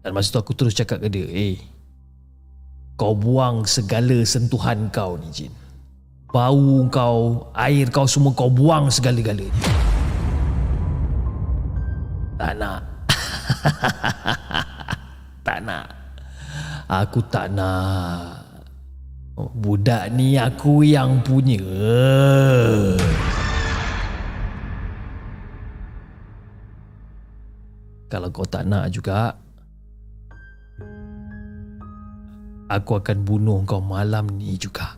Dan 0.00 0.16
masa 0.16 0.32
tu 0.32 0.40
aku 0.40 0.56
terus 0.56 0.72
cakap 0.72 0.98
ke 1.04 1.12
dia, 1.12 1.28
eh, 1.28 1.60
kau 2.96 3.16
buang 3.16 3.64
segala 3.64 4.22
sentuhan 4.22 4.92
kau 4.92 5.18
ni 5.18 5.28
Jin. 5.32 5.52
Bau 6.32 6.88
kau, 6.88 7.52
air 7.52 7.92
kau 7.92 8.08
semua 8.08 8.32
kau 8.32 8.48
buang 8.48 8.88
segala-galanya 8.88 9.52
Tak 12.40 12.52
nak. 12.56 12.80
Tak 15.42 15.58
nak. 15.66 15.86
Aku 16.88 17.20
tak 17.28 17.50
nak. 17.50 18.46
Budak 19.36 20.08
ni 20.14 20.38
aku 20.38 20.86
yang 20.86 21.20
punya. 21.20 21.60
Kalau 28.06 28.28
kau 28.30 28.46
tak 28.46 28.68
nak 28.68 28.92
juga 28.92 29.34
aku 32.72 32.96
akan 32.96 33.24
bunuh 33.24 33.60
kau 33.68 33.84
malam 33.84 34.28
ni 34.40 34.56
juga. 34.56 34.96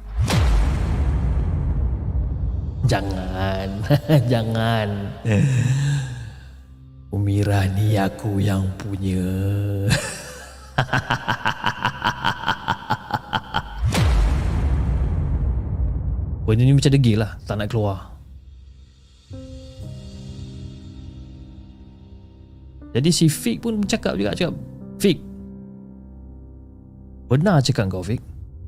Jangan, 2.84 3.68
jangan. 4.32 4.88
Umira 7.10 7.66
ni 7.72 7.96
aku 7.98 8.38
yang 8.38 8.68
punya. 8.78 9.24
Benda 16.54 16.70
ni 16.70 16.76
macam 16.78 16.92
degil 16.94 17.18
lah, 17.18 17.34
tak 17.50 17.58
nak 17.58 17.66
keluar. 17.66 18.14
Jadi 22.94 23.10
si 23.10 23.26
Fik 23.26 23.58
pun 23.58 23.82
cakap 23.82 24.14
juga, 24.14 24.38
cakap, 24.38 24.54
Fik, 25.02 25.18
Benar 27.28 27.64
cakap 27.64 27.88
kau 27.88 28.04
Fik 28.04 28.20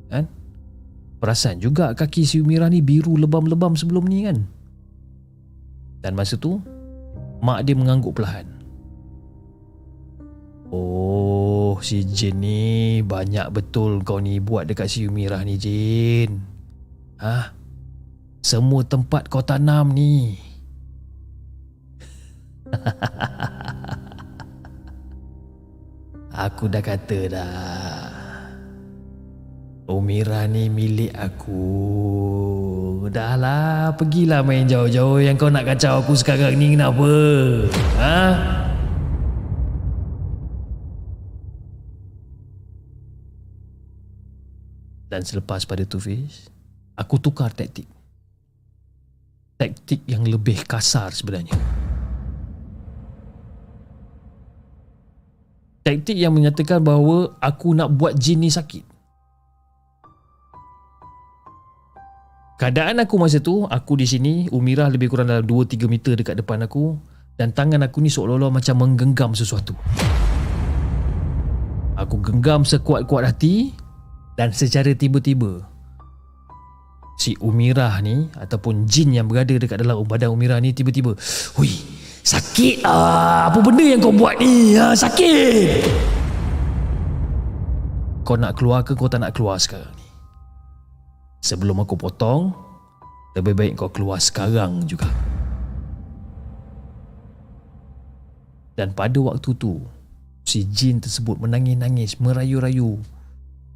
kan? 0.09 0.25
Perasan 1.17 1.57
juga 1.61 1.93
kaki 1.97 2.25
si 2.25 2.41
Umira 2.41 2.69
ni 2.69 2.81
biru 2.81 3.17
lebam-lebam 3.17 3.73
sebelum 3.77 4.05
ni 4.05 4.25
kan? 4.25 4.45
Dan 6.01 6.13
masa 6.13 6.37
tu 6.37 6.61
Mak 7.37 7.69
dia 7.69 7.77
mengangguk 7.77 8.17
perlahan. 8.17 8.49
Oh 10.73 11.77
si 11.85 12.01
Jin 12.01 12.41
ni 12.41 12.99
Banyak 13.05 13.53
betul 13.53 14.01
kau 14.01 14.17
ni 14.17 14.41
buat 14.41 14.65
dekat 14.65 14.89
si 14.89 15.05
Umira 15.05 15.45
ni 15.45 15.61
Jin. 15.61 16.41
Hah? 17.21 17.53
Semua 18.41 18.81
tempat 18.85 19.29
kau 19.29 19.45
tanam 19.45 19.93
ni. 19.93 20.37
Aku 26.47 26.69
dah 26.69 26.85
kata 26.85 27.19
dah 27.33 28.16
Umira 29.87 30.43
ni 30.51 30.67
milik 30.67 31.15
aku. 31.15 31.63
Dah 33.07 33.39
lah, 33.39 33.95
pergilah 33.95 34.43
main 34.43 34.67
jauh-jauh 34.67 35.23
yang 35.23 35.39
kau 35.39 35.47
nak 35.47 35.63
kacau 35.63 36.03
aku 36.03 36.11
sekarang 36.11 36.59
ni 36.59 36.75
kenapa? 36.75 37.07
Ha? 37.95 38.19
Dan 45.07 45.23
selepas 45.23 45.63
pada 45.63 45.87
tu 45.87 46.03
Fiz, 46.03 46.51
aku 46.99 47.15
tukar 47.15 47.55
taktik. 47.55 47.87
Taktik 49.55 50.03
yang 50.03 50.27
lebih 50.27 50.67
kasar 50.67 51.15
sebenarnya. 51.15 51.55
Taktik 55.87 56.19
yang 56.19 56.35
menyatakan 56.35 56.83
bahawa 56.83 57.39
aku 57.39 57.71
nak 57.71 57.87
buat 57.95 58.19
jin 58.19 58.43
ni 58.43 58.51
sakit. 58.51 58.96
Keadaan 62.57 62.97
aku 62.97 63.21
masa 63.21 63.37
tu, 63.37 63.69
aku 63.69 64.01
di 64.01 64.09
sini, 64.09 64.49
Umirah 64.49 64.89
lebih 64.89 65.13
kurang 65.13 65.29
dalam 65.29 65.45
2-3 65.45 65.85
meter 65.85 66.17
dekat 66.17 66.41
depan 66.41 66.65
aku 66.65 66.97
dan 67.37 67.53
tangan 67.53 67.85
aku 67.85 68.01
ni 68.01 68.09
seolah-olah 68.09 68.49
macam 68.49 68.81
menggenggam 68.81 69.37
sesuatu. 69.37 69.77
Aku 71.93 72.17
genggam 72.17 72.65
sekuat-kuat 72.65 73.29
hati 73.29 73.77
dan 74.41 74.57
secara 74.57 74.89
tiba-tiba 74.97 75.69
si 77.21 77.37
Umirah 77.37 77.93
ni 78.01 78.25
ataupun 78.33 78.89
jin 78.89 79.13
yang 79.13 79.29
berada 79.29 79.53
dekat 79.53 79.77
dalam 79.77 80.01
badan 80.01 80.33
Umirah 80.33 80.57
ni 80.57 80.73
tiba-tiba, 80.73 81.13
"Hui, 81.57 81.69
sakit 82.25 82.81
ah, 82.89 83.53
apa 83.53 83.61
benda 83.61 83.85
yang 83.85 84.01
kau 84.01 84.13
buat 84.13 84.33
ni? 84.41 84.73
Ha, 84.73 84.97
sakit." 84.97 85.85
Kau 88.25 88.33
nak 88.33 88.57
keluar 88.57 88.81
ke 88.81 88.97
kau 88.97 89.05
tak 89.05 89.21
nak 89.21 89.37
keluar 89.37 89.61
sekarang? 89.61 89.96
Sebelum 91.41 91.79
aku 91.81 91.95
potong 91.95 92.53
Lebih 93.37 93.53
baik 93.53 93.73
kau 93.77 93.91
keluar 93.93 94.17
sekarang 94.17 94.83
juga 94.89 95.07
Dan 98.77 98.93
pada 98.93 99.17
waktu 99.17 99.57
tu, 99.57 99.81
si 100.45 100.61
jin 100.69 101.01
tersebut 101.01 101.41
menangis-nangis, 101.41 102.21
merayu-rayu 102.21 103.01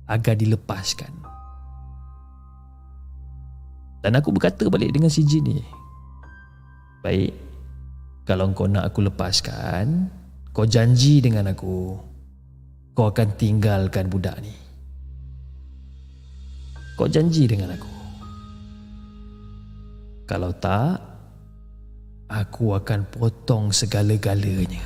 agar 0.06 0.38
dilepaskan. 0.38 1.10
Dan 4.06 4.14
aku 4.14 4.30
berkata 4.30 4.70
balik 4.70 4.94
dengan 4.94 5.10
si 5.10 5.26
jin 5.26 5.42
ni, 5.42 5.58
Baik, 7.02 7.34
kalau 8.30 8.54
kau 8.54 8.70
nak 8.70 8.94
aku 8.94 9.02
lepaskan, 9.10 10.14
kau 10.54 10.70
janji 10.70 11.18
dengan 11.18 11.50
aku, 11.50 11.98
kau 12.94 13.10
akan 13.10 13.34
tinggalkan 13.34 14.06
budak 14.06 14.38
ni. 14.46 14.54
Kau 17.02 17.10
janji 17.10 17.50
dengan 17.50 17.74
aku. 17.74 17.90
Kalau 20.30 20.54
tak, 20.54 21.02
aku 22.30 22.78
akan 22.78 23.10
potong 23.10 23.74
segala-galanya. 23.74 24.78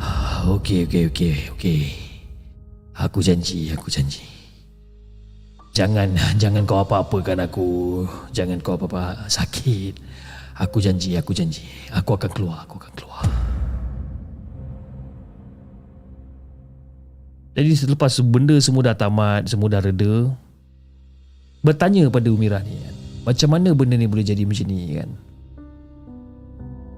Ah, 0.00 0.48
okey, 0.56 0.88
okey, 0.88 1.12
okey, 1.12 1.36
okey. 1.52 1.82
Aku 2.96 3.20
janji, 3.20 3.76
aku 3.76 3.92
janji. 3.92 4.24
Jangan 5.76 6.16
jangan 6.40 6.64
kau 6.64 6.80
apa-apakan 6.80 7.44
aku. 7.44 7.68
Jangan 8.32 8.56
kau 8.64 8.80
apa-apa 8.80 9.28
sakit. 9.28 10.00
Aku 10.56 10.80
janji, 10.80 11.12
aku 11.20 11.36
janji. 11.36 11.68
Aku 11.92 12.16
akan 12.16 12.32
keluar, 12.32 12.64
aku 12.64 12.80
akan 12.80 12.92
keluar. 12.96 13.41
Jadi 17.52 17.76
selepas 17.76 18.08
benda 18.24 18.56
semua 18.64 18.88
dah 18.88 18.96
tamat, 18.96 19.44
semua 19.44 19.68
dah 19.68 19.84
reda, 19.84 20.32
bertanya 21.60 22.08
pada 22.08 22.32
Umira 22.32 22.64
ni 22.64 22.80
kan, 22.80 22.94
macam 23.28 23.48
mana 23.52 23.76
benda 23.76 23.94
ni 24.00 24.08
boleh 24.08 24.24
jadi 24.24 24.48
macam 24.48 24.66
ni 24.72 24.96
kan? 24.96 25.10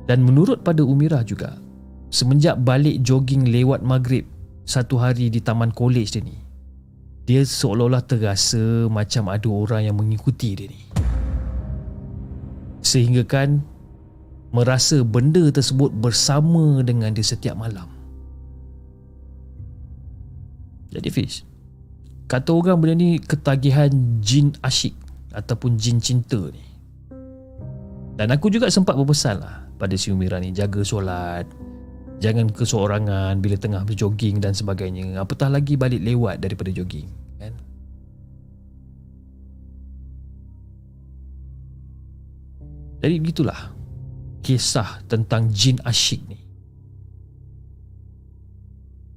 Dan 0.07 0.23
menurut 0.23 0.63
pada 0.63 0.87
Umirah 0.87 1.27
juga, 1.27 1.59
semenjak 2.15 2.61
balik 2.63 3.03
jogging 3.03 3.51
lewat 3.51 3.83
maghrib 3.83 4.23
satu 4.63 4.95
hari 5.01 5.27
di 5.27 5.43
taman 5.43 5.75
kolej 5.75 6.15
dia 6.15 6.23
ni, 6.23 6.37
dia 7.25 7.43
seolah-olah 7.43 8.05
terasa 8.05 8.87
macam 8.87 9.33
ada 9.33 9.49
orang 9.49 9.91
yang 9.91 9.97
mengikuti 9.97 10.55
dia 10.55 10.69
ni. 10.71 10.81
Sehingga 12.85 13.25
kan 13.27 13.65
merasa 14.55 15.03
benda 15.03 15.51
tersebut 15.51 15.91
bersama 15.99 16.79
dengan 16.85 17.11
dia 17.11 17.27
setiap 17.27 17.59
malam. 17.59 17.94
Jadi 20.95 21.11
Fish, 21.11 21.43
kata 22.31 22.55
orang 22.55 22.79
benda 22.79 22.95
ni 22.95 23.19
ketagihan 23.19 23.91
jin 24.23 24.55
asyik 24.63 24.95
ataupun 25.35 25.75
jin 25.75 25.99
cinta 25.99 26.39
ni. 26.39 26.63
Dan 28.15 28.31
aku 28.31 28.47
juga 28.47 28.71
sempat 28.71 28.95
berpesan 28.95 29.43
lah 29.43 29.67
pada 29.75 29.99
si 29.99 30.15
Umira 30.15 30.39
ni 30.39 30.55
jaga 30.55 30.87
solat 30.87 31.51
jangan 32.23 32.47
keseorangan 32.49 33.43
bila 33.43 33.59
tengah 33.59 33.83
berjoging 33.83 34.39
dan 34.39 34.55
sebagainya. 34.55 35.19
Apatah 35.19 35.51
lagi 35.51 35.75
balik 35.75 35.99
lewat 35.99 36.39
daripada 36.39 36.71
jogging 36.71 37.11
kan? 37.43 37.53
Jadi 43.03 43.15
begitulah 43.21 43.75
kisah 44.41 45.05
tentang 45.11 45.51
jin 45.51 45.77
asyik 45.83 46.23
ni. 46.31 46.41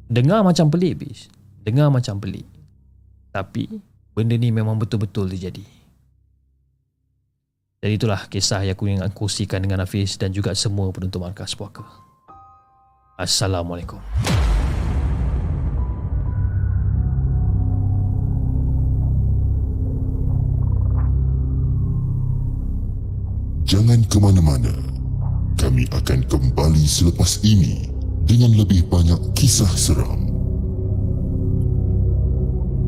Dengar 0.08 0.42
macam 0.42 0.72
pelik 0.72 1.04
bis 1.04 1.28
dengar 1.68 1.92
macam 1.92 2.16
pelik 2.24 2.48
tapi 3.36 3.68
benda 4.16 4.40
ni 4.40 4.56
memang 4.56 4.80
betul-betul 4.80 5.28
terjadi 5.28 5.68
jadi 7.78 7.94
itulah 7.94 8.26
kisah 8.26 8.66
yang 8.66 8.74
aku 8.74 8.90
ingin 8.90 9.06
kongsikan 9.14 9.62
dengan 9.62 9.86
Hafiz 9.86 10.18
dan 10.18 10.34
juga 10.34 10.50
semua 10.58 10.90
penonton 10.90 11.22
markas 11.22 11.54
puaka. 11.54 11.86
Assalamualaikum. 13.22 14.02
Jangan 23.70 24.02
ke 24.10 24.18
mana-mana. 24.18 24.74
Kami 25.62 25.86
akan 25.94 26.26
kembali 26.26 26.82
selepas 26.82 27.46
ini 27.46 27.94
dengan 28.26 28.58
lebih 28.58 28.90
banyak 28.90 29.38
kisah 29.38 29.70
seram. 29.70 30.37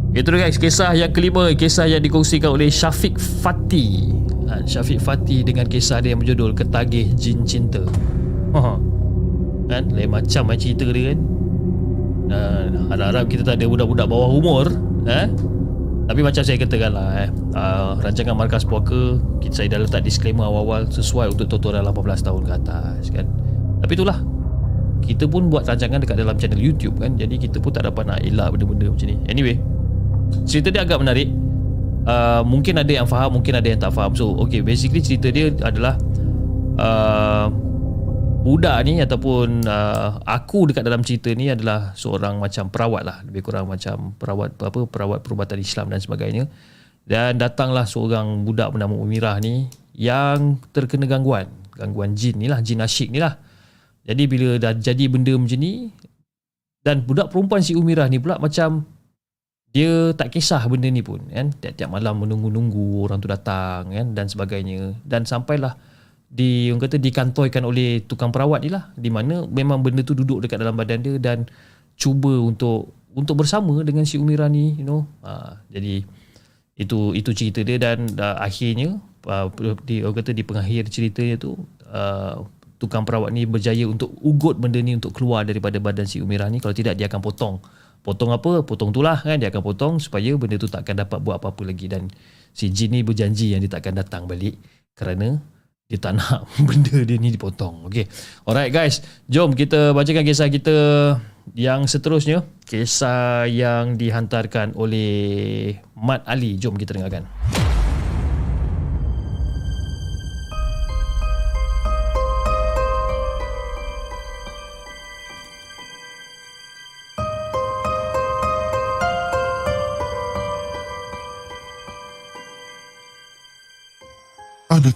Itu 0.10 0.34
guys, 0.34 0.58
kisah 0.58 0.98
yang 0.98 1.14
kelima, 1.14 1.54
kisah 1.54 1.86
yang 1.86 2.02
dikongsikan 2.02 2.58
oleh 2.58 2.74
Syafiq 2.74 3.22
Fatih. 3.22 4.10
Ha, 4.50 4.66
Syafiq 4.66 4.98
Fatih 4.98 5.46
dengan 5.46 5.70
kisah 5.70 6.02
dia 6.02 6.18
yang 6.18 6.22
berjudul 6.26 6.58
Ketagih 6.58 7.14
Jin 7.14 7.46
Cinta. 7.46 7.86
Ha. 8.58 8.74
Kan? 9.70 9.84
Lain 9.94 10.10
macam 10.10 10.50
macam 10.50 10.58
cerita 10.58 10.90
dia 10.90 11.14
kan. 11.14 11.20
Uh, 12.30 12.62
harap-harap 12.94 13.26
kita 13.30 13.42
tak 13.42 13.58
ada 13.58 13.66
budak-budak 13.66 14.06
bawah 14.06 14.30
umur 14.30 14.70
eh? 15.10 15.26
Tapi 16.06 16.22
macam 16.22 16.46
saya 16.46 16.62
katakan 16.62 16.94
lah 16.94 17.26
eh, 17.26 17.30
uh, 17.58 17.98
Rancangan 17.98 18.38
Markas 18.38 18.70
Puaka 18.70 19.18
kita, 19.42 19.66
Saya 19.66 19.74
dah 19.74 19.82
letak 19.82 20.06
disclaimer 20.06 20.46
awal-awal 20.46 20.86
Sesuai 20.94 21.34
untuk 21.34 21.50
tutorial 21.50 21.90
18 21.90 22.30
tahun 22.30 22.42
ke 22.46 22.54
atas 22.54 23.10
kan? 23.10 23.26
Tapi 23.82 23.92
itulah 23.98 24.22
Kita 25.02 25.26
pun 25.26 25.50
buat 25.50 25.66
rancangan 25.66 26.06
dekat 26.06 26.22
dalam 26.22 26.38
channel 26.38 26.62
YouTube 26.62 27.02
kan 27.02 27.18
Jadi 27.18 27.42
kita 27.42 27.58
pun 27.58 27.74
tak 27.74 27.90
dapat 27.90 28.06
nak 28.06 28.22
elak 28.22 28.54
benda-benda 28.54 28.94
macam 28.94 29.10
ni 29.10 29.18
Anyway 29.26 29.58
Cerita 30.50 30.74
dia 30.74 30.82
agak 30.86 31.02
menarik. 31.02 31.30
Uh, 32.10 32.42
mungkin 32.42 32.80
ada 32.80 32.90
yang 32.90 33.06
faham 33.06 33.38
mungkin 33.38 33.54
ada 33.54 33.68
yang 33.70 33.78
tak 33.78 33.94
faham. 33.94 34.18
So 34.18 34.34
okay 34.42 34.66
basically 34.66 35.04
cerita 35.06 35.30
dia 35.30 35.54
adalah 35.62 36.00
uh, 36.80 37.48
budak 38.40 38.82
ni 38.88 39.04
ataupun 39.04 39.68
uh, 39.68 40.18
aku 40.24 40.72
dekat 40.72 40.88
dalam 40.88 41.04
cerita 41.04 41.30
ni 41.36 41.52
adalah 41.52 41.94
seorang 41.94 42.42
macam 42.42 42.72
perawat 42.72 43.04
lah. 43.06 43.18
Lebih 43.28 43.42
kurang 43.46 43.70
macam 43.70 44.16
perawat 44.18 44.58
apa 44.58 44.80
perawat 44.90 45.20
perubatan 45.22 45.60
Islam 45.62 45.92
dan 45.94 46.00
sebagainya. 46.02 46.50
Dan 47.10 47.38
datanglah 47.42 47.90
seorang 47.90 48.46
budak 48.46 48.74
bernama 48.74 48.94
Umirah 48.98 49.38
ni 49.42 49.70
yang 49.94 50.58
terkena 50.72 51.06
gangguan. 51.06 51.50
Gangguan 51.76 52.18
jin 52.18 52.38
ni 52.42 52.48
lah 52.50 52.64
jin 52.64 52.82
asyik 52.82 53.14
ni 53.14 53.20
lah. 53.22 53.38
Jadi 54.08 54.24
bila 54.26 54.58
dah 54.58 54.74
jadi 54.74 55.06
benda 55.06 55.36
macam 55.38 55.60
ni 55.62 55.94
dan 56.82 57.04
budak 57.04 57.30
perempuan 57.30 57.62
si 57.62 57.76
Umirah 57.78 58.08
ni 58.08 58.18
pula 58.18 58.40
macam 58.42 58.88
dia 59.70 60.18
tak 60.18 60.34
kisah 60.34 60.66
benda 60.66 60.90
ni 60.90 61.06
pun 61.06 61.22
kan? 61.30 61.54
Tiap-tiap 61.54 61.90
malam 61.94 62.26
menunggu-nunggu 62.26 63.06
orang 63.06 63.22
tu 63.22 63.30
datang 63.30 63.94
kan? 63.94 64.08
Dan 64.18 64.26
sebagainya. 64.26 64.98
Dan 65.06 65.30
sampailah 65.30 65.78
di 66.30 66.74
orang 66.74 66.82
kata 66.82 66.98
dikantoikan 66.98 67.66
oleh 67.66 68.02
tukang 68.02 68.34
perawat 68.34 68.66
ni 68.66 68.74
lah. 68.74 68.90
Di 68.98 69.14
mana 69.14 69.46
memang 69.46 69.86
benda 69.86 70.02
tu 70.02 70.18
duduk 70.18 70.42
dekat 70.42 70.58
dalam 70.58 70.74
badan 70.74 71.06
dia 71.06 71.22
dan 71.22 71.46
cuba 71.94 72.34
untuk 72.42 72.98
untuk 73.14 73.46
bersama 73.46 73.82
dengan 73.86 74.10
si 74.10 74.18
Umira 74.18 74.50
ni 74.50 74.74
you 74.82 74.86
know? 74.86 75.06
Ha, 75.22 75.62
jadi 75.70 76.02
itu 76.74 77.14
itu 77.14 77.30
cerita 77.38 77.62
dia. 77.62 77.78
Dan 77.78 78.10
uh, 78.18 78.42
akhirnya 78.42 78.98
uh, 79.30 79.54
di 79.86 80.02
orang 80.02 80.18
kata 80.18 80.34
di 80.34 80.42
pengakhir 80.42 80.90
ceritanya 80.90 81.38
tu 81.38 81.54
uh, 81.94 82.42
tukang 82.82 83.06
perawat 83.06 83.30
ni 83.30 83.46
berjaya 83.46 83.86
untuk 83.86 84.18
ugut 84.26 84.58
benda 84.58 84.82
ni 84.82 84.98
untuk 84.98 85.14
keluar 85.14 85.46
daripada 85.46 85.78
badan 85.78 86.10
si 86.10 86.26
Umira 86.26 86.50
ni. 86.50 86.58
Kalau 86.58 86.74
tidak 86.74 86.98
dia 86.98 87.06
akan 87.06 87.22
potong 87.22 87.62
potong 88.02 88.32
apa? 88.32 88.64
Potong 88.64 88.90
tu 88.92 89.04
lah 89.04 89.20
kan? 89.20 89.40
Dia 89.40 89.52
akan 89.54 89.62
potong 89.64 89.94
supaya 90.02 90.34
benda 90.36 90.56
tu 90.56 90.68
tak 90.68 90.88
akan 90.88 91.06
dapat 91.06 91.20
buat 91.22 91.40
apa-apa 91.40 91.64
lagi. 91.68 91.86
Dan 91.92 92.08
si 92.56 92.72
jin 92.72 92.96
ni 92.96 93.02
berjanji 93.06 93.54
yang 93.54 93.62
dia 93.62 93.72
tak 93.72 93.88
akan 93.88 93.96
datang 94.02 94.24
balik 94.26 94.58
kerana 94.96 95.40
dia 95.90 95.98
tak 95.98 96.14
nak 96.22 96.46
benda 96.62 97.02
dia 97.02 97.18
ni 97.18 97.34
dipotong. 97.34 97.90
Okay, 97.90 98.06
alright 98.46 98.70
guys. 98.70 99.02
Jom 99.26 99.58
kita 99.58 99.92
bacakan 99.92 100.24
kisah 100.24 100.48
kita 100.48 100.76
yang 101.58 101.90
seterusnya. 101.90 102.46
Kisah 102.70 103.50
yang 103.50 103.98
dihantarkan 103.98 104.78
oleh 104.78 105.74
Mat 105.98 106.22
Ali. 106.30 106.62
Jom 106.62 106.78
kita 106.78 106.94
dengarkan 106.94 107.26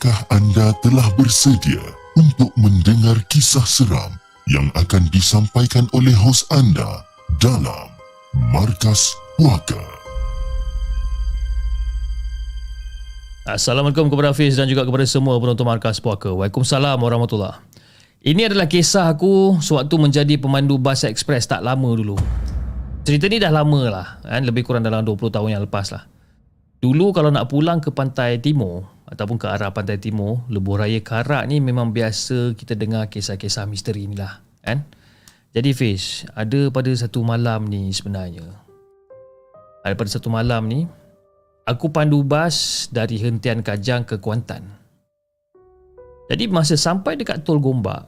Adakah 0.03 0.35
anda 0.35 0.67
telah 0.83 1.07
bersedia 1.15 1.79
untuk 2.19 2.51
mendengar 2.59 3.15
kisah 3.31 3.63
seram 3.63 4.11
yang 4.51 4.67
akan 4.75 5.07
disampaikan 5.15 5.87
oleh 5.95 6.11
hos 6.11 6.43
anda 6.51 7.07
dalam 7.39 7.87
Markas 8.51 9.15
Puaka? 9.39 9.79
Assalamualaikum 13.47 14.11
kepada 14.11 14.35
Hafiz 14.35 14.59
dan 14.59 14.67
juga 14.67 14.83
kepada 14.83 15.07
semua 15.07 15.39
penonton 15.39 15.63
Markas 15.63 16.03
Puaka. 16.03 16.35
Waalaikumsalam 16.35 16.99
warahmatullahi 16.99 17.63
Ini 18.27 18.51
adalah 18.51 18.67
kisah 18.67 19.07
aku 19.07 19.63
sewaktu 19.63 19.95
menjadi 19.95 20.35
pemandu 20.35 20.75
bas 20.75 21.07
ekspres 21.07 21.47
tak 21.47 21.63
lama 21.63 21.95
dulu. 21.95 22.19
Cerita 23.07 23.31
ni 23.31 23.39
dah 23.39 23.55
lama 23.55 23.87
lah. 23.87 24.07
Kan? 24.19 24.43
Lebih 24.43 24.67
kurang 24.67 24.83
dalam 24.83 25.07
20 25.07 25.31
tahun 25.31 25.55
yang 25.55 25.63
lepas 25.63 25.95
lah. 25.95 26.03
Dulu 26.83 27.15
kalau 27.15 27.31
nak 27.31 27.47
pulang 27.47 27.79
ke 27.79 27.87
pantai 27.87 28.43
timur, 28.43 28.92
ataupun 29.07 29.35
ke 29.35 29.47
arah 29.47 29.71
pantai 29.75 29.99
timur, 29.99 30.47
lebuh 30.47 30.79
raya 30.79 30.99
Karak 31.03 31.47
ni 31.51 31.59
memang 31.59 31.91
biasa 31.91 32.55
kita 32.55 32.75
dengar 32.75 33.11
kisah-kisah 33.11 33.67
misteri 33.67 34.07
ni 34.07 34.15
lah. 34.15 34.39
Kan? 34.63 34.87
Jadi 35.53 35.69
Fish, 35.75 36.25
ada 36.33 36.71
pada 36.73 36.89
satu 36.95 37.21
malam 37.21 37.67
ni 37.67 37.91
sebenarnya. 37.93 38.47
Ada 39.83 39.93
pada 39.93 40.09
satu 40.09 40.31
malam 40.31 40.65
ni, 40.65 40.87
aku 41.67 41.91
pandu 41.91 42.23
bas 42.23 42.87
dari 42.89 43.19
hentian 43.19 43.59
Kajang 43.61 44.07
ke 44.07 44.17
Kuantan. 44.17 44.65
Jadi 46.31 46.47
masa 46.47 46.79
sampai 46.79 47.19
dekat 47.19 47.43
Tol 47.43 47.59
Gombak, 47.59 48.07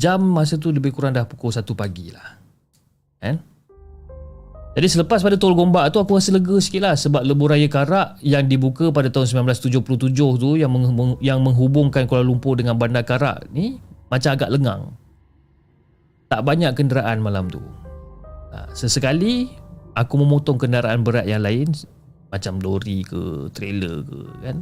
jam 0.00 0.24
masa 0.24 0.56
tu 0.56 0.72
lebih 0.72 0.90
kurang 0.90 1.12
dah 1.14 1.28
pukul 1.28 1.52
1 1.52 1.62
pagi 1.76 2.10
lah. 2.10 2.40
Kan? 3.20 3.51
Jadi 4.72 4.88
selepas 4.88 5.20
pada 5.20 5.36
Tol 5.36 5.52
Gombak 5.52 5.92
tu 5.92 6.00
aku 6.00 6.16
rasa 6.16 6.32
lega 6.32 6.56
sikit 6.56 6.80
lah 6.80 6.96
sebab 6.96 7.28
lebuh 7.28 7.52
raya 7.52 7.68
Karak 7.68 8.16
yang 8.24 8.48
dibuka 8.48 8.88
pada 8.88 9.12
tahun 9.12 9.44
1977 9.52 10.16
tu 10.16 10.56
yang, 10.56 10.72
meng- 10.72 11.20
yang 11.20 11.44
menghubungkan 11.44 12.08
Kuala 12.08 12.24
Lumpur 12.24 12.56
dengan 12.56 12.80
Bandar 12.80 13.04
Karak 13.04 13.52
ni 13.52 13.76
macam 14.08 14.32
agak 14.32 14.48
lengang. 14.48 14.82
Tak 16.32 16.40
banyak 16.40 16.72
kenderaan 16.72 17.20
malam 17.20 17.52
tu. 17.52 17.60
Ha, 18.56 18.72
sesekali 18.72 19.52
aku 19.92 20.14
memotong 20.16 20.56
kenderaan 20.56 21.04
berat 21.04 21.28
yang 21.28 21.44
lain 21.44 21.68
macam 22.32 22.56
lori 22.64 23.04
ke 23.04 23.52
trailer 23.52 24.00
ke 24.08 24.20
kan. 24.40 24.56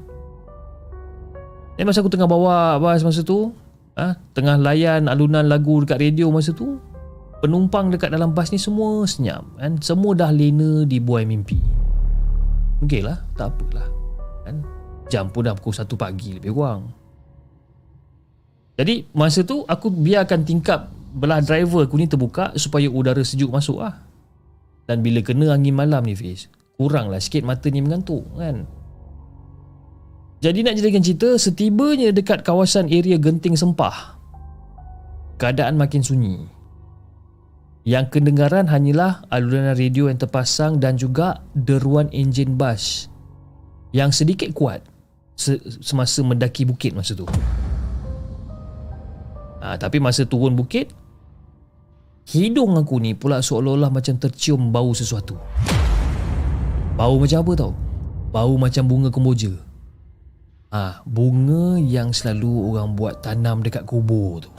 Dan 1.79 1.87
masa 1.87 2.03
aku 2.03 2.11
tengah 2.11 2.27
bawa 2.27 2.83
bas 2.83 3.07
masa 3.07 3.23
tu, 3.23 3.55
ha, 3.95 4.19
tengah 4.35 4.59
layan 4.59 5.07
alunan 5.07 5.47
lagu 5.47 5.87
dekat 5.87 6.03
radio 6.03 6.35
masa 6.35 6.51
tu, 6.51 6.83
penumpang 7.41 7.89
dekat 7.89 8.13
dalam 8.13 8.37
bas 8.37 8.53
ni 8.53 8.61
semua 8.61 9.03
senyap 9.09 9.43
kan? 9.57 9.81
Semua 9.81 10.13
dah 10.13 10.31
lena 10.31 10.85
di 10.85 11.01
buai 11.01 11.25
mimpi. 11.25 11.59
Okey 12.85 13.01
lah 13.05 13.21
tak 13.35 13.57
apalah 13.57 13.89
kan? 14.45 14.65
Jam 15.11 15.27
pun 15.33 15.49
dah 15.49 15.57
pukul 15.57 15.75
1 15.75 15.89
pagi 15.97 16.37
lebih 16.37 16.53
kurang. 16.55 16.93
Jadi 18.79 19.13
masa 19.13 19.45
tu 19.45 19.65
aku 19.67 19.93
biarkan 19.93 20.47
tingkap 20.47 20.89
belah 21.11 21.43
driver 21.43 21.85
aku 21.85 21.99
ni 21.99 22.07
terbuka 22.07 22.55
supaya 22.57 22.87
udara 22.89 23.21
sejuk 23.21 23.51
masuk 23.51 23.83
lah. 23.83 24.07
Dan 24.89 25.03
bila 25.05 25.21
kena 25.21 25.53
angin 25.53 25.75
malam 25.77 26.05
ni 26.07 26.15
Fiz 26.15 26.49
kurang 26.81 27.13
lah 27.13 27.21
sikit 27.21 27.45
mata 27.45 27.69
ni 27.69 27.85
mengantuk 27.85 28.25
kan? 28.37 28.65
Jadi 30.41 30.65
nak 30.65 30.81
jadikan 30.81 31.05
cerita 31.05 31.37
setibanya 31.37 32.09
dekat 32.17 32.41
kawasan 32.41 32.89
area 32.89 33.21
Genting 33.21 33.61
Sempah 33.61 34.17
keadaan 35.37 35.77
makin 35.77 36.01
sunyi 36.01 36.49
yang 37.89 38.13
kedengaran 38.13 38.69
hanyalah 38.69 39.25
alunan 39.33 39.73
radio 39.73 40.13
yang 40.13 40.21
terpasang 40.21 40.77
dan 40.77 41.01
juga 41.01 41.41
deruan 41.57 42.13
enjin 42.13 42.55
bas 42.61 43.09
yang 43.97 44.13
sedikit 44.13 44.53
kuat 44.53 44.85
semasa 45.81 46.21
mendaki 46.21 46.69
bukit 46.69 46.93
masa 46.93 47.17
tu. 47.17 47.25
Ha, 49.61 49.77
tapi 49.77 50.01
masa 50.01 50.25
turun 50.25 50.57
bukit, 50.57 50.93
hidung 52.29 52.77
aku 52.77 53.01
ni 53.01 53.17
pula 53.17 53.41
seolah-olah 53.41 53.93
macam 53.93 54.17
tercium 54.17 54.73
bau 54.73 54.93
sesuatu. 54.93 55.37
Bau 56.97 57.17
macam 57.17 57.41
apa 57.41 57.53
tau? 57.57 57.73
Bau 58.31 58.55
macam 58.61 58.85
bunga 58.85 59.09
kemboja. 59.09 59.53
Ah, 60.71 60.77
ha, 60.77 60.89
bunga 61.03 61.81
yang 61.83 62.15
selalu 62.15 62.71
orang 62.71 62.95
buat 62.95 63.25
tanam 63.25 63.65
dekat 63.65 63.89
kubur 63.89 64.45
tu. 64.45 64.51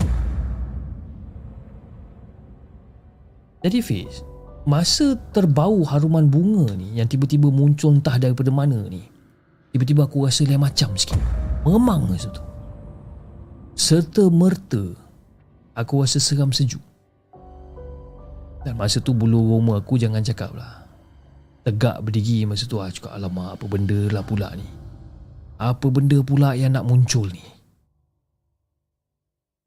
Jadi 3.62 3.80
Fiz 3.82 4.26
Masa 4.62 5.18
terbau 5.34 5.82
haruman 5.86 6.30
bunga 6.30 6.74
ni 6.78 6.98
Yang 6.98 7.18
tiba-tiba 7.18 7.50
muncul 7.50 7.98
entah 7.98 8.18
daripada 8.18 8.50
mana 8.54 8.78
ni 8.90 9.06
Tiba-tiba 9.72 10.06
aku 10.06 10.28
rasa 10.28 10.44
lain 10.44 10.60
macam 10.60 10.94
sikit. 10.98 11.18
Mengemang 11.66 12.10
masa 12.10 12.30
tu 12.30 12.44
Serta 13.78 14.28
merta 14.30 14.94
Aku 15.72 16.04
rasa 16.04 16.20
seram 16.20 16.52
sejuk. 16.52 16.84
Dan 18.62 18.76
masa 18.76 19.00
tu 19.00 19.16
bulu 19.16 19.56
roma 19.56 19.80
aku 19.80 19.96
jangan 19.96 20.22
cakap 20.22 20.52
lah. 20.52 20.84
Tegak 21.64 22.04
berdiri 22.04 22.44
masa 22.44 22.68
tu 22.68 22.78
Aku 22.78 22.92
cakap 22.92 23.16
alamak 23.16 23.56
apa 23.56 23.66
benda 23.66 24.00
lah 24.12 24.22
pula 24.22 24.52
ni? 24.54 24.68
Apa 25.58 25.88
benda 25.88 26.20
pula 26.22 26.54
yang 26.54 26.76
nak 26.76 26.86
muncul 26.86 27.26
ni? 27.32 27.42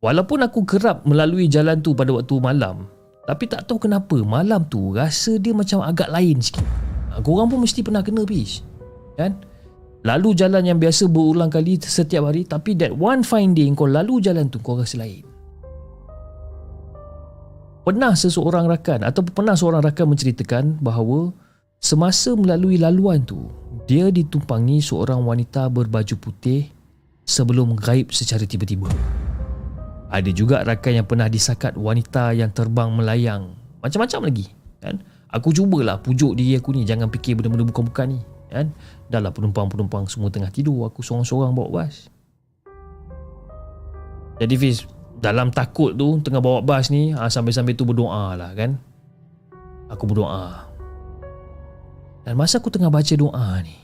Walaupun 0.05 0.45
aku 0.45 0.69
kerap 0.69 1.09
melalui 1.09 1.49
jalan 1.49 1.81
tu 1.81 1.97
pada 1.97 2.13
waktu 2.13 2.37
malam 2.37 2.85
tapi 3.25 3.49
tak 3.49 3.65
tahu 3.65 3.89
kenapa 3.89 4.21
malam 4.21 4.69
tu 4.69 4.93
rasa 4.93 5.41
dia 5.41 5.57
macam 5.57 5.81
agak 5.81 6.13
lain 6.13 6.45
sikit. 6.45 6.65
Ha, 7.13 7.25
korang 7.25 7.49
pun 7.49 7.65
mesti 7.65 7.81
pernah 7.81 8.05
kena 8.05 8.29
Fish. 8.29 8.61
Kan? 9.17 9.41
Lalu 10.05 10.37
jalan 10.37 10.69
yang 10.69 10.77
biasa 10.77 11.09
berulang 11.09 11.49
kali 11.49 11.81
setiap 11.81 12.29
hari 12.29 12.45
tapi 12.45 12.77
that 12.77 12.93
one 12.93 13.25
day 13.57 13.65
kau 13.73 13.89
lalu 13.89 14.21
jalan 14.21 14.53
tu 14.53 14.61
kau 14.61 14.77
rasa 14.77 15.01
lain. 15.01 15.25
Pernah 17.85 18.13
seseorang 18.17 18.69
rakan 18.69 19.05
atau 19.05 19.25
pernah 19.25 19.57
seorang 19.57 19.81
rakan 19.81 20.13
menceritakan 20.13 20.65
bahawa 20.81 21.33
semasa 21.81 22.33
melalui 22.37 22.81
laluan 22.81 23.25
tu 23.25 23.49
dia 23.85 24.09
ditumpangi 24.09 24.81
seorang 24.81 25.21
wanita 25.25 25.69
berbaju 25.69 26.17
putih 26.21 26.69
sebelum 27.25 27.77
gaib 27.77 28.13
secara 28.13 28.45
tiba-tiba. 28.45 28.89
Ada 30.15 30.31
juga 30.31 30.63
rakan 30.63 31.03
yang 31.03 31.07
pernah 31.11 31.27
disakat 31.27 31.75
wanita 31.75 32.31
yang 32.39 32.55
terbang 32.55 32.87
melayang. 32.95 33.59
Macam-macam 33.83 34.31
lagi. 34.31 34.47
Kan? 34.79 35.03
Aku 35.35 35.51
cubalah 35.51 35.99
pujuk 35.99 36.39
diri 36.39 36.55
aku 36.55 36.71
ni. 36.71 36.87
Jangan 36.87 37.11
fikir 37.11 37.35
benda-benda 37.35 37.67
bukan-bukan 37.67 38.15
ni. 38.15 38.21
Kan? 38.47 38.71
Dah 39.11 39.19
lah 39.19 39.35
penumpang-penumpang 39.35 40.07
semua 40.07 40.31
tengah 40.31 40.55
tidur. 40.55 40.87
Aku 40.87 41.03
seorang-seorang 41.03 41.51
bawa 41.51 41.83
bas. 41.83 42.07
Jadi 44.39 44.55
Fiz, 44.55 44.87
dalam 45.19 45.51
takut 45.51 45.99
tu 45.99 46.23
tengah 46.23 46.39
bawa 46.39 46.63
bas 46.63 46.95
ni, 46.95 47.11
ha, 47.11 47.27
sambil-sambil 47.27 47.75
tu 47.75 47.83
berdoa 47.83 48.39
lah 48.39 48.55
kan. 48.55 48.79
Aku 49.91 50.07
berdoa. 50.07 50.71
Dan 52.23 52.39
masa 52.39 52.63
aku 52.63 52.71
tengah 52.71 52.89
baca 52.89 53.15
doa 53.19 53.61
ni, 53.67 53.77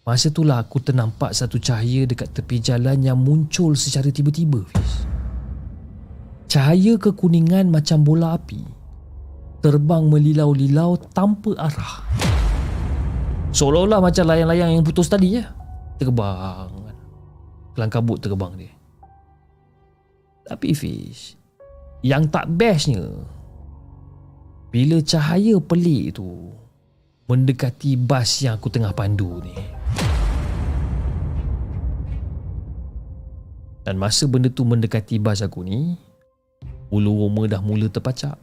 Masa 0.00 0.32
itulah 0.32 0.64
aku 0.64 0.80
ternampak 0.80 1.36
satu 1.36 1.60
cahaya 1.60 2.08
dekat 2.08 2.32
tepi 2.32 2.56
jalan 2.56 3.04
yang 3.04 3.20
muncul 3.20 3.76
secara 3.76 4.08
tiba-tiba, 4.08 4.64
Fiz. 4.64 5.04
Cahaya 6.48 6.96
kekuningan 6.96 7.68
macam 7.68 8.00
bola 8.00 8.34
api. 8.34 8.64
Terbang 9.60 10.08
melilau-lilau 10.08 10.96
tanpa 11.12 11.52
arah. 11.60 12.00
Seolah-olah 13.52 14.00
macam 14.00 14.24
layang-layang 14.24 14.80
yang 14.80 14.82
putus 14.82 15.06
tadi 15.06 15.36
ya. 15.36 15.52
Terbang. 16.00 16.72
Kelang 17.76 17.92
kabut 17.92 18.18
terbang 18.24 18.56
dia. 18.56 18.72
Tapi 20.48 20.74
Fiz, 20.74 21.36
yang 22.00 22.26
tak 22.26 22.48
bestnya, 22.56 23.04
bila 24.72 24.98
cahaya 25.04 25.60
pelik 25.60 26.18
tu 26.18 26.50
mendekati 27.30 27.94
bas 27.94 28.42
yang 28.42 28.58
aku 28.58 28.72
tengah 28.72 28.90
pandu 28.90 29.38
ni. 29.44 29.54
Dan 33.90 33.98
masa 33.98 34.30
benda 34.30 34.46
tu 34.46 34.62
mendekati 34.62 35.18
bas 35.18 35.42
aku 35.42 35.66
ni 35.66 35.98
Ulu 36.94 37.26
roma 37.26 37.50
dah 37.50 37.58
mula 37.58 37.90
terpacak. 37.90 38.38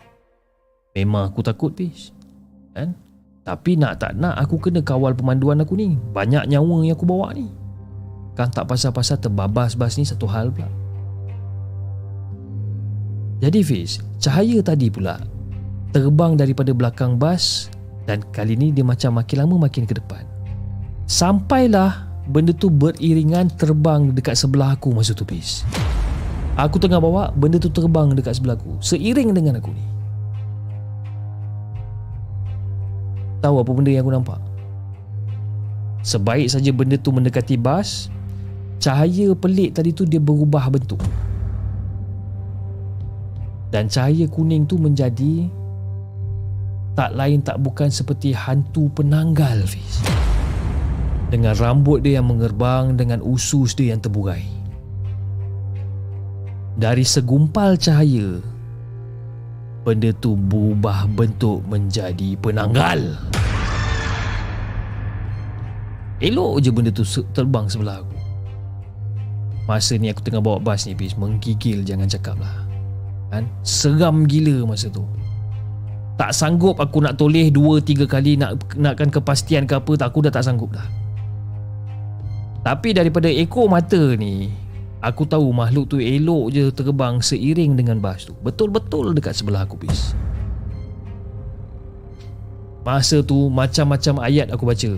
Memang 0.91 1.32
aku 1.32 1.40
takut 1.40 1.72
bis 1.72 2.11
Kan? 2.76 2.91
Tapi 3.48 3.80
nak 3.80 3.95
tak 3.95 4.19
nak 4.19 4.36
aku 4.36 4.60
kena 4.60 4.84
kawal 4.84 5.15
pemanduan 5.15 5.64
aku 5.64 5.80
ni. 5.80 5.95
Banyak 5.95 6.52
nyawa 6.52 6.84
yang 6.84 6.99
aku 6.99 7.07
bawa 7.07 7.32
ni. 7.32 7.48
Kan 8.36 8.52
tak 8.52 8.68
pasal-pasal 8.68 9.24
terbabas 9.24 9.80
bas 9.80 9.95
ni 9.95 10.03
satu 10.03 10.28
hal 10.28 10.52
pula. 10.52 10.68
Jadi 13.40 13.64
Fiz 13.64 14.03
Cahaya 14.19 14.60
tadi 14.60 14.91
pula 14.91 15.15
Terbang 15.95 16.36
daripada 16.36 16.74
belakang 16.74 17.15
bas 17.22 17.72
Dan 18.03 18.19
kali 18.36 18.60
ni 18.60 18.76
dia 18.76 18.84
macam 18.84 19.15
makin 19.15 19.48
lama 19.48 19.69
makin 19.69 19.88
ke 19.88 19.95
depan. 19.95 20.28
Sampailah 21.07 22.07
benda 22.28 22.52
tu 22.52 22.68
beriringan 22.68 23.48
terbang 23.56 24.12
dekat 24.12 24.36
sebelah 24.36 24.76
aku 24.76 24.91
masa 24.91 25.16
tu 25.16 25.24
bis. 25.24 25.64
Aku 26.60 26.76
tengah 26.82 26.99
bawa 26.99 27.32
benda 27.32 27.56
tu 27.56 27.72
terbang 27.72 28.12
dekat 28.12 28.38
sebelah 28.38 28.60
aku 28.60 28.76
seiring 28.84 29.32
dengan 29.32 29.58
aku 29.64 29.72
ni. 29.72 29.86
Tahu 33.40 33.64
apa 33.64 33.72
benda 33.72 33.90
yang 33.94 34.04
aku 34.04 34.14
nampak? 34.14 34.40
Sebaik 36.04 36.52
saja 36.52 36.72
benda 36.76 36.99
tu 36.99 37.14
mendekati 37.16 37.56
bas, 37.56 38.12
cahaya 38.80 39.32
pelik 39.38 39.76
tadi 39.78 39.95
tu 39.95 40.04
dia 40.04 40.20
berubah 40.20 40.68
bentuk. 40.68 40.99
Dan 43.72 43.91
cahaya 43.91 44.26
kuning 44.32 44.64
tu 44.64 44.80
menjadi 44.80 45.48
tak 46.95 47.14
lain 47.14 47.45
tak 47.45 47.62
bukan 47.62 47.91
seperti 47.94 48.34
hantu 48.34 48.90
penanggal, 48.95 49.62
Fiz 49.70 50.02
dengan 51.28 51.52
rambut 51.60 52.04
dia 52.04 52.20
yang 52.20 52.32
mengerbang 52.32 52.95
dengan 52.95 53.20
usus 53.20 53.76
dia 53.76 53.91
yang 53.91 53.99
terburai. 53.99 54.44
Dari 56.78 57.04
segumpal 57.04 57.76
cahaya, 57.76 58.40
benda 59.84 60.14
tu 60.22 60.38
berubah 60.38 61.10
bentuk 61.10 61.66
menjadi 61.68 62.38
penanggal. 62.40 63.18
Elok 66.24 66.64
je 66.64 66.70
benda 66.74 66.90
tu 66.94 67.04
terbang 67.34 67.66
sebelah 67.68 68.02
aku. 68.02 68.18
Masa 69.68 69.99
ni 69.99 70.08
aku 70.08 70.24
tengah 70.24 70.40
bawa 70.40 70.64
bas 70.64 70.88
ni 70.88 70.95
bis 70.95 71.20
Menggigil 71.20 71.84
jangan 71.84 72.08
cakap 72.08 72.40
lah 72.40 72.64
kan? 73.36 73.44
Seram 73.68 74.24
gila 74.24 74.64
masa 74.64 74.88
tu 74.88 75.04
Tak 76.16 76.32
sanggup 76.32 76.80
aku 76.80 77.04
nak 77.04 77.20
toleh 77.20 77.52
Dua 77.52 77.84
tiga 77.84 78.08
kali 78.08 78.40
nak 78.40 78.80
Nakkan 78.80 79.12
kepastian 79.12 79.68
ke 79.68 79.76
apa 79.76 79.91
tak 79.99 80.16
Aku 80.16 80.24
dah 80.24 80.32
tak 80.32 80.48
sanggup 80.48 80.72
dah 80.72 80.88
Tapi 82.68 82.91
daripada 82.91 83.31
ekor 83.31 83.72
mata 83.72 84.19
ni 84.19 84.52
Aku 84.99 85.23
tahu 85.23 85.56
makhluk 85.56 85.88
tu 85.88 86.03
elok 86.03 86.52
je 86.52 86.68
terbang 86.76 87.23
Seiring 87.23 87.80
dengan 87.80 88.03
bas 88.03 88.27
tu. 88.27 88.35
Betul-betul 88.44 89.15
dekat 89.15 89.39
sebelah 89.39 89.64
aku 89.64 89.80
bis 89.80 90.11
Masa 92.84 93.23
tu 93.23 93.48
macam-macam 93.52 94.23
ayat 94.23 94.48
aku 94.48 94.64
baca. 94.64 94.91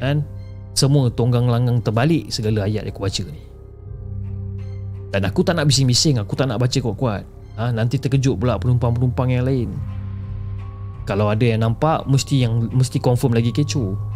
Kan? 0.00 0.24
Semua 0.72 1.12
tonggang 1.12 1.44
langgang 1.44 1.84
terbalik 1.84 2.32
segala 2.32 2.64
ayat 2.64 2.88
aku 2.88 3.04
baca 3.04 3.24
ni. 3.28 3.44
Dan 5.12 5.28
aku 5.28 5.44
tak 5.44 5.60
nak 5.60 5.68
bising-bising 5.68 6.16
Aku 6.20 6.32
tak 6.32 6.48
nak 6.48 6.56
baca 6.60 6.76
kuat-kuat. 6.80 7.28
Ha, 7.60 7.72
Nanti 7.76 8.00
terkejut 8.00 8.40
pula 8.40 8.56
penumpang-penumpang 8.56 9.28
yang 9.36 9.44
lain. 9.44 9.68
Kalau 11.04 11.28
ada 11.28 11.44
yang 11.44 11.60
nampak 11.60 12.08
Mesti 12.08 12.44
yang 12.44 12.72
mesti 12.72 13.00
confirm 13.00 13.36
lagi 13.36 13.52
kecoh 13.52 14.07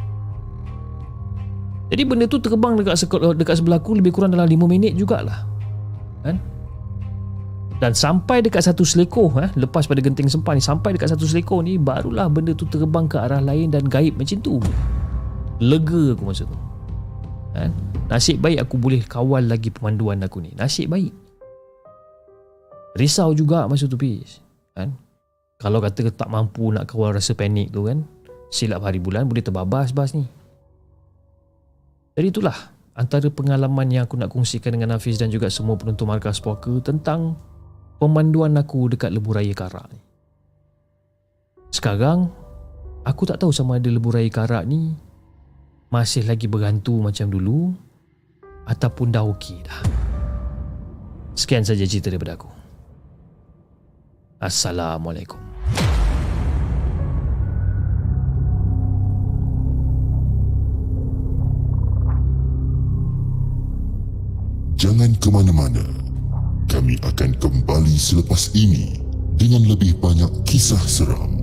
Jadi 1.93 2.03
benda 2.09 2.25
tu 2.25 2.41
terbang 2.41 2.73
dekat, 2.81 3.05
dekat 3.37 3.61
sebelah 3.61 3.77
aku 3.77 3.93
Lebih 4.01 4.17
kurang 4.17 4.33
dalam 4.33 4.49
5 4.49 4.65
minit 4.65 4.97
jugalah. 4.97 5.45
Kan? 6.25 6.41
Dan 7.85 7.93
sampai 7.93 8.41
dekat 8.41 8.65
satu 8.65 8.81
selekoh 8.81 9.29
eh, 9.45 9.53
Lepas 9.61 9.85
pada 9.85 10.01
genting 10.01 10.33
sempan 10.33 10.57
ni 10.57 10.65
Sampai 10.65 10.97
dekat 10.97 11.13
satu 11.13 11.29
selekoh 11.29 11.61
ni 11.61 11.77
Barulah 11.77 12.33
benda 12.33 12.57
tu 12.57 12.65
terbang 12.65 13.05
ke 13.05 13.21
arah 13.21 13.45
lain 13.45 13.69
Dan 13.69 13.93
gaib 13.93 14.17
macam 14.17 14.41
tu. 14.41 14.57
Lega 15.61 16.17
aku 16.17 16.25
masa 16.25 16.49
tu. 16.49 16.57
Kan? 17.53 17.71
Nasib 18.09 18.41
baik 18.41 18.65
aku 18.65 18.81
boleh 18.81 19.05
kawal 19.05 19.45
lagi 19.45 19.69
pemanduan 19.69 20.25
aku 20.25 20.41
ni. 20.41 20.57
Nasib 20.57 20.89
baik. 20.89 21.13
Risau 22.97 23.37
juga 23.37 23.69
masa 23.69 23.85
tu 23.85 24.01
Pis 24.01 24.41
kan? 24.73 24.93
Kalau 25.61 25.81
kata 25.81 26.09
tak 26.13 26.29
mampu 26.33 26.73
nak 26.73 26.89
kawal 26.89 27.17
rasa 27.17 27.33
panik 27.33 27.73
tu 27.73 27.89
kan 27.89 28.05
Silap 28.53 28.85
hari 28.85 29.01
bulan 29.01 29.25
boleh 29.25 29.41
terbabas 29.41 29.97
bas 29.97 30.13
ni 30.13 30.29
Jadi 32.15 32.27
itulah 32.29 32.57
Antara 32.93 33.33
pengalaman 33.33 33.89
yang 33.89 34.05
aku 34.05 34.21
nak 34.21 34.29
kongsikan 34.29 34.77
dengan 34.77 34.93
Hafiz 34.93 35.17
dan 35.17 35.33
juga 35.33 35.49
semua 35.49 35.81
penonton 35.81 36.05
markas 36.05 36.45
poker 36.45 36.85
Tentang 36.85 37.41
pemanduan 37.97 38.53
aku 38.61 38.93
dekat 38.93 39.13
lebuh 39.17 39.33
raya 39.33 39.57
karak 39.57 39.89
ni 39.89 40.01
Sekarang 41.73 42.29
Aku 43.03 43.27
tak 43.27 43.43
tahu 43.43 43.51
sama 43.51 43.83
ada 43.83 43.91
lebuh 43.91 44.15
raya 44.15 44.31
karak 44.31 44.63
ni 44.63 44.95
masih 45.93 46.25
lagi 46.25 46.49
berhantu 46.49 46.97
macam 47.05 47.29
dulu 47.29 47.77
ataupun 48.65 49.13
dah 49.13 49.29
okey 49.29 49.61
dah. 49.61 49.81
Sekian 51.37 51.69
saja 51.69 51.85
cerita 51.85 52.09
daripada 52.09 52.41
aku. 52.41 52.49
Assalamualaikum. 54.41 55.52
Jangan 64.83 65.15
ke 65.23 65.31
mana-mana. 65.31 65.87
Kami 66.67 66.99
akan 67.07 67.39
kembali 67.39 67.95
selepas 67.95 68.51
ini 68.51 68.99
dengan 69.39 69.63
lebih 69.63 69.95
banyak 70.03 70.43
kisah 70.43 70.83
seram. 70.91 71.39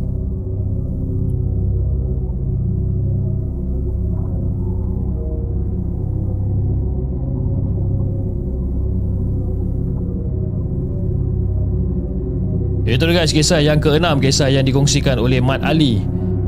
Itu 12.83 13.07
guys 13.07 13.29
kisah 13.29 13.61
yang 13.61 13.77
keenam 13.77 14.17
Kisah 14.17 14.49
yang 14.49 14.65
dikongsikan 14.65 15.21
oleh 15.21 15.37
Mat 15.37 15.61
Ali 15.61 16.01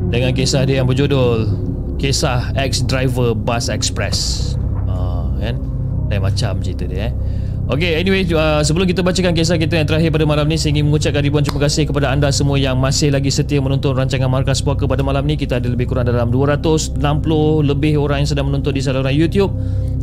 Dengan 0.09 0.33
kisah 0.33 0.65
dia 0.65 0.81
yang 0.81 0.89
berjudul 0.89 1.45
Kisah 2.01 2.57
ex-driver 2.57 3.37
bus 3.37 3.69
express 3.69 4.57
uh, 4.89 5.37
kan? 5.37 5.70
Lain 6.11 6.19
macam 6.19 6.59
cerita 6.59 6.83
dia 6.83 7.07
eh 7.07 7.13
Okay, 7.71 7.95
anyway, 7.95 8.27
uh, 8.35 8.59
sebelum 8.67 8.83
kita 8.83 8.99
bacakan 8.99 9.31
kisah 9.31 9.55
kita 9.55 9.79
yang 9.79 9.87
terakhir 9.87 10.11
pada 10.11 10.27
malam 10.27 10.43
ni 10.43 10.59
Saya 10.59 10.75
ingin 10.75 10.91
mengucapkan 10.91 11.23
ribuan 11.23 11.39
terima 11.39 11.63
kasih 11.63 11.87
kepada 11.87 12.11
anda 12.11 12.27
semua 12.27 12.59
yang 12.59 12.75
masih 12.75 13.15
lagi 13.15 13.31
setia 13.31 13.63
menonton 13.63 13.95
rancangan 13.95 14.27
Markas 14.27 14.59
Puaka 14.59 14.83
pada 14.83 14.99
malam 15.07 15.23
ni 15.23 15.39
Kita 15.39 15.55
ada 15.55 15.71
lebih 15.71 15.87
kurang 15.87 16.03
dalam 16.03 16.27
260 16.35 16.99
lebih 17.63 17.95
orang 17.95 18.27
yang 18.27 18.29
sedang 18.35 18.51
menonton 18.51 18.75
di 18.75 18.83
saluran 18.83 19.15
YouTube 19.15 19.55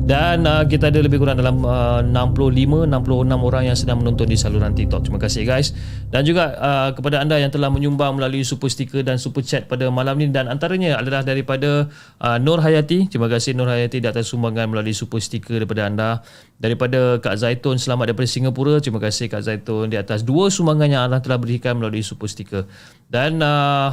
dan 0.09 0.49
uh, 0.49 0.65
kita 0.65 0.89
ada 0.89 1.05
lebih 1.05 1.21
kurang 1.21 1.37
dalam 1.37 1.61
uh, 1.69 2.01
65 2.01 2.89
66 2.89 3.29
orang 3.45 3.63
yang 3.69 3.77
sedang 3.77 4.01
menonton 4.01 4.25
di 4.25 4.41
saluran 4.41 4.73
TikTok. 4.73 5.05
Terima 5.05 5.21
kasih 5.21 5.45
guys. 5.45 5.77
Dan 6.09 6.25
juga 6.25 6.57
uh, 6.57 6.91
kepada 6.97 7.21
anda 7.21 7.37
yang 7.37 7.53
telah 7.53 7.69
menyumbang 7.69 8.17
melalui 8.17 8.41
super 8.41 8.73
sticker 8.73 9.05
dan 9.05 9.21
super 9.21 9.45
chat 9.45 9.69
pada 9.69 9.93
malam 9.93 10.17
ini 10.17 10.33
dan 10.33 10.49
antaranya 10.49 10.97
adalah 10.97 11.21
daripada 11.21 11.93
uh, 12.25 12.41
Nur 12.41 12.65
Hayati. 12.65 13.13
Terima 13.13 13.29
kasih 13.29 13.53
Nur 13.53 13.69
Hayati 13.69 14.01
di 14.01 14.09
atas 14.09 14.33
sumbangan 14.33 14.73
melalui 14.73 14.97
super 14.97 15.21
sticker 15.21 15.61
daripada 15.61 15.85
anda. 15.85 16.25
Daripada 16.57 17.21
Kak 17.21 17.37
Zaitun 17.59 17.75
selamat 17.75 18.15
daripada 18.15 18.31
Singapura. 18.31 18.79
Terima 18.79 19.03
kasih 19.03 19.27
Kak 19.27 19.43
Zaitun 19.43 19.91
di 19.91 19.99
atas 19.99 20.23
dua 20.23 20.47
sumbangan 20.47 20.87
yang 20.87 21.03
Allah 21.11 21.19
telah 21.19 21.43
berikan 21.43 21.75
melalui 21.75 22.07
super 22.07 22.31
sticker. 22.31 22.71
Dan 23.11 23.43
uh, 23.43 23.91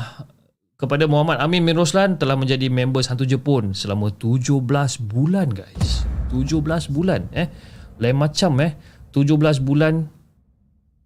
kepada 0.78 1.10
Muhammad 1.10 1.42
Amin 1.42 1.66
bin 1.66 1.74
Roslan 1.74 2.22
telah 2.22 2.38
menjadi 2.38 2.70
member 2.70 3.02
Hantu 3.02 3.26
Jepun 3.26 3.74
selama 3.74 4.14
17 4.14 4.62
bulan 5.10 5.50
guys. 5.50 6.06
17 6.30 6.62
bulan 6.94 7.26
eh. 7.34 7.50
Lain 7.98 8.22
macam 8.22 8.54
eh. 8.62 8.78
17 9.18 9.34
bulan 9.66 10.14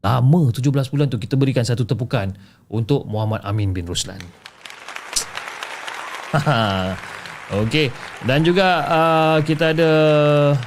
lama 0.03 0.41
17 0.51 0.67
bulan 0.91 1.07
tu 1.07 1.15
kita 1.15 1.39
berikan 1.39 1.63
satu 1.63 1.87
tepukan 1.87 2.35
untuk 2.67 3.07
Muhammad 3.07 3.39
Amin 3.47 3.71
bin 3.71 3.87
Roslan. 3.87 4.19
Okey. 7.49 7.89
Dan 8.29 8.45
juga 8.45 8.85
uh, 8.85 9.37
kita 9.41 9.73
ada 9.73 9.91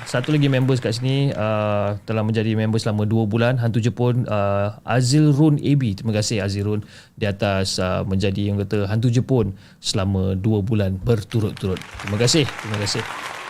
satu 0.02 0.34
lagi 0.34 0.50
members 0.50 0.82
kat 0.82 0.98
sini 0.98 1.30
uh, 1.30 1.94
telah 2.02 2.26
menjadi 2.26 2.58
member 2.58 2.82
selama 2.82 3.06
2 3.06 3.30
bulan. 3.30 3.54
Hantu 3.62 3.78
Jepun 3.78 4.26
uh, 4.26 4.74
Azil 4.82 5.30
Run 5.30 5.62
AB 5.62 5.94
terima 5.94 6.10
kasih 6.10 6.42
Azil 6.42 6.66
Run 6.66 6.82
di 7.14 7.30
atas 7.30 7.78
uh, 7.78 8.02
menjadi 8.02 8.50
yang 8.50 8.58
kata 8.58 8.90
hantu 8.90 9.14
Jepun 9.14 9.54
selama 9.78 10.34
2 10.34 10.42
bulan 10.66 10.98
berturut-turut. 10.98 11.78
Terima 12.02 12.18
kasih 12.18 12.42
terima 12.46 12.78
kasih. 12.82 13.02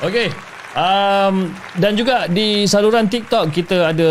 Okey 0.05 0.29
Um, 0.73 1.53
dan 1.77 2.01
juga 2.01 2.25
di 2.33 2.65
saluran 2.65 3.05
TikTok 3.05 3.53
kita 3.53 3.93
ada 3.93 4.11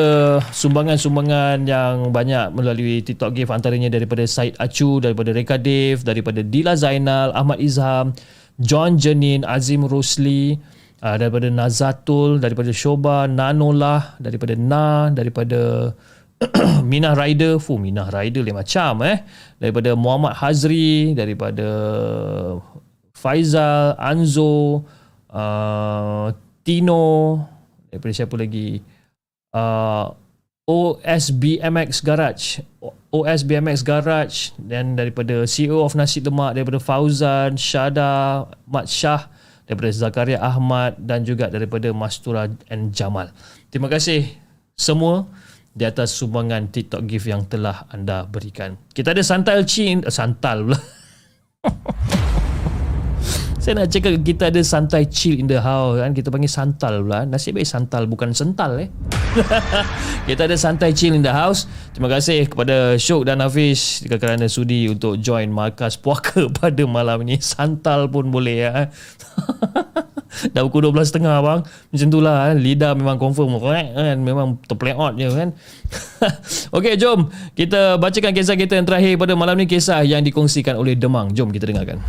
sumbangan-sumbangan 0.54 1.66
yang 1.66 2.14
banyak 2.14 2.54
melalui 2.54 3.02
TikTok 3.02 3.34
Gift 3.34 3.50
antaranya 3.50 3.90
daripada 3.90 4.22
Said 4.30 4.54
Acu, 4.62 5.02
daripada 5.02 5.34
Reka 5.34 5.58
Dave, 5.58 6.06
daripada 6.06 6.46
Dila 6.46 6.78
Zainal, 6.78 7.34
Ahmad 7.34 7.58
Izham, 7.58 8.14
John 8.62 8.96
Janin, 9.02 9.42
Azim 9.44 9.84
Rosli, 9.90 10.56
uh, 11.02 11.16
daripada 11.18 11.50
Nazatul, 11.50 12.38
daripada 12.38 12.70
Shoba, 12.70 13.26
Nanolah, 13.26 14.16
daripada 14.22 14.54
Na, 14.54 15.10
daripada 15.10 15.92
Minah 16.92 17.14
Rider, 17.18 17.58
fu 17.62 17.78
Minah 17.78 18.10
Rider 18.10 18.42
lain 18.42 18.58
macam 18.58 19.02
eh. 19.06 19.22
Daripada 19.58 19.94
Muhammad 19.94 20.38
Hazri, 20.38 21.14
daripada 21.14 21.68
Faizal, 23.14 23.94
Anzo, 23.98 24.86
uh, 25.30 26.34
Tino, 26.66 27.38
daripada 27.90 28.14
siapa 28.14 28.36
lagi? 28.38 28.82
Uh, 29.52 30.14
OSBMX 30.70 31.90
Garage 32.06 32.64
OSBMX 33.12 33.84
Garage 33.84 34.56
dan 34.56 34.96
daripada 34.96 35.44
CEO 35.44 35.84
of 35.84 36.00
Nasi 36.00 36.24
Lemak 36.24 36.56
daripada 36.56 36.80
Fauzan, 36.80 37.60
Syada, 37.60 38.48
Mat 38.64 38.88
Shah 38.88 39.28
daripada 39.68 39.92
Zakaria 39.92 40.40
Ahmad 40.40 40.96
dan 41.00 41.28
juga 41.28 41.52
daripada 41.52 41.92
Mastura 41.92 42.48
and 42.72 42.96
Jamal. 42.96 43.32
Terima 43.68 43.92
kasih 43.92 44.32
semua 44.76 45.28
di 45.72 45.88
atas 45.88 46.16
sumbangan 46.16 46.68
TikTok 46.72 47.08
gift 47.08 47.28
yang 47.28 47.48
telah 47.48 47.88
anda 47.92 48.28
berikan. 48.28 48.76
Kita 48.92 49.16
ada 49.16 49.24
santal 49.24 49.64
chin, 49.64 50.04
uh, 50.04 50.12
santal 50.12 50.68
pula. 50.68 50.80
Saya 53.62 53.78
nak 53.78 53.94
cakap 53.94 54.18
kita 54.26 54.50
ada 54.50 54.58
santai 54.66 55.06
chill 55.06 55.38
in 55.38 55.46
the 55.46 55.62
house 55.62 56.02
kan. 56.02 56.18
Kita 56.18 56.34
panggil 56.34 56.50
santal 56.50 57.06
pula. 57.06 57.30
Nasib 57.30 57.62
baik 57.62 57.70
santal 57.70 58.10
bukan 58.10 58.34
sental 58.34 58.74
eh. 58.82 58.90
kita 60.34 60.50
ada 60.50 60.58
santai 60.58 60.98
chill 60.98 61.14
in 61.14 61.22
the 61.22 61.30
house. 61.30 61.70
Terima 61.94 62.10
kasih 62.10 62.50
kepada 62.50 62.98
Syuk 62.98 63.30
dan 63.30 63.38
Hafiz 63.38 64.02
kerana 64.10 64.50
sudi 64.50 64.90
untuk 64.90 65.22
join 65.22 65.54
markas 65.54 65.94
puaka 65.94 66.50
pada 66.58 66.82
malam 66.90 67.22
ini. 67.22 67.38
Santal 67.38 68.10
pun 68.10 68.34
boleh 68.34 68.66
ya. 68.66 68.90
Dah 70.58 70.66
pukul 70.66 70.90
12.30 70.90 71.22
bang. 71.22 71.62
Macam 71.62 72.08
itulah 72.10 72.36
kan. 72.50 72.56
Lidah 72.58 72.92
memang 72.98 73.22
confirm 73.22 73.62
kan. 73.62 74.18
Memang 74.26 74.58
terpleot 74.66 75.22
je 75.22 75.30
kan. 75.30 75.54
Okey 76.82 76.98
jom. 76.98 77.30
Kita 77.54 78.02
bacakan 78.02 78.34
kisah 78.34 78.58
kita 78.58 78.74
yang 78.74 78.90
terakhir 78.90 79.22
pada 79.22 79.38
malam 79.38 79.54
ni. 79.54 79.70
Kisah 79.70 80.02
yang 80.02 80.26
dikongsikan 80.26 80.82
oleh 80.82 80.98
Demang. 80.98 81.30
Jom 81.38 81.54
kita 81.54 81.70
dengarkan. 81.70 82.02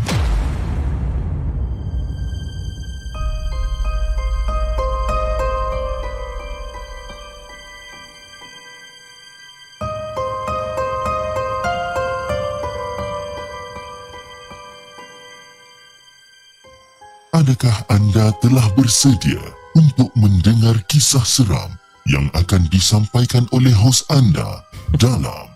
Adakah 17.62 17.94
anda 17.94 18.26
telah 18.42 18.66
bersedia 18.74 19.38
untuk 19.78 20.10
mendengar 20.18 20.74
kisah 20.90 21.22
seram 21.22 21.70
yang 22.10 22.26
akan 22.34 22.66
disampaikan 22.74 23.46
oleh 23.54 23.70
hos 23.70 24.02
anda 24.10 24.66
dalam 24.98 25.46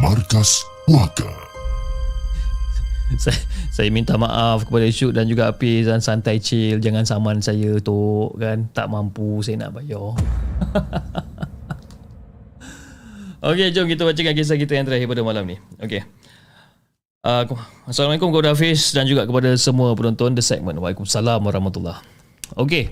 Markas 0.00 0.64
Puaka? 0.88 1.28
saya, 3.20 3.36
saya 3.68 3.92
minta 3.92 4.16
maaf 4.16 4.64
kepada 4.64 4.88
Syuk 4.88 5.12
dan 5.12 5.28
juga 5.28 5.52
Hafiz 5.52 5.92
dan 5.92 6.00
santai 6.00 6.40
chill 6.40 6.80
jangan 6.80 7.04
saman 7.04 7.44
saya 7.44 7.76
tu 7.84 8.32
kan 8.40 8.72
tak 8.72 8.88
mampu 8.88 9.44
saya 9.44 9.68
nak 9.68 9.76
bayar 9.76 10.16
Okey, 13.52 13.76
jom 13.76 13.92
kita 13.92 14.08
bacakan 14.08 14.32
kisah 14.32 14.56
kita 14.56 14.72
yang 14.72 14.88
terakhir 14.88 15.04
pada 15.04 15.20
malam 15.20 15.44
ni. 15.44 15.60
Okey. 15.84 16.00
Uh, 17.22 17.46
Assalamualaikum 17.86 18.34
kepada 18.34 18.50
Hafiz 18.50 18.90
dan 18.90 19.06
juga 19.06 19.22
kepada 19.22 19.54
semua 19.54 19.94
penonton 19.94 20.34
The 20.34 20.42
Segment. 20.42 20.74
Waalaikumsalam 20.82 21.38
warahmatullahi 21.38 22.02
Okey. 22.58 22.90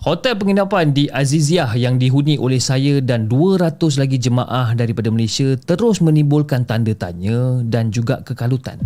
Hotel 0.00 0.40
penginapan 0.40 0.96
di 0.96 1.12
Aziziah 1.12 1.68
yang 1.76 2.00
dihuni 2.00 2.40
oleh 2.40 2.64
saya 2.64 3.04
dan 3.04 3.28
200 3.28 3.76
lagi 4.00 4.16
jemaah 4.16 4.72
daripada 4.72 5.12
Malaysia 5.12 5.52
terus 5.68 6.00
menimbulkan 6.00 6.64
tanda 6.64 6.96
tanya 6.96 7.60
dan 7.60 7.92
juga 7.92 8.24
kekalutan. 8.24 8.80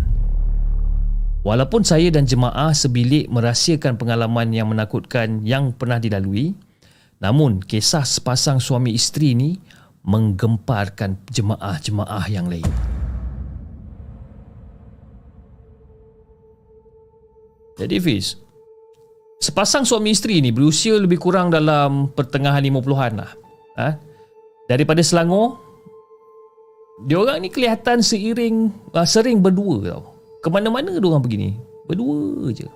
Walaupun 1.46 1.86
saya 1.86 2.10
dan 2.10 2.26
jemaah 2.26 2.74
sebilik 2.74 3.30
merahsiakan 3.30 3.94
pengalaman 3.94 4.50
yang 4.50 4.66
menakutkan 4.66 5.46
yang 5.46 5.70
pernah 5.70 6.02
dilalui, 6.02 6.58
namun 7.22 7.62
kisah 7.62 8.02
sepasang 8.02 8.58
suami 8.58 8.98
isteri 8.98 9.38
ni 9.38 9.62
menggemparkan 10.02 11.22
jemaah-jemaah 11.30 12.26
yang 12.26 12.50
lain. 12.50 12.66
Jadi 17.80 17.96
Fiz, 17.98 18.36
sepasang 19.40 19.82
suami 19.88 20.12
isteri 20.12 20.44
ni 20.44 20.52
berusia 20.52 20.96
lebih 20.96 21.18
kurang 21.18 21.48
dalam 21.48 22.12
pertengahan 22.12 22.62
50-an 22.62 23.12
lah. 23.16 23.32
Ha? 23.80 23.88
Daripada 24.68 25.00
Selangor, 25.00 25.58
dia 27.08 27.18
orang 27.18 27.42
ni 27.42 27.48
kelihatan 27.48 28.04
seiring, 28.04 28.70
uh, 28.94 29.06
sering 29.08 29.42
berdua 29.42 29.82
tau. 29.82 30.02
Ke 30.44 30.48
mana-mana 30.52 30.94
dia 30.94 31.08
orang 31.08 31.24
pergi 31.24 31.38
ni. 31.38 31.50
Berdua 31.88 32.50
je. 32.52 32.68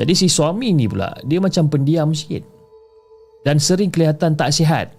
Jadi 0.00 0.12
si 0.16 0.26
suami 0.32 0.72
ni 0.72 0.88
pula, 0.88 1.12
dia 1.28 1.36
macam 1.36 1.68
pendiam 1.68 2.16
sikit 2.16 2.52
dan 3.44 3.58
sering 3.58 3.90
kelihatan 3.90 4.38
tak 4.38 4.54
sihat. 4.54 4.94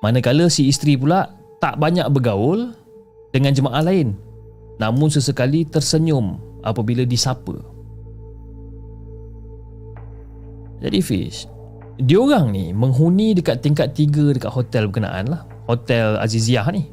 Manakala 0.00 0.48
si 0.50 0.68
isteri 0.68 0.96
pula 0.98 1.30
tak 1.62 1.78
banyak 1.80 2.04
bergaul 2.12 2.72
dengan 3.32 3.52
jemaah 3.52 3.84
lain. 3.84 4.16
Namun 4.76 5.08
sesekali 5.08 5.64
tersenyum 5.64 6.36
apabila 6.66 7.06
disapa. 7.06 7.54
Jadi 10.82 10.98
Fish, 11.00 11.48
diorang 12.02 12.52
ni 12.52 12.74
menghuni 12.74 13.32
dekat 13.32 13.64
tingkat 13.64 13.96
tiga 13.96 14.34
dekat 14.34 14.52
hotel 14.52 14.90
berkenaan 14.90 15.30
lah. 15.30 15.42
Hotel 15.66 16.18
Aziziah 16.20 16.66
ni. 16.70 16.86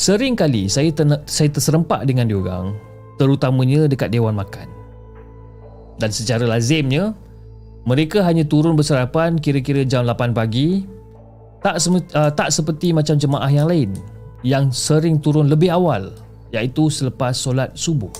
Sering 0.00 0.32
kali 0.32 0.64
saya, 0.66 0.88
ter- 0.90 1.24
saya 1.28 1.48
terserempak 1.52 2.08
dengan 2.08 2.24
diorang 2.24 2.76
terutamanya 3.20 3.84
dekat 3.84 4.08
Dewan 4.08 4.32
Makan. 4.36 4.68
Dan 6.00 6.08
secara 6.08 6.48
lazimnya, 6.48 7.12
mereka 7.84 8.24
hanya 8.24 8.44
turun 8.48 8.76
bersarapan 8.76 9.36
kira-kira 9.36 9.84
jam 9.84 10.08
8 10.08 10.32
pagi. 10.32 10.88
Tak 11.60 11.76
sem- 11.76 12.08
uh, 12.16 12.32
tak 12.32 12.48
seperti 12.48 12.96
macam 12.96 13.20
jemaah 13.20 13.52
yang 13.52 13.68
lain 13.68 13.92
yang 14.40 14.72
sering 14.72 15.20
turun 15.20 15.52
lebih 15.52 15.68
awal 15.68 16.08
iaitu 16.50 16.90
selepas 16.90 17.34
solat 17.34 17.70
subuh. 17.74 18.10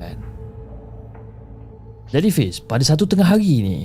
Kan? 0.00 0.16
Jadi 2.12 2.28
Fiz, 2.32 2.60
pada 2.60 2.84
satu 2.84 3.04
tengah 3.04 3.28
hari 3.28 3.60
ni 3.60 3.78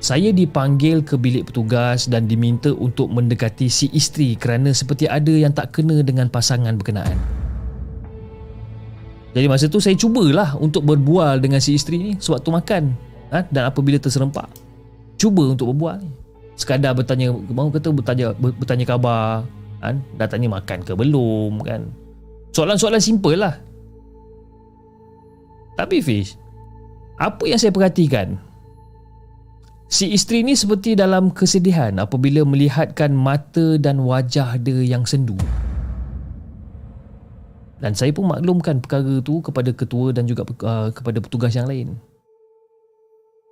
saya 0.00 0.32
dipanggil 0.32 1.04
ke 1.04 1.20
bilik 1.20 1.52
petugas 1.52 2.08
dan 2.08 2.24
diminta 2.24 2.72
untuk 2.72 3.12
mendekati 3.12 3.68
si 3.68 3.92
isteri 3.92 4.32
kerana 4.32 4.72
seperti 4.72 5.04
ada 5.04 5.28
yang 5.28 5.52
tak 5.52 5.76
kena 5.76 6.00
dengan 6.00 6.32
pasangan 6.32 6.72
berkenaan. 6.80 7.20
Jadi 9.36 9.46
masa 9.46 9.68
tu 9.68 9.78
saya 9.78 9.94
cubalah 9.94 10.56
untuk 10.56 10.88
berbual 10.88 11.38
dengan 11.38 11.60
si 11.60 11.76
isteri 11.76 12.00
ni 12.00 12.12
sewaktu 12.16 12.48
makan 12.48 12.96
ha? 13.28 13.44
dan 13.52 13.68
apabila 13.68 14.00
terserempak. 14.00 14.48
Cuba 15.20 15.52
untuk 15.52 15.76
berbual 15.76 16.00
ni. 16.00 16.10
Sekadar 16.56 16.96
bertanya, 16.96 17.32
mau 17.32 17.68
kata 17.68 17.92
bertanya 17.92 18.32
bertanya 18.36 18.84
khabar, 18.88 19.44
kan? 19.80 20.04
Dah 20.20 20.28
tanya 20.28 20.52
makan 20.52 20.84
ke 20.84 20.92
belum 20.94 21.64
kan. 21.64 21.88
Soalan-soalan 22.52 23.02
simple 23.02 23.36
lah. 23.40 23.56
Tapi 25.80 26.04
Fish, 26.04 26.36
apa 27.16 27.48
yang 27.48 27.56
saya 27.56 27.72
perhatikan? 27.72 28.36
Si 29.90 30.12
isteri 30.14 30.46
ni 30.46 30.54
seperti 30.54 30.94
dalam 30.94 31.34
kesedihan 31.34 31.98
apabila 31.98 32.46
melihatkan 32.46 33.10
mata 33.10 33.74
dan 33.80 34.04
wajah 34.06 34.54
dia 34.60 34.86
yang 34.86 35.02
sendu. 35.02 35.34
Dan 37.80 37.96
saya 37.96 38.12
pun 38.12 38.28
maklumkan 38.28 38.78
perkara 38.78 39.24
tu 39.24 39.40
kepada 39.40 39.72
ketua 39.72 40.12
dan 40.12 40.28
juga 40.28 40.44
uh, 40.62 40.92
kepada 40.92 41.18
petugas 41.18 41.56
yang 41.56 41.66
lain. 41.66 41.96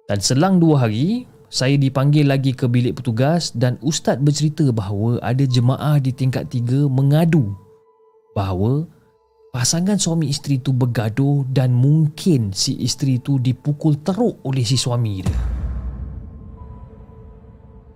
Dan 0.05 0.21
selang 0.21 0.61
dua 0.61 0.85
hari, 0.85 1.25
saya 1.49 1.81
dipanggil 1.81 2.29
lagi 2.29 2.53
ke 2.53 2.69
bilik 2.69 3.01
petugas 3.01 3.57
dan 3.57 3.81
ustaz 3.81 4.21
bercerita 4.21 4.69
bahawa 4.69 5.17
ada 5.25 5.49
jemaah 5.49 5.97
di 5.97 6.13
tingkat 6.13 6.45
tiga 6.53 6.85
mengadu 6.93 7.57
bahawa 8.37 8.85
pasangan 9.49 9.97
suami 9.97 10.29
isteri 10.29 10.61
tu 10.61 10.77
bergaduh 10.77 11.49
dan 11.49 11.73
mungkin 11.73 12.53
si 12.53 12.77
isteri 12.85 13.17
tu 13.17 13.41
dipukul 13.41 13.97
teruk 14.05 14.45
oleh 14.45 14.61
si 14.61 14.77
suami 14.77 15.25
dia. 15.25 15.41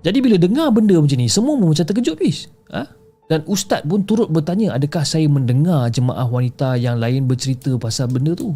Jadi 0.02 0.18
bila 0.18 0.34
dengar 0.34 0.74
benda 0.74 0.98
macam 0.98 1.14
ni, 1.14 1.30
semua 1.30 1.54
macam 1.54 1.86
terkejut 1.86 2.18
bis. 2.18 2.50
Ha? 2.74 2.82
Dan 3.30 3.46
ustaz 3.46 3.86
pun 3.86 4.02
turut 4.02 4.26
bertanya 4.26 4.74
adakah 4.74 5.06
saya 5.06 5.30
mendengar 5.30 5.86
jemaah 5.94 6.26
wanita 6.26 6.74
yang 6.74 6.98
lain 6.98 7.30
bercerita 7.30 7.78
pasal 7.78 8.10
benda 8.10 8.34
tu. 8.34 8.50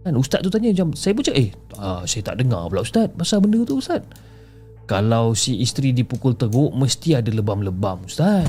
Dan 0.00 0.16
ustaz 0.16 0.40
tu 0.40 0.48
tanya 0.48 0.72
macam, 0.72 0.96
saya 0.96 1.12
pun 1.12 1.24
cakap, 1.28 1.38
eh 1.44 1.50
ah, 1.78 2.02
saya 2.04 2.32
tak 2.32 2.42
dengar 2.42 2.66
pula 2.70 2.82
ustaz 2.82 3.10
pasal 3.14 3.42
benda 3.42 3.62
tu 3.66 3.78
ustaz. 3.78 4.02
Kalau 4.84 5.32
si 5.32 5.64
isteri 5.64 5.96
dipukul 5.96 6.36
teruk, 6.36 6.76
mesti 6.76 7.16
ada 7.16 7.32
lebam-lebam 7.32 8.04
ustaz. 8.04 8.44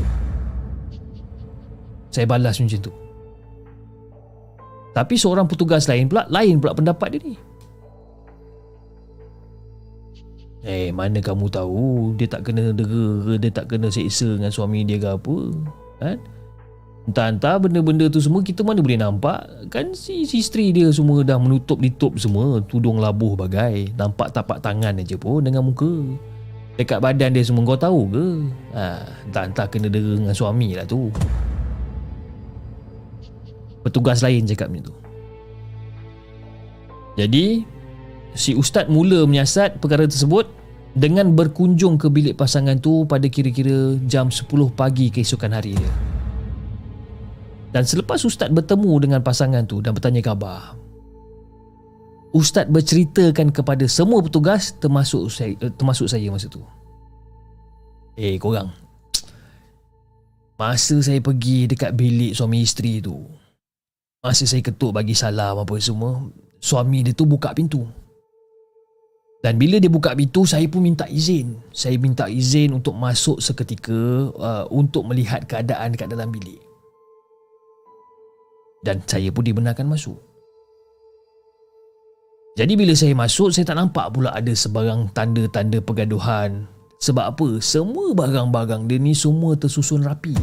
Saya 2.11 2.27
balas 2.27 2.59
macam 2.59 2.79
tu. 2.79 2.91
Tapi 4.95 5.15
seorang 5.19 5.47
petugas 5.47 5.87
lain 5.91 6.07
pula, 6.07 6.27
lain 6.31 6.59
pula 6.59 6.71
pendapat 6.75 7.15
dia 7.15 7.21
ni. 7.23 7.35
Eh 10.65 10.89
mana 10.89 11.21
kamu 11.21 11.45
tahu 11.53 12.17
Dia 12.17 12.25
tak 12.25 12.49
kena 12.49 12.73
dera 12.73 13.37
Dia 13.37 13.53
tak 13.53 13.69
kena 13.69 13.93
seksa 13.93 14.33
dengan 14.33 14.49
suami 14.49 14.81
dia 14.81 14.97
ke 14.97 15.13
apa 15.13 15.37
Kan 16.01 16.17
Entah-entah 17.05 17.61
benda-benda 17.61 18.09
tu 18.09 18.17
semua 18.17 18.41
Kita 18.41 18.65
mana 18.65 18.81
boleh 18.81 18.97
nampak. 18.97 19.69
Kan 19.69 19.93
si, 19.93 20.25
isteri 20.25 20.73
dia 20.73 20.89
semua 20.89 21.21
Dah 21.21 21.37
menutup 21.37 21.77
ditup 21.77 22.17
semua 22.17 22.65
Tudung 22.65 22.97
labuh 22.97 23.37
bagai. 23.37 23.93
Nampak 23.93 24.33
tapak 24.33 24.57
tangan 24.65 24.97
aja 24.97 25.13
pun 25.13 25.45
Dengan 25.45 25.61
muka. 25.61 25.93
Dekat 26.81 26.99
badan 27.05 27.37
dia 27.37 27.45
semua 27.45 27.61
Kau 27.61 27.77
tahu 27.77 28.09
ke? 28.09 28.25
Ha, 28.73 28.83
Entah-entah 29.29 29.69
kena 29.69 29.87
dera 29.87 30.17
dengan 30.17 30.33
suami 30.33 30.73
lah 30.73 30.89
tu. 30.89 31.13
Petugas 33.85 34.25
lain 34.25 34.49
cakap 34.49 34.73
macam 34.73 34.89
tu. 34.89 34.95
Jadi 37.21 37.75
Si 38.35 38.51
ustaz 38.51 38.91
mula 38.91 39.23
menyiasat 39.23 39.79
perkara 39.79 40.03
tersebut 40.03 40.51
dengan 40.91 41.31
berkunjung 41.31 41.95
ke 41.95 42.11
bilik 42.11 42.35
pasangan 42.35 42.75
tu 42.83 43.07
pada 43.07 43.31
kira-kira 43.31 43.95
jam 44.03 44.27
10 44.27 44.51
pagi 44.75 45.07
keesokan 45.07 45.55
hari 45.55 45.71
dia. 45.71 46.14
Dan 47.75 47.83
selepas 47.83 48.23
ustaz 48.23 48.47
bertemu 48.47 49.03
dengan 49.03 49.19
pasangan 49.19 49.67
tu 49.67 49.83
dan 49.83 49.91
bertanya 49.91 50.23
khabar, 50.23 50.79
ustaz 52.31 52.71
berceritakan 52.71 53.51
kepada 53.51 53.83
semua 53.91 54.23
petugas 54.23 54.71
termasuk 54.79 55.27
saya, 55.27 55.59
eh, 55.59 55.67
termasuk 55.75 56.07
saya 56.07 56.23
masa 56.31 56.47
tu. 56.47 56.63
Eh 58.15 58.39
korang, 58.39 58.71
masa 60.55 61.03
saya 61.03 61.19
pergi 61.19 61.67
dekat 61.67 61.91
bilik 61.99 62.31
suami 62.31 62.63
isteri 62.63 63.03
tu, 63.03 63.19
masa 64.23 64.47
saya 64.47 64.63
ketuk 64.63 64.95
bagi 64.95 65.11
salam 65.11 65.59
apa 65.59 65.75
semua, 65.83 66.31
suami 66.63 67.03
dia 67.03 67.11
tu 67.11 67.27
buka 67.27 67.51
pintu. 67.51 67.83
Dan 69.43 69.59
bila 69.59 69.83
dia 69.83 69.91
buka 69.91 70.15
pintu, 70.15 70.47
saya 70.47 70.63
pun 70.65 70.79
minta 70.81 71.05
izin. 71.05 71.59
Saya 71.69 72.01
minta 72.01 72.25
izin 72.25 72.73
untuk 72.73 72.97
masuk 72.97 73.37
seketika 73.37 74.33
uh, 74.33 74.65
untuk 74.73 75.05
melihat 75.05 75.45
keadaan 75.45 75.93
dekat 75.93 76.09
dalam 76.09 76.33
bilik. 76.33 76.64
Dan 78.85 79.01
saya 79.09 79.33
pun 79.33 79.41
dibenarkan 79.41 79.89
masuk. 79.89 80.21
Jadi 82.55 82.77
bila 82.77 82.93
saya 82.93 83.17
masuk, 83.17 83.51
saya 83.51 83.67
tak 83.67 83.81
nampak 83.81 84.13
pula 84.13 84.31
ada 84.31 84.53
sebarang 84.53 85.11
tanda-tanda 85.11 85.81
pergaduhan. 85.81 86.69
Sebab 87.01 87.25
apa? 87.35 87.49
Semua 87.59 88.15
barang-barang 88.15 88.87
dia 88.87 89.01
ni 89.01 89.11
semua 89.11 89.57
tersusun 89.59 90.05
rapi. 90.05 90.37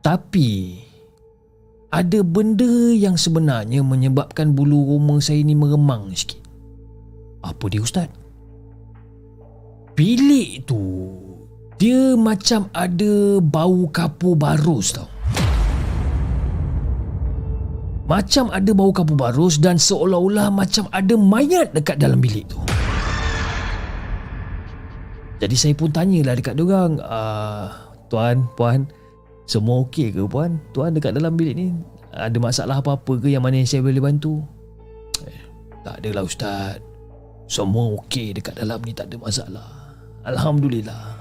Tapi 0.00 0.80
ada 1.92 2.24
benda 2.24 2.90
yang 2.96 3.20
sebenarnya 3.20 3.84
menyebabkan 3.84 4.56
bulu 4.56 4.96
roma 4.96 5.20
saya 5.20 5.44
ni 5.44 5.52
meremang 5.52 6.08
sikit. 6.16 6.40
Apa 7.44 7.68
dia 7.68 7.84
ustaz? 7.84 8.08
Bilik 9.92 10.64
tu 10.64 10.80
dia 11.82 12.14
macam 12.14 12.70
ada 12.70 13.42
bau 13.42 13.90
kapur 13.90 14.38
barus 14.38 14.94
tau. 14.94 15.10
Macam 18.06 18.54
ada 18.54 18.70
bau 18.70 18.94
kapur 18.94 19.18
barus 19.18 19.58
dan 19.58 19.82
seolah-olah 19.82 20.54
macam 20.54 20.86
ada 20.94 21.18
mayat 21.18 21.74
dekat 21.74 21.98
dalam 21.98 22.22
bilik 22.22 22.46
tu. 22.46 22.62
Jadi 25.42 25.58
saya 25.58 25.74
pun 25.74 25.90
tanyalah 25.90 26.38
dekat 26.38 26.54
diorang, 26.54 27.02
ah, 27.02 27.90
tuan, 28.06 28.46
puan, 28.54 28.86
semua 29.50 29.82
okey 29.82 30.14
ke 30.14 30.22
puan? 30.30 30.62
Tuan 30.70 30.94
dekat 30.94 31.18
dalam 31.18 31.34
bilik 31.34 31.58
ni 31.58 31.74
ada 32.14 32.38
masalah 32.38 32.78
apa-apa 32.78 33.18
ke 33.18 33.34
yang 33.34 33.42
mana 33.42 33.58
yang 33.58 33.66
saya 33.66 33.82
boleh 33.82 33.98
bantu? 33.98 34.38
Eh, 35.26 35.42
tak 35.82 35.98
adalah 35.98 36.22
ustaz. 36.22 36.78
Semua 37.50 37.98
okey 37.98 38.38
dekat 38.38 38.54
dalam 38.54 38.78
ni 38.86 38.94
tak 38.94 39.10
ada 39.10 39.18
masalah. 39.18 39.98
Alhamdulillah. 40.22 41.11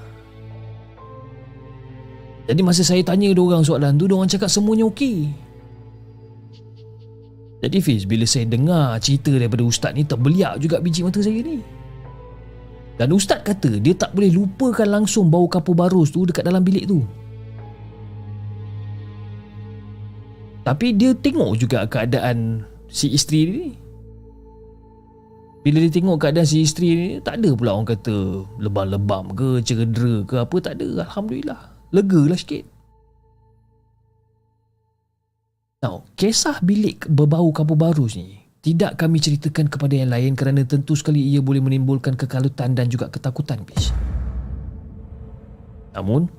Jadi 2.50 2.62
masa 2.66 2.82
saya 2.82 3.02
tanya 3.06 3.30
diorang 3.32 3.62
soalan 3.62 3.98
tu, 3.98 4.10
diorang 4.10 4.30
cakap 4.30 4.50
semuanya 4.50 4.88
okey. 4.90 5.30
Jadi 7.62 7.78
Fiz, 7.78 8.10
bila 8.10 8.26
saya 8.26 8.50
dengar 8.50 8.98
cerita 8.98 9.30
daripada 9.30 9.62
Ustaz 9.62 9.94
ni 9.94 10.02
terbeliak 10.02 10.58
juga 10.58 10.82
biji 10.82 11.06
mata 11.06 11.22
saya 11.22 11.38
ni. 11.46 11.62
Dan 12.98 13.14
Ustaz 13.14 13.46
kata 13.46 13.78
dia 13.78 13.94
tak 13.94 14.18
boleh 14.18 14.34
lupakan 14.34 14.90
langsung 14.90 15.30
bau 15.30 15.46
kapur 15.46 15.78
barus 15.78 16.10
tu 16.10 16.26
dekat 16.26 16.42
dalam 16.42 16.66
bilik 16.66 16.90
tu. 16.90 17.06
Tapi 20.62 20.94
dia 20.94 21.14
tengok 21.18 21.58
juga 21.58 21.86
keadaan 21.90 22.66
si 22.90 23.10
isteri 23.14 23.42
ni. 23.50 23.66
Bila 25.62 25.78
dia 25.82 25.94
tengok 25.94 26.18
keadaan 26.18 26.46
si 26.46 26.66
isteri 26.66 26.90
ni, 26.94 27.08
tak 27.22 27.42
ada 27.42 27.54
pula 27.54 27.78
orang 27.78 27.90
kata 27.90 28.46
lebam-lebam 28.58 29.30
ke, 29.38 29.62
cedera 29.62 30.26
ke 30.26 30.36
apa, 30.42 30.58
tak 30.58 30.82
ada. 30.82 31.06
Alhamdulillah. 31.06 31.70
Lega 31.92 32.22
lah 32.24 32.40
sikit. 32.40 32.64
Now, 35.82 36.06
kisah 36.14 36.62
bilik 36.62 37.10
berbau 37.10 37.50
kapur 37.52 37.76
barus 37.76 38.14
ni 38.14 38.42
tidak 38.62 39.02
kami 39.02 39.18
ceritakan 39.18 39.66
kepada 39.66 39.98
yang 39.98 40.14
lain 40.14 40.38
kerana 40.38 40.62
tentu 40.62 40.94
sekali 40.94 41.18
ia 41.18 41.42
boleh 41.42 41.58
menimbulkan 41.58 42.14
kekalutan 42.14 42.78
dan 42.78 42.86
juga 42.86 43.10
ketakutan, 43.10 43.66
bis. 43.66 43.90
Namun, 45.98 46.30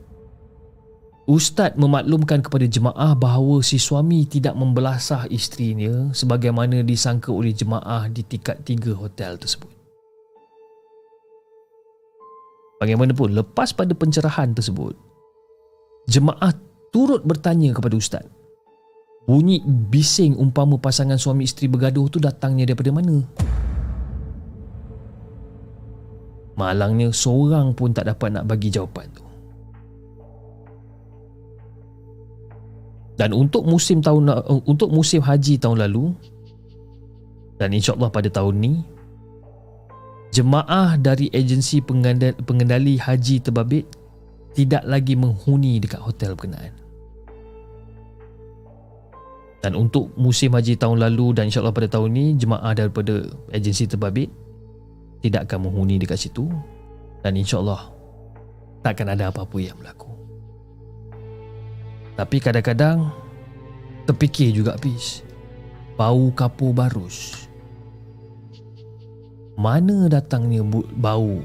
Ustaz 1.26 1.74
memaklumkan 1.78 2.42
kepada 2.42 2.66
jemaah 2.66 3.14
bahawa 3.18 3.62
si 3.62 3.78
suami 3.78 4.26
tidak 4.26 4.58
membelasah 4.58 5.30
isterinya 5.30 6.10
sebagaimana 6.14 6.82
disangka 6.82 7.30
oleh 7.30 7.54
jemaah 7.54 8.10
di 8.10 8.26
tingkat 8.26 8.62
tiga 8.62 8.94
hotel 8.94 9.38
tersebut. 9.38 9.70
Bagaimanapun, 12.82 13.34
lepas 13.38 13.70
pada 13.70 13.94
pencerahan 13.94 14.50
tersebut, 14.50 14.98
jemaah 16.10 16.52
turut 16.90 17.22
bertanya 17.22 17.72
kepada 17.72 17.94
Ustaz 17.96 18.26
Bunyi 19.22 19.62
bising 19.62 20.34
umpama 20.34 20.74
pasangan 20.82 21.14
suami 21.14 21.46
isteri 21.46 21.70
bergaduh 21.70 22.10
tu 22.10 22.18
datangnya 22.18 22.66
daripada 22.66 22.90
mana? 22.90 23.22
Malangnya 26.58 27.14
seorang 27.14 27.70
pun 27.70 27.94
tak 27.94 28.10
dapat 28.10 28.34
nak 28.34 28.50
bagi 28.50 28.68
jawapan 28.74 29.06
tu. 29.14 29.22
Dan 33.14 33.30
untuk 33.30 33.62
musim 33.62 34.02
tahun 34.02 34.26
untuk 34.66 34.90
musim 34.90 35.22
haji 35.22 35.54
tahun 35.54 35.86
lalu 35.86 36.10
dan 37.62 37.70
insya-Allah 37.70 38.10
pada 38.10 38.26
tahun 38.26 38.58
ni 38.58 38.72
jemaah 40.34 40.98
dari 40.98 41.30
agensi 41.30 41.78
pengendali 42.42 42.98
haji 42.98 43.38
terbabit 43.38 43.86
tidak 44.52 44.84
lagi 44.84 45.16
menghuni 45.16 45.80
dekat 45.80 46.00
hotel 46.00 46.36
berkenaan. 46.36 46.74
Dan 49.62 49.78
untuk 49.78 50.10
musim 50.18 50.52
haji 50.58 50.74
tahun 50.74 50.98
lalu 50.98 51.38
dan 51.38 51.46
insyaAllah 51.46 51.70
pada 51.70 51.86
tahun 51.86 52.10
ini 52.18 52.26
jemaah 52.34 52.74
daripada 52.74 53.22
agensi 53.54 53.86
terbabit 53.86 54.26
tidak 55.22 55.46
akan 55.46 55.70
menghuni 55.70 56.02
dekat 56.02 56.18
situ 56.18 56.50
dan 57.22 57.38
insyaAllah 57.38 57.94
takkan 58.82 59.06
ada 59.14 59.30
apa-apa 59.30 59.56
yang 59.62 59.78
berlaku. 59.78 60.10
Tapi 62.18 62.36
kadang-kadang 62.42 63.14
terfikir 64.04 64.50
juga 64.50 64.74
Pis 64.76 65.22
bau 65.94 66.32
kapur 66.34 66.74
barus 66.74 67.46
mana 69.54 70.10
datangnya 70.10 70.64
bau 70.98 71.38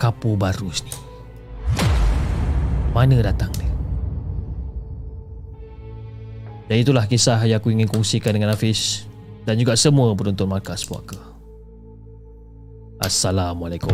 kapur 0.00 0.34
barus 0.34 0.82
ni 0.82 1.09
mana 2.90 3.18
datang 3.22 3.50
dia 3.56 3.70
dan 6.70 6.78
itulah 6.78 7.02
kisah 7.02 7.42
yang 7.50 7.58
aku 7.58 7.74
ingin 7.74 7.90
kongsikan 7.90 8.30
dengan 8.30 8.54
Hafiz 8.54 9.10
dan 9.42 9.58
juga 9.58 9.74
semua 9.74 10.14
penonton 10.14 10.46
Markas 10.46 10.86
Puaka. 10.86 11.18
Assalamualaikum. 13.02 13.90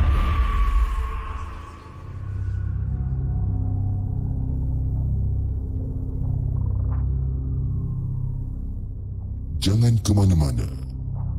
Jangan 9.63 9.97
ke 10.05 10.13
mana-mana. 10.13 10.69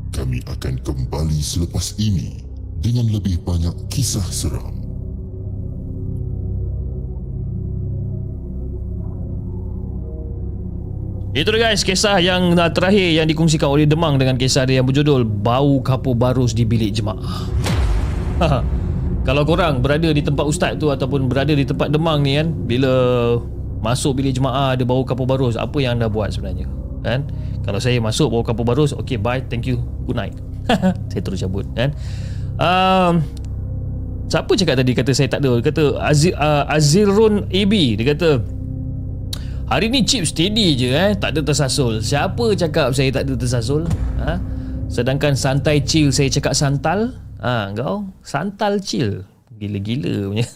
Kami 0.10 0.42
akan 0.50 0.82
kembali 0.82 1.38
selepas 1.38 1.94
ini 2.02 2.42
dengan 2.82 3.14
lebih 3.14 3.46
banyak 3.46 3.78
kisah 3.94 4.26
seram. 4.34 4.87
Itu 11.36 11.50
dia 11.52 11.72
guys. 11.72 11.84
Kisah 11.84 12.20
yang 12.24 12.56
terakhir 12.72 13.24
yang 13.24 13.28
dikongsikan 13.28 13.68
oleh 13.68 13.90
Demang 13.90 14.16
dengan 14.16 14.40
kisah 14.40 14.64
dia 14.64 14.80
yang 14.80 14.88
berjudul 14.88 15.28
Bau 15.28 15.84
Kapur 15.84 16.16
Barus 16.16 16.56
di 16.56 16.64
Bilik 16.64 16.96
Jemaah. 16.96 17.48
Kalau 19.28 19.44
korang 19.44 19.84
berada 19.84 20.08
di 20.08 20.24
tempat 20.24 20.48
ustaz 20.48 20.80
tu 20.80 20.88
ataupun 20.88 21.28
berada 21.28 21.52
di 21.52 21.68
tempat 21.68 21.92
Demang 21.92 22.24
ni 22.24 22.40
kan 22.40 22.48
bila 22.48 22.96
masuk 23.84 24.18
bilik 24.18 24.34
jemaah 24.34 24.74
ada 24.74 24.84
bau 24.84 25.06
kapur 25.06 25.30
barus 25.30 25.54
apa 25.54 25.78
yang 25.84 26.00
anda 26.00 26.08
buat 26.10 26.34
sebenarnya? 26.34 26.66
Kan? 27.06 27.28
Kalau 27.62 27.78
saya 27.78 28.00
masuk 28.00 28.32
bau 28.34 28.44
kapur 28.44 28.64
barus 28.64 28.96
okay 28.96 29.20
bye 29.20 29.44
thank 29.52 29.68
you 29.68 29.84
good 30.08 30.16
night. 30.16 30.34
Saya 31.12 31.22
terus 31.24 31.40
cabut 31.40 31.64
kan? 31.80 31.96
Um, 32.60 33.24
siapa 34.28 34.52
cakap 34.52 34.76
tadi 34.84 34.92
kata 34.92 35.12
saya 35.16 35.32
tak 35.32 35.40
ada? 35.40 35.64
Kata 35.64 35.96
Azir, 36.04 36.36
uh, 36.36 36.68
Azirun 36.68 37.48
AB 37.48 37.96
dia 37.96 38.12
kata 38.12 38.44
Hari 39.68 39.92
ni 39.92 40.08
chip 40.08 40.24
steady 40.24 40.80
je 40.80 40.96
eh. 40.96 41.12
Tak 41.20 41.36
ada 41.36 41.44
tersasul. 41.44 42.00
Siapa 42.00 42.56
cakap 42.56 42.96
saya 42.96 43.12
tak 43.12 43.28
ada 43.28 43.36
tersasul? 43.36 43.84
Ha? 44.24 44.40
Sedangkan 44.88 45.36
santai 45.36 45.84
chill 45.84 46.16
Saya 46.16 46.32
cakap 46.32 46.56
santal. 46.56 47.20
Ha, 47.44 47.76
Kau? 47.76 48.08
Santal 48.24 48.80
chill. 48.80 49.28
Gila-gila 49.60 50.32
punya. 50.32 50.48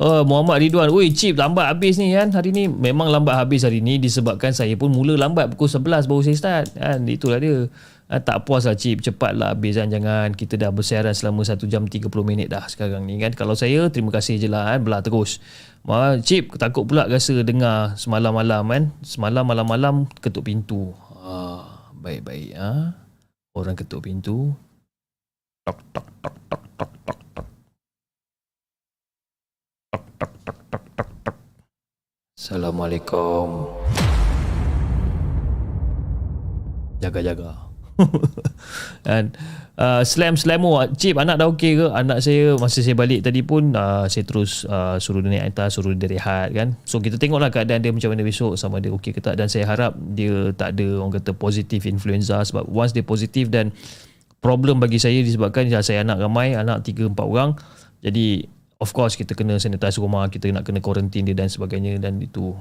Oh 0.00 0.26
Muhammad 0.26 0.58
Ridwan. 0.58 0.90
Ui 0.90 1.14
chip 1.14 1.38
lambat 1.38 1.70
habis 1.70 2.02
ni 2.02 2.10
kan? 2.10 2.34
Hari 2.34 2.50
ni 2.50 2.66
Memang 2.66 3.14
lambat 3.14 3.38
habis 3.38 3.62
hari 3.62 3.78
ni. 3.78 4.02
Disebabkan 4.02 4.50
saya 4.50 4.74
pun 4.74 4.90
mula 4.90 5.14
lambat 5.14 5.54
Pukul 5.54 5.70
11 5.70 6.10
baru 6.10 6.22
saya 6.26 6.34
start 6.34 6.66
kan? 6.74 7.06
Itulah 7.06 7.38
dia. 7.38 7.70
Ha, 8.10 8.18
Tak 8.18 8.42
puas 8.42 8.66
lah 8.66 8.74
chip. 8.74 9.06
Cepatlah 9.06 9.54
habis 9.54 9.78
kan? 9.78 9.86
Jangan 9.86 10.34
kita 10.34 10.58
dah 10.58 10.74
bersiaran 10.74 11.14
Selama 11.14 11.46
1 11.46 11.62
jam 11.70 11.86
30 11.86 12.10
minit 12.26 12.50
dah 12.50 12.66
Sekarang 12.66 13.06
ni 13.06 13.22
kan? 13.22 13.30
Kalau 13.38 13.54
saya 13.54 13.86
Terima 13.86 14.10
kasih 14.10 14.40
je 14.40 14.50
lah 14.50 14.74
kan? 14.74 14.82
Belah 14.82 14.98
terus 15.06 15.38
Ma, 15.80 16.12
Cip 16.20 16.52
takut 16.60 16.84
pula 16.84 17.08
rasa 17.08 17.40
dengar 17.40 17.96
semalam 17.96 18.36
malam 18.36 18.68
kan. 18.68 18.84
Semalam 19.00 19.48
malam-malam 19.48 20.04
ketuk 20.20 20.44
pintu. 20.44 20.92
Ha, 21.16 21.64
baik-baik 21.96 22.52
ha. 22.52 22.92
Orang 23.56 23.80
ketuk 23.80 24.04
pintu. 24.04 24.52
Tok 25.64 25.80
tok 25.96 26.06
tok 26.20 26.36
tok 26.52 26.64
tok 26.76 26.92
tok 27.04 27.18
tok. 27.32 27.46
Tok 29.88 30.04
tok 30.20 30.32
tok 30.44 30.58
tok 30.68 30.84
tok 30.92 31.10
tok. 31.24 31.36
Assalamualaikum. 32.36 33.48
Jaga-jaga. 37.00 37.72
Dan 39.00 39.32
uh, 39.80 40.02
slam 40.04 40.36
slamo 40.36 40.84
chip 40.94 41.16
anak 41.16 41.40
dah 41.40 41.48
okey 41.50 41.80
ke? 41.80 41.86
Anak 41.90 42.20
saya 42.20 42.54
masa 42.60 42.84
saya 42.84 42.92
balik 42.92 43.24
tadi 43.24 43.40
pun 43.40 43.72
uh, 43.72 44.04
saya 44.06 44.22
terus 44.28 44.68
uh, 44.68 45.00
suruh 45.00 45.24
dia 45.24 45.40
naik 45.40 45.56
atas 45.56 45.80
suruh 45.80 45.96
dia 45.96 46.06
rehat 46.06 46.52
kan? 46.52 46.76
So 46.84 47.00
kita 47.00 47.16
tengoklah 47.16 47.48
keadaan 47.48 47.80
dia 47.80 47.90
macam 47.90 48.12
mana 48.12 48.22
besok 48.22 48.60
sama 48.60 48.78
dia 48.78 48.92
okey 48.92 49.16
ke 49.16 49.20
tak. 49.24 49.40
Dan 49.40 49.48
saya 49.48 49.64
harap 49.64 49.96
dia 49.96 50.52
tak 50.52 50.76
ada 50.76 51.00
orang 51.00 51.16
kata 51.16 51.32
positif 51.32 51.88
influenza. 51.88 52.38
Sebab 52.44 52.68
once 52.68 52.92
dia 52.92 53.02
positif 53.02 53.48
dan 53.48 53.72
problem 54.44 54.78
bagi 54.78 55.00
saya 55.00 55.24
disebabkan 55.24 55.66
ya, 55.72 55.80
saya 55.80 56.04
anak 56.04 56.20
ramai 56.20 56.52
anak 56.52 56.84
3 56.84 57.10
4 57.10 57.16
orang. 57.16 57.56
Jadi 58.04 58.44
of 58.80 58.92
course 58.92 59.16
kita 59.16 59.32
kena 59.32 59.56
sanitize 59.60 60.00
rumah 60.00 60.28
kita 60.28 60.48
nak 60.52 60.68
kena 60.68 60.84
quarantine 60.84 61.24
dia 61.24 61.36
dan 61.36 61.48
sebagainya. 61.48 61.96
Dan 61.96 62.20
itu 62.20 62.52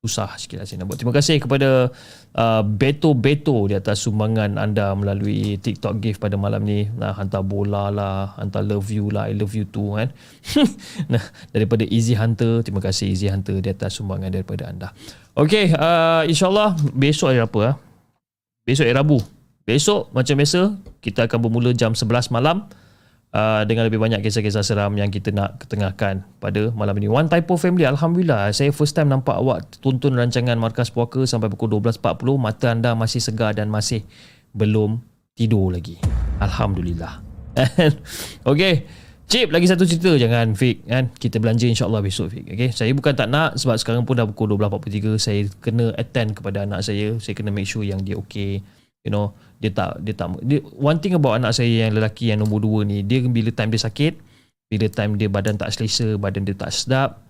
susah 0.00 0.32
sikit 0.40 0.56
lah 0.56 0.64
saya 0.64 0.80
nak 0.80 0.88
buat. 0.88 0.96
Terima 0.96 1.12
kasih 1.12 1.36
kepada 1.36 1.92
uh, 2.32 2.62
Beto 2.64 3.12
Beto 3.12 3.68
di 3.68 3.76
atas 3.76 4.00
sumbangan 4.00 4.56
anda 4.56 4.96
melalui 4.96 5.60
TikTok 5.60 6.00
gift 6.00 6.24
pada 6.24 6.40
malam 6.40 6.64
ni. 6.64 6.88
Nah, 6.96 7.12
hantar 7.12 7.44
bola 7.44 7.92
lah, 7.92 8.32
hantar 8.40 8.64
love 8.64 8.88
you 8.88 9.12
lah, 9.12 9.28
I 9.28 9.36
love 9.36 9.52
you 9.52 9.68
too 9.68 10.00
kan. 10.00 10.08
nah, 11.12 11.20
daripada 11.52 11.84
Easy 11.84 12.16
Hunter, 12.16 12.64
terima 12.64 12.80
kasih 12.80 13.12
Easy 13.12 13.28
Hunter 13.28 13.60
di 13.60 13.68
atas 13.68 14.00
sumbangan 14.00 14.32
daripada 14.32 14.72
anda. 14.72 14.88
Okay, 15.36 15.68
uh, 15.76 16.24
insyaAllah 16.24 16.80
besok 16.96 17.36
hari 17.36 17.44
apa? 17.44 17.60
Ha? 17.60 17.72
Besok 18.64 18.88
hari 18.88 18.96
Rabu. 18.96 19.20
Besok 19.68 20.08
macam 20.16 20.34
biasa, 20.40 20.80
kita 21.04 21.28
akan 21.28 21.38
bermula 21.44 21.76
jam 21.76 21.92
11 21.92 22.32
malam 22.32 22.64
uh, 23.34 23.62
dengan 23.66 23.86
lebih 23.86 23.98
banyak 24.02 24.22
kisah-kisah 24.22 24.62
seram 24.62 24.94
yang 24.98 25.10
kita 25.10 25.30
nak 25.30 25.62
ketengahkan 25.62 26.26
pada 26.42 26.70
malam 26.74 26.94
ini. 26.98 27.10
One 27.10 27.30
Typo 27.30 27.56
Family, 27.56 27.86
Alhamdulillah. 27.86 28.50
Saya 28.54 28.74
first 28.74 28.94
time 28.94 29.10
nampak 29.10 29.38
awak 29.38 29.66
tonton 29.82 30.18
rancangan 30.18 30.58
Markas 30.58 30.90
Puaka 30.90 31.22
sampai 31.26 31.50
pukul 31.50 31.78
12.40. 31.78 32.38
Mata 32.38 32.66
anda 32.70 32.90
masih 32.94 33.22
segar 33.22 33.54
dan 33.54 33.70
masih 33.70 34.02
belum 34.54 35.02
tidur 35.38 35.70
lagi. 35.70 35.96
Alhamdulillah. 36.42 37.22
okay. 38.50 38.86
Cip, 39.30 39.54
lagi 39.54 39.70
satu 39.70 39.86
cerita. 39.86 40.10
Jangan 40.18 40.58
fake 40.58 40.90
kan. 40.90 41.06
Kita 41.14 41.38
belanja 41.38 41.62
insyaAllah 41.70 42.02
besok 42.02 42.34
fake. 42.34 42.50
Okay. 42.50 42.70
Saya 42.74 42.90
bukan 42.90 43.14
tak 43.14 43.30
nak 43.30 43.54
sebab 43.54 43.78
sekarang 43.78 44.02
pun 44.02 44.18
dah 44.18 44.26
pukul 44.26 44.58
12.43. 44.58 45.22
Saya 45.22 45.46
kena 45.62 45.94
attend 45.94 46.34
kepada 46.34 46.66
anak 46.66 46.82
saya. 46.82 47.14
Saya 47.22 47.38
kena 47.38 47.54
make 47.54 47.70
sure 47.70 47.86
yang 47.86 48.02
dia 48.02 48.18
okay. 48.18 48.58
You 49.06 49.14
know, 49.14 49.32
dia 49.60 49.70
tak 49.70 50.00
dia 50.00 50.16
tak 50.16 50.40
dia, 50.40 50.64
one 50.72 50.96
thing 51.04 51.12
about 51.12 51.36
anak 51.36 51.52
saya 51.52 51.86
yang 51.86 51.92
lelaki 51.92 52.32
yang 52.32 52.40
nombor 52.40 52.64
dua 52.64 52.80
ni 52.88 53.04
dia 53.04 53.20
bila 53.20 53.52
time 53.52 53.68
dia 53.68 53.84
sakit 53.84 54.16
bila 54.72 54.88
time 54.88 55.20
dia 55.20 55.28
badan 55.28 55.60
tak 55.60 55.68
selesa 55.76 56.16
badan 56.16 56.48
dia 56.48 56.56
tak 56.56 56.72
sedap 56.72 57.20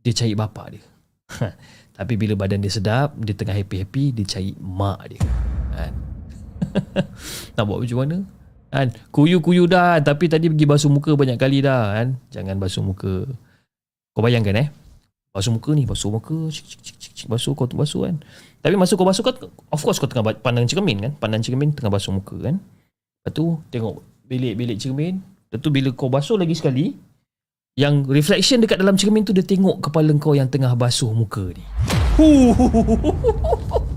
dia 0.00 0.12
cari 0.16 0.32
bapa 0.32 0.70
dia. 0.72 0.82
Tapi 1.98 2.16
bila 2.16 2.32
badan 2.38 2.64
dia 2.64 2.72
sedap 2.72 3.12
dia 3.18 3.36
tengah 3.36 3.52
happy-happy 3.52 4.14
dia 4.14 4.24
cari 4.24 4.54
mak 4.56 5.00
dia. 5.10 5.20
Kan? 5.74 5.92
Nak 7.58 7.64
buat 7.66 7.78
macam 7.82 7.98
mana? 8.04 8.16
Kan? 8.70 8.86
Kuyu-kuyu 9.10 9.66
dah 9.66 9.98
tapi 9.98 10.30
tadi 10.30 10.46
pergi 10.46 10.62
basuh 10.62 10.92
muka 10.92 11.18
banyak 11.18 11.34
kali 11.34 11.58
dah 11.58 11.98
kan? 11.98 12.08
Jangan 12.30 12.56
basuh 12.62 12.86
muka. 12.86 13.26
Kau 14.14 14.22
bayangkan 14.22 14.54
eh? 14.62 14.68
Basuh 15.34 15.50
muka 15.50 15.74
ni 15.74 15.90
basuh 15.90 16.14
muka 16.14 16.50
cik, 16.54 16.64
cik, 16.66 16.80
cik, 16.82 17.12
cik, 17.14 17.26
basuh 17.26 17.54
kau 17.54 17.66
tu 17.66 17.78
basuh 17.78 18.06
kan 18.06 18.18
tapi 18.60 18.76
masa 18.76 18.92
kau 18.96 19.08
basuh 19.08 19.24
kau 19.24 19.32
of 19.72 19.80
course 19.80 19.96
kau 19.96 20.08
tengah 20.08 20.36
pandang 20.40 20.68
cermin 20.68 21.00
kan? 21.00 21.12
Pandang 21.16 21.40
cermin 21.40 21.72
tengah 21.72 21.88
basuh 21.88 22.12
muka 22.12 22.36
kan? 22.36 22.60
Lepas 22.60 23.32
tu 23.32 23.56
tengok 23.72 24.04
bilik-bilik 24.28 24.76
cermin. 24.76 25.24
Lepas 25.48 25.60
tu 25.64 25.68
bila 25.72 25.88
kau 25.96 26.12
basuh 26.12 26.36
lagi 26.36 26.52
sekali 26.52 26.92
yang 27.78 28.04
reflection 28.04 28.60
dekat 28.60 28.76
dalam 28.76 28.98
cermin 28.98 29.24
tu 29.24 29.32
dia 29.32 29.46
tengok 29.46 29.80
kepala 29.88 30.12
kau 30.20 30.36
yang 30.36 30.50
tengah 30.50 30.74
basuh 30.76 31.14
muka 31.14 31.54
ni 31.54 31.64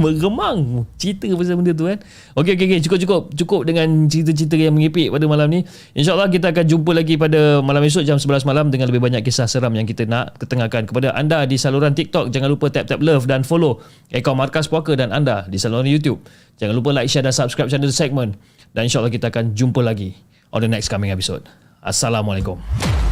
meremang 0.00 0.88
cerita 0.96 1.28
pasal 1.36 1.60
benda 1.60 1.72
tu 1.76 1.84
kan? 1.84 1.98
Okey 2.38 2.56
okey 2.56 2.66
okey. 2.68 2.80
Cukup 2.86 2.98
cukup. 3.02 3.22
Cukup 3.36 3.60
dengan 3.68 4.08
cerita-cerita 4.08 4.56
yang 4.56 4.72
mengipik 4.76 5.12
pada 5.12 5.24
malam 5.28 5.48
ni. 5.52 5.60
Insyaallah 5.92 6.32
kita 6.32 6.52
akan 6.52 6.64
jumpa 6.64 6.90
lagi 6.96 7.14
pada 7.20 7.60
malam 7.60 7.84
esok 7.84 8.04
jam 8.06 8.16
11 8.16 8.48
malam 8.48 8.72
dengan 8.72 8.88
lebih 8.88 9.02
banyak 9.04 9.20
kisah 9.20 9.44
seram 9.44 9.72
yang 9.76 9.84
kita 9.84 10.08
nak 10.08 10.36
ketengahkan 10.40 10.88
kepada 10.88 11.12
anda 11.12 11.44
di 11.44 11.60
saluran 11.60 11.92
TikTok. 11.92 12.32
Jangan 12.32 12.48
lupa 12.48 12.72
tap 12.72 12.88
tap 12.88 13.00
love 13.04 13.28
dan 13.28 13.44
follow 13.44 13.80
akaun 14.08 14.38
Markas 14.40 14.66
Puaka 14.66 14.96
dan 14.96 15.12
anda 15.12 15.44
di 15.46 15.60
saluran 15.60 15.84
YouTube. 15.84 16.24
Jangan 16.56 16.72
lupa 16.72 16.96
like 16.96 17.12
share 17.12 17.24
dan 17.24 17.34
subscribe 17.36 17.68
channel 17.68 17.92
Segment. 17.92 18.36
Dan 18.72 18.88
insyaallah 18.88 19.12
kita 19.12 19.28
akan 19.28 19.52
jumpa 19.52 19.84
lagi 19.84 20.16
on 20.48 20.64
the 20.64 20.70
next 20.70 20.88
coming 20.88 21.12
episode. 21.12 21.44
Assalamualaikum 21.84 23.11